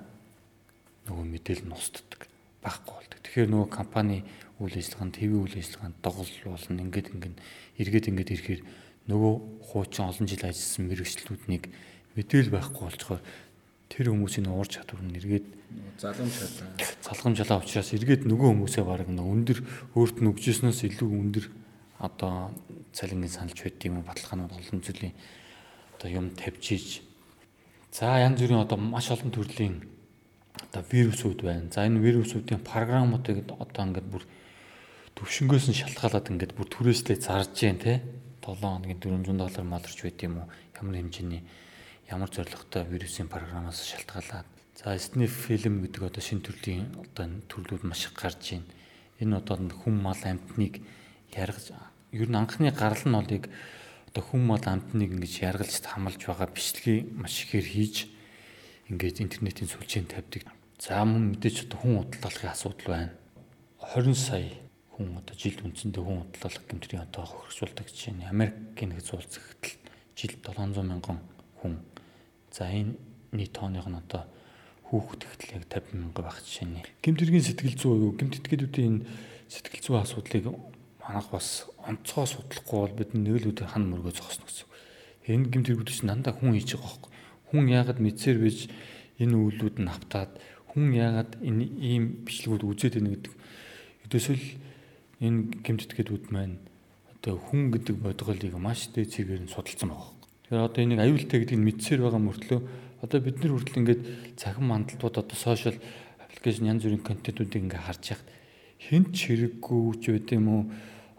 нөгөө 1.13 1.29
мэдээлэл 1.29 1.69
нь 1.69 1.77
устддаг 1.77 2.25
байхгүй 2.65 2.95
болдог. 2.97 3.19
Тэгэхээр 3.21 3.53
нөгөө 3.53 3.69
компани 3.69 4.25
үйл 4.57 4.73
ажиллагаанд 4.73 5.17
хэвийн 5.21 5.45
үйл 5.45 5.57
ажиллагаанд 5.61 5.97
доголл 6.01 6.33
болно. 6.49 6.81
Ингээд 6.81 7.09
ингээд 7.13 7.37
эргээд 7.77 8.09
ингээд 8.09 8.33
ирэхээр 8.33 8.63
нөгөө 9.13 9.33
хуучин 9.69 10.09
олон 10.09 10.27
жил 10.27 10.49
ажилласан 10.49 10.85
мэрэгчлүүднийг 10.89 11.65
мэдээлэл 12.17 12.55
байхгүй 12.57 12.83
болчоор 12.89 13.21
тэр 13.93 14.07
хүмүүсийн 14.09 14.49
уур 14.49 14.69
чадвар 14.73 15.05
нь 15.05 15.17
эргээд 15.21 15.47
залгамж 16.01 16.33
халаа. 16.33 16.73
Залгамж 17.05 17.37
халаа 17.45 17.61
учраас 17.61 17.93
эргээд 17.93 18.25
нөгөө 18.25 18.49
хүмүүсээ 18.57 18.85
бараг 18.89 19.09
нэг 19.13 19.29
өндөр 19.29 19.59
өөрт 19.93 20.17
нь 20.25 20.31
өгжсөнөөс 20.33 20.81
илүү 20.89 21.09
өндөр 21.13 21.47
одоо 22.01 22.57
цалингийн 22.97 23.37
саналж 23.37 23.59
байд 23.61 23.85
юм 23.85 24.01
уу 24.01 24.09
баталгаанууд 24.09 24.57
олон 24.57 24.81
зүйлийн 24.81 25.15
одоо 26.01 26.09
юм 26.09 26.33
тавьж 26.33 26.65
ийж 26.73 26.89
За 27.93 28.17
янз 28.17 28.41
бүрийн 28.41 28.65
одоо 28.65 28.81
маш 28.81 29.11
олон 29.13 29.29
төрлийн 29.29 29.85
одоо 30.61 30.83
вирусүүд 30.85 31.41
байна. 31.43 31.71
За 31.73 31.87
энэ 31.87 32.01
вирусүүдийн 32.01 32.61
програмуудыг 32.61 33.49
одоо 33.57 33.83
ингээд 33.87 34.09
бүр 34.09 34.25
төвшнгөөс 35.17 35.67
нь 35.73 35.79
шалтгаалаад 35.81 36.31
ингээд 36.33 36.53
бүр 36.57 36.69
түрээслээ 36.69 37.19
зарж 37.21 37.51
जैन 37.57 37.79
те 37.81 38.03
7 38.43 38.61
хоногийн 38.61 39.01
400 39.01 39.39
доллар 39.39 39.65
маларч 39.65 39.99
байт 40.03 40.21
юм 40.23 40.45
уу? 40.45 40.49
Ямар 40.77 40.97
хэмжээний 40.99 41.43
ямар 42.11 42.29
зорилготой 42.29 42.85
вирусын 42.91 43.29
програмаас 43.29 43.81
шалтгаалаад 43.87 44.49
за 44.77 44.99
сниф 44.99 45.33
фильм 45.47 45.81
гэдэг 45.83 46.03
одоо 46.03 46.23
шинэ 46.23 46.45
төрлийн 46.45 46.89
одоо 46.99 47.29
төрлүүд 47.49 47.85
маш 47.87 48.11
их 48.11 48.15
гарч 48.19 48.59
байна. 48.59 48.69
Энэ 49.21 49.37
одоо 49.41 49.57
хүм 49.71 49.97
мал 50.03 50.19
амтныг 50.21 50.83
яргаж 51.33 51.73
ер 52.13 52.29
нь 52.29 52.37
анхны 52.37 52.73
гарал 52.73 53.05
нь 53.07 53.17
болыг 53.17 53.45
одоо 54.11 54.23
хүм 54.27 54.43
мал 54.45 54.65
амтныг 54.67 55.17
ингэж 55.17 55.35
яргалж 55.49 55.85
хамлж 55.87 56.21
байгаа 56.27 56.49
бичлэгийг 56.53 57.09
маш 57.17 57.47
ихээр 57.47 57.65
хийж 57.65 57.97
ингээд 58.91 59.23
интернетийн 59.23 59.69
сүлжээнд 59.71 60.11
тавьдаг. 60.11 60.49
За 60.83 61.05
мөн 61.07 61.37
мэдээч 61.39 61.71
одоо 61.71 61.79
хүн 61.79 61.95
удлалгын 62.03 62.51
асуудал 62.51 62.89
байна. 62.91 63.13
20 63.79 64.15
сая 64.19 64.51
хүн 64.95 65.19
одоо 65.19 65.35
жилд 65.39 65.63
үндсэндээ 65.63 66.03
хүн 66.03 66.23
удлалгах 66.27 66.67
гэмтрийн 66.67 67.07
одоо 67.07 67.23
хөргөжүүлдэг 67.23 67.87
жишээ 67.91 68.15
нь 68.19 68.27
Америкийн 68.27 68.91
нэгц 68.91 69.15
уулзагтал 69.15 69.79
жилд 70.19 70.39
700 70.43 70.83
мянган 70.83 71.19
хүн. 71.63 71.79
За 72.51 72.67
энэ 72.67 72.99
нийт 73.31 73.55
тооных 73.55 73.87
нь 73.87 74.01
одоо 74.03 74.27
хүүхэд 74.91 75.23
ихтэл 75.25 75.57
яг 75.57 75.65
50 75.71 75.97
мянга 75.97 76.23
байх 76.23 76.39
жишээ 76.45 76.67
нь. 76.69 76.83
Гэмтрийн 77.01 77.43
сэтгэл 77.43 77.79
зүй 77.79 77.95
юу? 77.97 78.13
Гэмт 78.13 78.43
итгэдүүдийн 78.43 78.97
сэтгэл 79.49 79.83
зүй 79.87 79.97
асуудлыг 80.03 80.45
манайх 81.01 81.29
бас 81.33 81.67
онцгой 81.89 82.27
судлахгүй 82.29 82.79
бол 82.79 82.99
бид 82.99 83.11
нэг 83.17 83.43
л 83.43 83.51
үдэ 83.51 83.73
хан 83.73 83.89
мөргөө 83.89 84.13
зогсно 84.13 84.47
гэсэн. 84.47 84.69
Энэ 85.27 85.49
гэмтрүүд 85.49 85.89
чинь 85.89 86.11
дандаа 86.11 86.37
хүн 86.37 86.55
хийж 86.55 86.77
байгаа 86.77 86.91
байхгүй. 86.91 87.12
Хүн 87.53 87.69
яагаад 87.69 88.01
мэдсээр 88.01 88.39
биж 88.41 88.73
энэ 89.21 89.37
үйлүүд 89.37 89.77
нь 89.85 89.93
автаад 89.93 90.41
хүн 90.73 90.97
яагаад 90.97 91.37
энэ 91.45 91.69
ийм 91.85 92.25
бичлэгүүд 92.25 92.65
үзээд 92.65 92.97
байна 92.97 93.13
гэдэг. 93.13 93.33
Өдөөсөл 94.09 94.45
энэ 95.21 95.61
гэмтэтгэлүүд 95.61 96.25
маань 96.33 96.57
одоо 97.13 97.37
хүн 97.37 97.69
гэдэг 97.77 97.97
бодголыг 98.01 98.57
маш 98.57 98.89
дээд 98.89 99.13
цэгээр 99.13 99.45
нь 99.45 99.53
судалсан 99.53 99.93
байгаа. 99.93 100.11
Тэгэхээр 100.49 100.67
одоо 100.67 100.81
энийг 100.81 101.01
аюултай 101.05 101.39
гэдгийг 101.45 101.61
мэдсээр 101.61 102.01
байгаа 102.03 102.23
мөртлөө 102.25 102.61
одоо 103.05 103.19
бид 103.21 103.37
нар 103.39 103.53
хүртэл 103.53 103.81
ингээд 103.85 104.03
цахим 104.41 104.67
мандалтууд 104.73 105.21
одоо 105.21 105.37
сошиал 105.37 105.79
аппликейшн 106.25 106.73
янз 106.73 106.83
бүрийн 106.83 107.05
контентуудыг 107.05 107.63
ингээд 107.63 107.87
харж 107.87 108.03
яхад 108.17 108.29
хэн 108.81 109.05
ч 109.15 109.19
хэрэггүй 109.31 109.83
ч 110.03 110.05
байд 110.11 110.29
юм 110.35 110.47
уу 110.51 110.63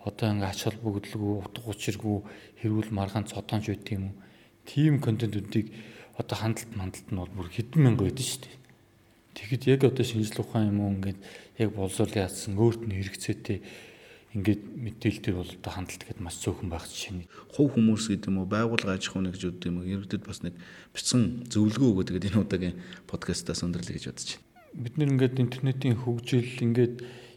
одоо 0.03 0.27
ингээд 0.33 0.51
ач 0.51 0.59
холбогдлого 0.67 1.47
утга 1.47 1.69
учиргүй 1.71 2.17
хэрүүл 2.59 2.91
маргаан 2.91 3.29
цодоонч 3.29 3.65
байд 3.71 3.87
юм 3.95 4.03
уу 4.11 4.15
тийм 4.67 4.99
контентуудыг 4.99 5.71
одоо 6.17 6.37
хандлт 6.37 6.71
мандалт 6.77 7.09
нь 7.09 7.17
бол 7.17 7.33
бүр 7.33 7.49
хэдэн 7.49 7.81
мянга 7.81 8.05
байдаг 8.05 8.25
шүү 8.25 8.41
дээ. 8.45 8.57
Тэгэхэд 9.33 9.63
яг 9.73 9.81
одоо 9.89 10.05
шинжлэх 10.05 10.45
ухаан 10.45 10.69
юм 10.69 10.79
уу 10.81 10.93
ингээд 10.93 11.19
яг 11.57 11.69
боловсрол 11.73 12.13
яатсан 12.13 12.53
өөрт 12.53 12.85
нь 12.85 12.93
хэрэгцээтэй 12.93 13.59
ингээд 14.33 14.61
мэдээлэл 14.61 15.21
төр 15.25 15.35
бол 15.41 15.51
одоо 15.57 15.71
хандлт 15.73 16.01
гэхэд 16.01 16.21
маш 16.21 16.37
цөөхөн 16.41 16.69
байх 16.69 16.85
жишээ 16.89 17.13
нь. 17.17 17.29
Хувь 17.53 17.73
хүмүүс 17.77 18.09
гэдэг 18.09 18.29
юм 18.29 18.41
уу, 18.41 18.49
байгууллага 18.49 18.97
аж 18.97 19.05
ахуй 19.09 19.21
нэгж 19.25 19.41
үгд 19.45 19.65
юм 19.69 19.77
уу, 19.81 19.89
иргэдэд 19.89 20.25
бас 20.25 20.41
нэг 20.41 20.57
бицэн 20.93 21.49
зөвлөгөө 21.53 21.89
өгöd 21.93 22.09
гэдэг 22.17 22.29
энэ 22.33 22.41
удаагийн 22.41 22.77
подкастаас 23.05 23.61
өндөрлөе 23.61 23.97
гэж 23.97 24.05
бодож 24.09 24.29
байна. 24.33 24.45
Бид 24.73 24.93
нэр 24.97 25.11
ингээд 25.13 25.37
интернетийн 25.37 25.97
хөгжил 26.01 26.49
ингээд 26.65 26.95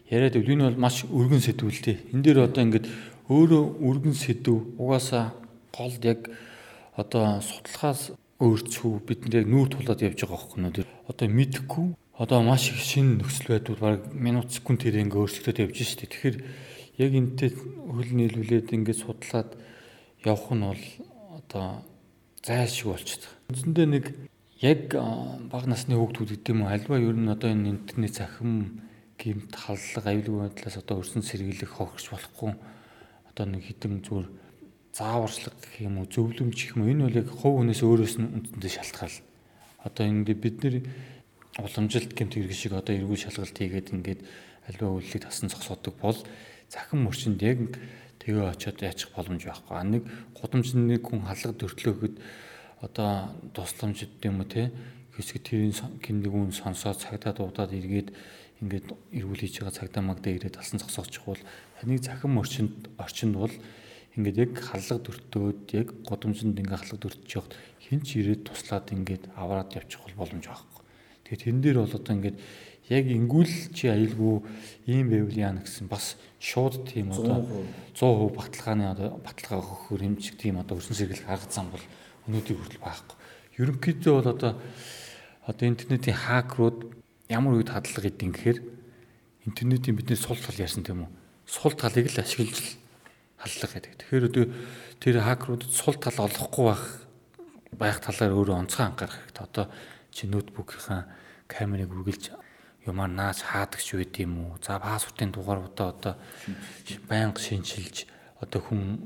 яриад 0.09 0.33
байвал 0.41 0.53
энэ 0.57 0.65
бол 0.73 0.81
маш 0.81 1.05
өргөн 1.05 1.41
сэдв 1.45 1.69
л 1.69 1.81
дээ. 1.85 1.97
Энэ 2.17 2.25
дээр 2.25 2.49
одоо 2.49 2.61
ингээд 2.65 2.85
өөрөө 3.29 3.63
өргөн 3.77 4.17
сэдв 4.17 4.77
угаасаа 4.81 5.37
гол 5.69 5.93
яг 6.01 6.33
одоо 6.97 7.45
судлахаас 7.45 8.17
өөрчлөв 8.37 9.01
бид 9.07 9.25
нар 9.25 9.41
яг 9.41 9.47
нүүр 9.49 9.69
тулаад 9.73 10.01
явж 10.05 10.19
байгаа 10.21 10.37
байхгүй 10.37 10.59
нөө. 10.61 10.85
Одоо 11.09 11.27
мэдхгүй 11.27 11.87
одоо 12.21 12.39
маш 12.45 12.69
их 12.69 12.81
шинэ 12.81 13.21
нөхцөл 13.21 13.49
байдал 13.57 13.77
баг 13.81 14.13
минут 14.13 14.53
секунд 14.53 14.85
тэрэ 14.85 15.01
ингээ 15.05 15.21
өөрчлөгдөд 15.21 15.63
явж 15.65 15.77
штэ. 15.81 16.05
Тэгэхээр 16.05 16.37
яг 17.01 17.11
энтэй 17.17 17.49
хөл 17.53 18.11
нийлүүлээд 18.13 18.73
ингээд 18.73 19.01
судлаад 19.01 19.57
явах 20.21 20.53
нь 20.53 20.65
бол 20.65 20.85
одоо 21.33 21.81
зайлшгүй 22.45 22.93
болчиход 22.93 23.25
байгаа. 23.25 23.49
Үндсэндээ 23.49 23.87
нэг 23.89 24.05
яг 24.61 24.81
бага 25.49 25.67
насны 25.69 25.97
хүүхдүүд 25.97 26.29
гэдэг 26.37 26.53
юм 26.53 26.65
уу 26.65 26.73
альва 26.73 26.97
ер 26.97 27.17
нь 27.17 27.29
одоо 27.29 27.49
энэ 27.53 27.73
интернет 27.73 28.13
захим 28.17 28.81
гэмт 29.17 29.53
халлага 29.53 30.09
аюулгүй 30.13 30.41
байдлаас 30.45 30.77
одоо 30.77 31.01
өрсөн 31.01 31.21
сэргийлэх 31.21 31.73
хохирч 31.77 32.09
болохгүй 32.13 32.53
одоо 33.29 33.45
нэг 33.45 33.61
хідэн 33.65 34.01
зүгээр 34.01 34.27
зааварчлага 34.97 35.61
гэх 35.61 35.85
юм 35.85 36.01
уу 36.01 36.09
зөвлөмж 36.09 36.57
гэх 36.57 36.73
юм 36.73 36.89
энэ 36.89 37.05
бол 37.05 37.19
яг 37.21 37.29
хувь 37.29 37.55
хүнээс 37.61 37.81
өөрөөс 37.85 38.15
нь 38.17 38.33
үндсэндээ 38.33 38.73
шалтгаал. 38.73 39.17
Одоо 39.85 40.05
ингээд 40.09 40.41
бид 40.41 40.57
нэр 40.65 40.75
уламжилт 41.61 42.11
гэмт 42.17 42.33
хэрэг 42.33 42.53
шиг 42.57 42.73
одоо 42.73 42.93
эргүү 42.97 43.17
шалгалт 43.21 43.57
хийгээд 43.57 43.93
ингээд 43.93 44.21
альва 44.73 44.97
үйллийг 44.97 45.23
тасан 45.23 45.53
зогсоодог 45.53 45.95
бол 46.01 46.17
захин 46.69 47.05
мөрчинд 47.05 47.39
яг 47.45 47.77
тэгээ 48.21 48.49
очиод 48.49 48.81
яачих 48.81 49.13
боломж 49.13 49.45
байхгүй. 49.45 49.77
Нэг 49.85 50.03
гудамжны 50.33 50.81
нэг 50.97 51.01
хүн 51.05 51.23
халга 51.29 51.53
төртлөөхөд 51.53 52.15
одоо 52.81 53.31
тусламж 53.53 54.01
гэдэг 54.01 54.25
юм 54.27 54.41
уу 54.41 54.49
те 54.49 54.73
хэсэг 55.15 55.41
тэрийн 55.45 55.73
киндэг 56.01 56.33
үн 56.33 56.51
сонсоод 56.53 57.01
цагдаа 57.01 57.33
дуудаад 57.33 57.73
эргээд 57.73 58.13
ингээд 58.61 58.85
эргүүл 59.17 59.41
хийж 59.41 59.61
байгаа 59.61 59.77
цагдаа 59.77 60.03
магдаа 60.05 60.33
ирээд 60.33 60.57
алсан 60.61 60.77
зогсоочих 60.81 61.25
бол 61.25 61.41
таныг 61.81 62.01
захин 62.05 62.31
мөрчинд 62.37 62.73
орчинд 63.01 63.35
бол 63.37 63.53
ингээд 64.17 64.37
яг 64.41 64.53
халлага 64.57 65.05
дөртөөд 65.05 65.61
яг 65.77 65.87
гудамжинд 66.03 66.57
ингээд 66.57 66.81
халлага 66.81 67.01
дөртөж 67.05 67.29
явахд 67.37 67.53
хин 67.85 68.01
ч 68.01 68.17
ирээд 68.19 68.49
туслаад 68.49 68.89
ингээд 68.89 69.23
аваад 69.37 69.69
явчих 69.77 70.01
бол 70.01 70.25
боломж 70.25 70.45
байхгүй. 70.49 70.81
Тэгээд 71.29 71.43
тэн 71.45 71.61
дээр 71.61 71.77
бол 71.85 71.93
одоо 71.93 72.13
ингээд 72.17 72.37
яг 72.89 73.05
ингүүл 73.05 73.53
чи 73.75 73.91
аюулгүй 73.91 74.35
ийм 74.87 75.11
байвал 75.11 75.37
яана 75.37 75.61
гэсэн 75.61 75.91
бас 75.91 76.15
шууд 76.39 76.87
тийм 76.87 77.11
одоо 77.11 77.43
100% 77.93 78.33
баталгааны 78.33 78.85
одоо 78.89 79.09
баталгаа 79.21 79.59
өгөх 79.59 80.01
хэмжиг 80.01 80.35
тийм 80.39 80.57
одоо 80.57 80.79
өрсөн 80.79 80.95
сэргийлэх 80.95 81.27
арга 81.27 81.51
зам 81.51 81.67
бол 81.69 81.83
өнөөдөр 82.31 82.55
хүртэл 82.57 82.81
байхгүй. 82.81 83.17
Ерөнхийдөө 83.59 84.13
бол 84.15 84.31
одоо 84.31 84.51
одоо 85.43 85.65
интернетийн 85.67 86.15
хакерууд 86.15 86.95
ямар 87.27 87.59
үед 87.59 87.75
хадлага 87.75 88.07
гэдэг 88.07 88.23
юм 88.23 88.33
гэхээр 88.33 88.59
интернетийн 89.51 89.95
бидний 89.99 90.15
сул 90.15 90.39
тал 90.39 90.55
ярьсан 90.55 90.83
тийм 90.83 91.07
үү? 91.07 91.11
Сул 91.43 91.75
талыг 91.75 92.07
л 92.07 92.23
ашиглаж 92.23 92.79
халдлага 93.37 93.73
гэдэг. 93.77 93.93
Тэгэхээр 94.01 94.27
одоо 94.29 94.45
тэр 94.99 95.15
хакеруудад 95.21 95.71
сул 95.71 95.95
тал 95.95 96.17
олохгүй 96.25 96.65
байх 96.65 96.83
байх 97.77 97.97
талаар 98.01 98.33
өөрөө 98.33 98.55
онцгой 98.65 98.85
анхаарах 98.89 99.17
хэрэгтэй. 99.21 99.45
Одоо 99.45 99.65
чи 100.11 100.25
ноутбукийнхаа 100.25 101.05
камерыг 101.45 101.93
үргэлж 101.93 102.33
юмар 102.89 103.09
нааш 103.11 103.45
хаадагч 103.45 103.93
байд 103.93 104.15
юм 104.17 104.33
уу? 104.41 104.57
За 104.63 104.79
паспортын 104.79 105.31
дугааруудаа 105.31 105.87
одоо 105.93 106.13
байнга 107.09 107.39
шинчилж 107.39 108.07
одоо 108.41 108.61
хүн 108.61 109.05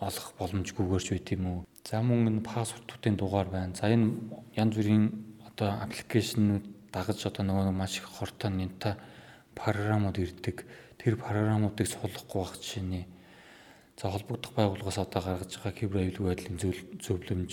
олох 0.00 0.34
боломжгүйгээрч 0.38 1.08
байд 1.14 1.28
юм 1.36 1.44
уу? 1.46 1.60
За 1.84 2.02
мөн 2.02 2.28
энэ 2.28 2.42
паспортуудын 2.42 3.16
дугаар 3.16 3.48
байна. 3.48 3.74
За 3.78 3.86
энэ 3.92 4.16
янз 4.56 4.74
бүрийн 4.74 5.12
одоо 5.46 5.78
аппликейшнүүд 5.84 6.64
дагаж 6.90 7.20
одоо 7.26 7.44
нөгөө 7.44 7.74
маш 7.76 7.98
их 8.00 8.08
хортой 8.08 8.50
нэнта 8.50 8.98
програмууд 9.54 10.18
ирдэг. 10.18 10.66
Тэр 10.98 11.14
програмуудыг 11.20 11.86
суулгахгүй 11.86 12.40
байх 12.42 12.56
жишээний 12.58 13.04
за 13.98 14.10
холбогдох 14.14 14.54
байгууллагаас 14.54 14.98
одоо 15.02 15.22
гаргаж 15.22 15.52
байгаа 15.58 15.74
кибер 15.74 15.98
аюулгүй 16.06 16.26
байдлын 16.30 16.58
зөвлөмж 17.02 17.52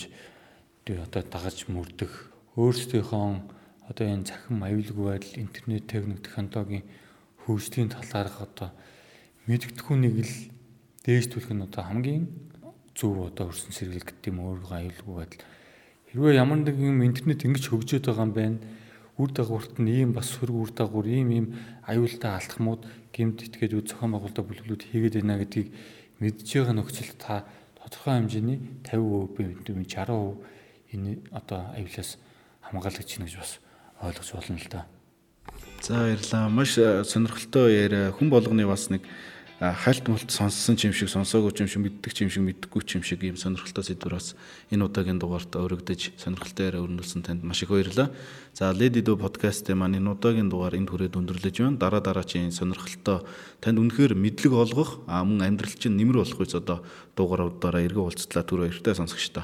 одоо 0.86 1.22
дагаж 1.26 1.58
мөрдөх 1.66 2.12
өөрсдийнхөө 2.54 3.26
одоо 3.90 4.06
энэ 4.06 4.30
захин 4.30 4.62
аюулгүй 4.62 5.04
байдал 5.10 5.42
интернет 5.42 5.90
техник 5.90 6.22
технологийн 6.22 6.86
хөгжлийн 7.42 7.90
талаарх 7.90 8.38
одоо 8.46 8.70
мэдгэдэггүй 9.50 9.96
нэг 9.98 10.14
л 10.22 10.34
дээшлүүлэх 11.02 11.50
нь 11.50 11.66
одоо 11.66 11.82
хамгийн 11.82 12.24
зөв 12.94 13.26
одоо 13.26 13.50
өрсөн 13.50 13.74
сэргийл 13.74 14.06
гэдэг 14.06 14.30
юм 14.30 14.42
өөрөө 14.46 14.72
аюулгүй 14.74 15.14
байдал. 15.18 15.46
Хэрвээ 16.10 16.38
ямар 16.38 16.58
нэг 16.62 16.78
юм 16.78 17.02
интернет 17.02 17.42
ингэж 17.42 17.64
хөгжөөд 17.70 18.06
байгаа 18.06 18.26
юм 18.26 18.34
байна. 18.34 18.58
Үр 19.18 19.30
дагаварт 19.30 19.78
нь 19.82 19.90
ийм 19.90 20.10
бас 20.14 20.30
сөрөг 20.34 20.56
үр 20.56 20.70
дагавар 20.74 21.06
ийм 21.06 21.28
ийм 21.30 21.46
аюултай 21.86 22.30
алдахмууд 22.38 22.82
гэмт 23.14 23.38
итгээд 23.46 23.76
үе 23.76 23.84
зохион 23.86 24.14
байгуулалтаа 24.14 24.44
бүлэглүүд 24.44 24.82
хийгээд 24.82 25.14
байна 25.22 25.40
гэдгийг 25.40 25.68
мэдж 26.20 26.48
байгаа 26.48 26.74
нөхцөл 26.76 27.12
та 27.20 27.44
тодорхой 27.76 28.20
хэмжээний 28.20 28.58
50% 28.84 29.36
би 29.36 29.44
60% 29.64 30.36
энэ 30.92 31.18
одоо 31.30 31.72
аюулаас 31.76 32.18
хамгаалагч 32.62 33.06
чинь 33.06 33.26
гэж 33.26 33.36
бас 33.36 33.60
ойлгож 34.00 34.30
болно 34.32 34.58
л 34.58 34.68
да. 34.70 34.86
За 35.82 35.94
баярлалаа. 35.94 36.48
Маш 36.48 36.74
сонирхолтой 36.74 37.74
яриа. 37.74 38.12
Хүн 38.12 38.30
болгоны 38.30 38.66
бас 38.66 38.88
нэг 38.90 39.02
хальт 39.58 40.04
мулт 40.08 40.28
сонссон 40.28 40.76
ч 40.76 40.84
юм 40.84 40.92
шиг, 40.92 41.08
сонсоогүй 41.08 41.48
ч 41.56 41.64
юм 41.64 41.68
шиг, 41.68 41.80
мэддэг 41.80 42.12
ч 42.12 42.28
юм 42.28 42.30
шиг, 42.30 42.44
мэддэггүй 42.44 42.82
ч 42.84 43.00
юм 43.00 43.04
шиг 43.08 43.24
ийм 43.24 43.40
сонирхолтой 43.40 43.88
сэдвэр 43.88 44.20
бас 44.20 44.36
энэ 44.68 44.84
удаагийн 44.84 45.16
дугаарт 45.16 45.48
өргөдөж 45.56 46.20
сонирхолтой 46.20 46.68
яриа 46.68 46.84
өрнүүлсэн 46.84 47.24
танд 47.24 47.40
маш 47.40 47.64
их 47.64 47.72
баярлалаа. 47.72 48.12
За 48.52 48.68
Lady 48.76 49.00
Do 49.00 49.16
podcast-ийн 49.16 49.80
маань 49.80 49.96
энэ 49.96 50.12
удаагийн 50.12 50.52
дугаар 50.52 50.76
энд 50.76 50.92
хүрээд 50.92 51.16
өндөрлөж 51.16 51.56
байна. 51.56 51.80
Дараа 51.80 52.04
дараачийн 52.04 52.52
сонирхолтой 52.52 53.24
танд 53.64 53.80
үнэхээр 53.80 54.12
мэдлэг 54.12 54.52
олгох, 54.52 55.00
мөн 55.08 55.40
амьдрал 55.40 55.72
чинь 55.72 55.96
нэмэр 55.96 56.20
болох 56.20 56.36
үс 56.36 56.52
одоо 56.52 56.84
дугааруудаараа 57.16 57.80
эргэн 57.80 58.12
уулзтлаа 58.12 58.44
түр 58.44 58.68
баяртай 58.68 58.92
сонсогчдоо. 58.92 59.40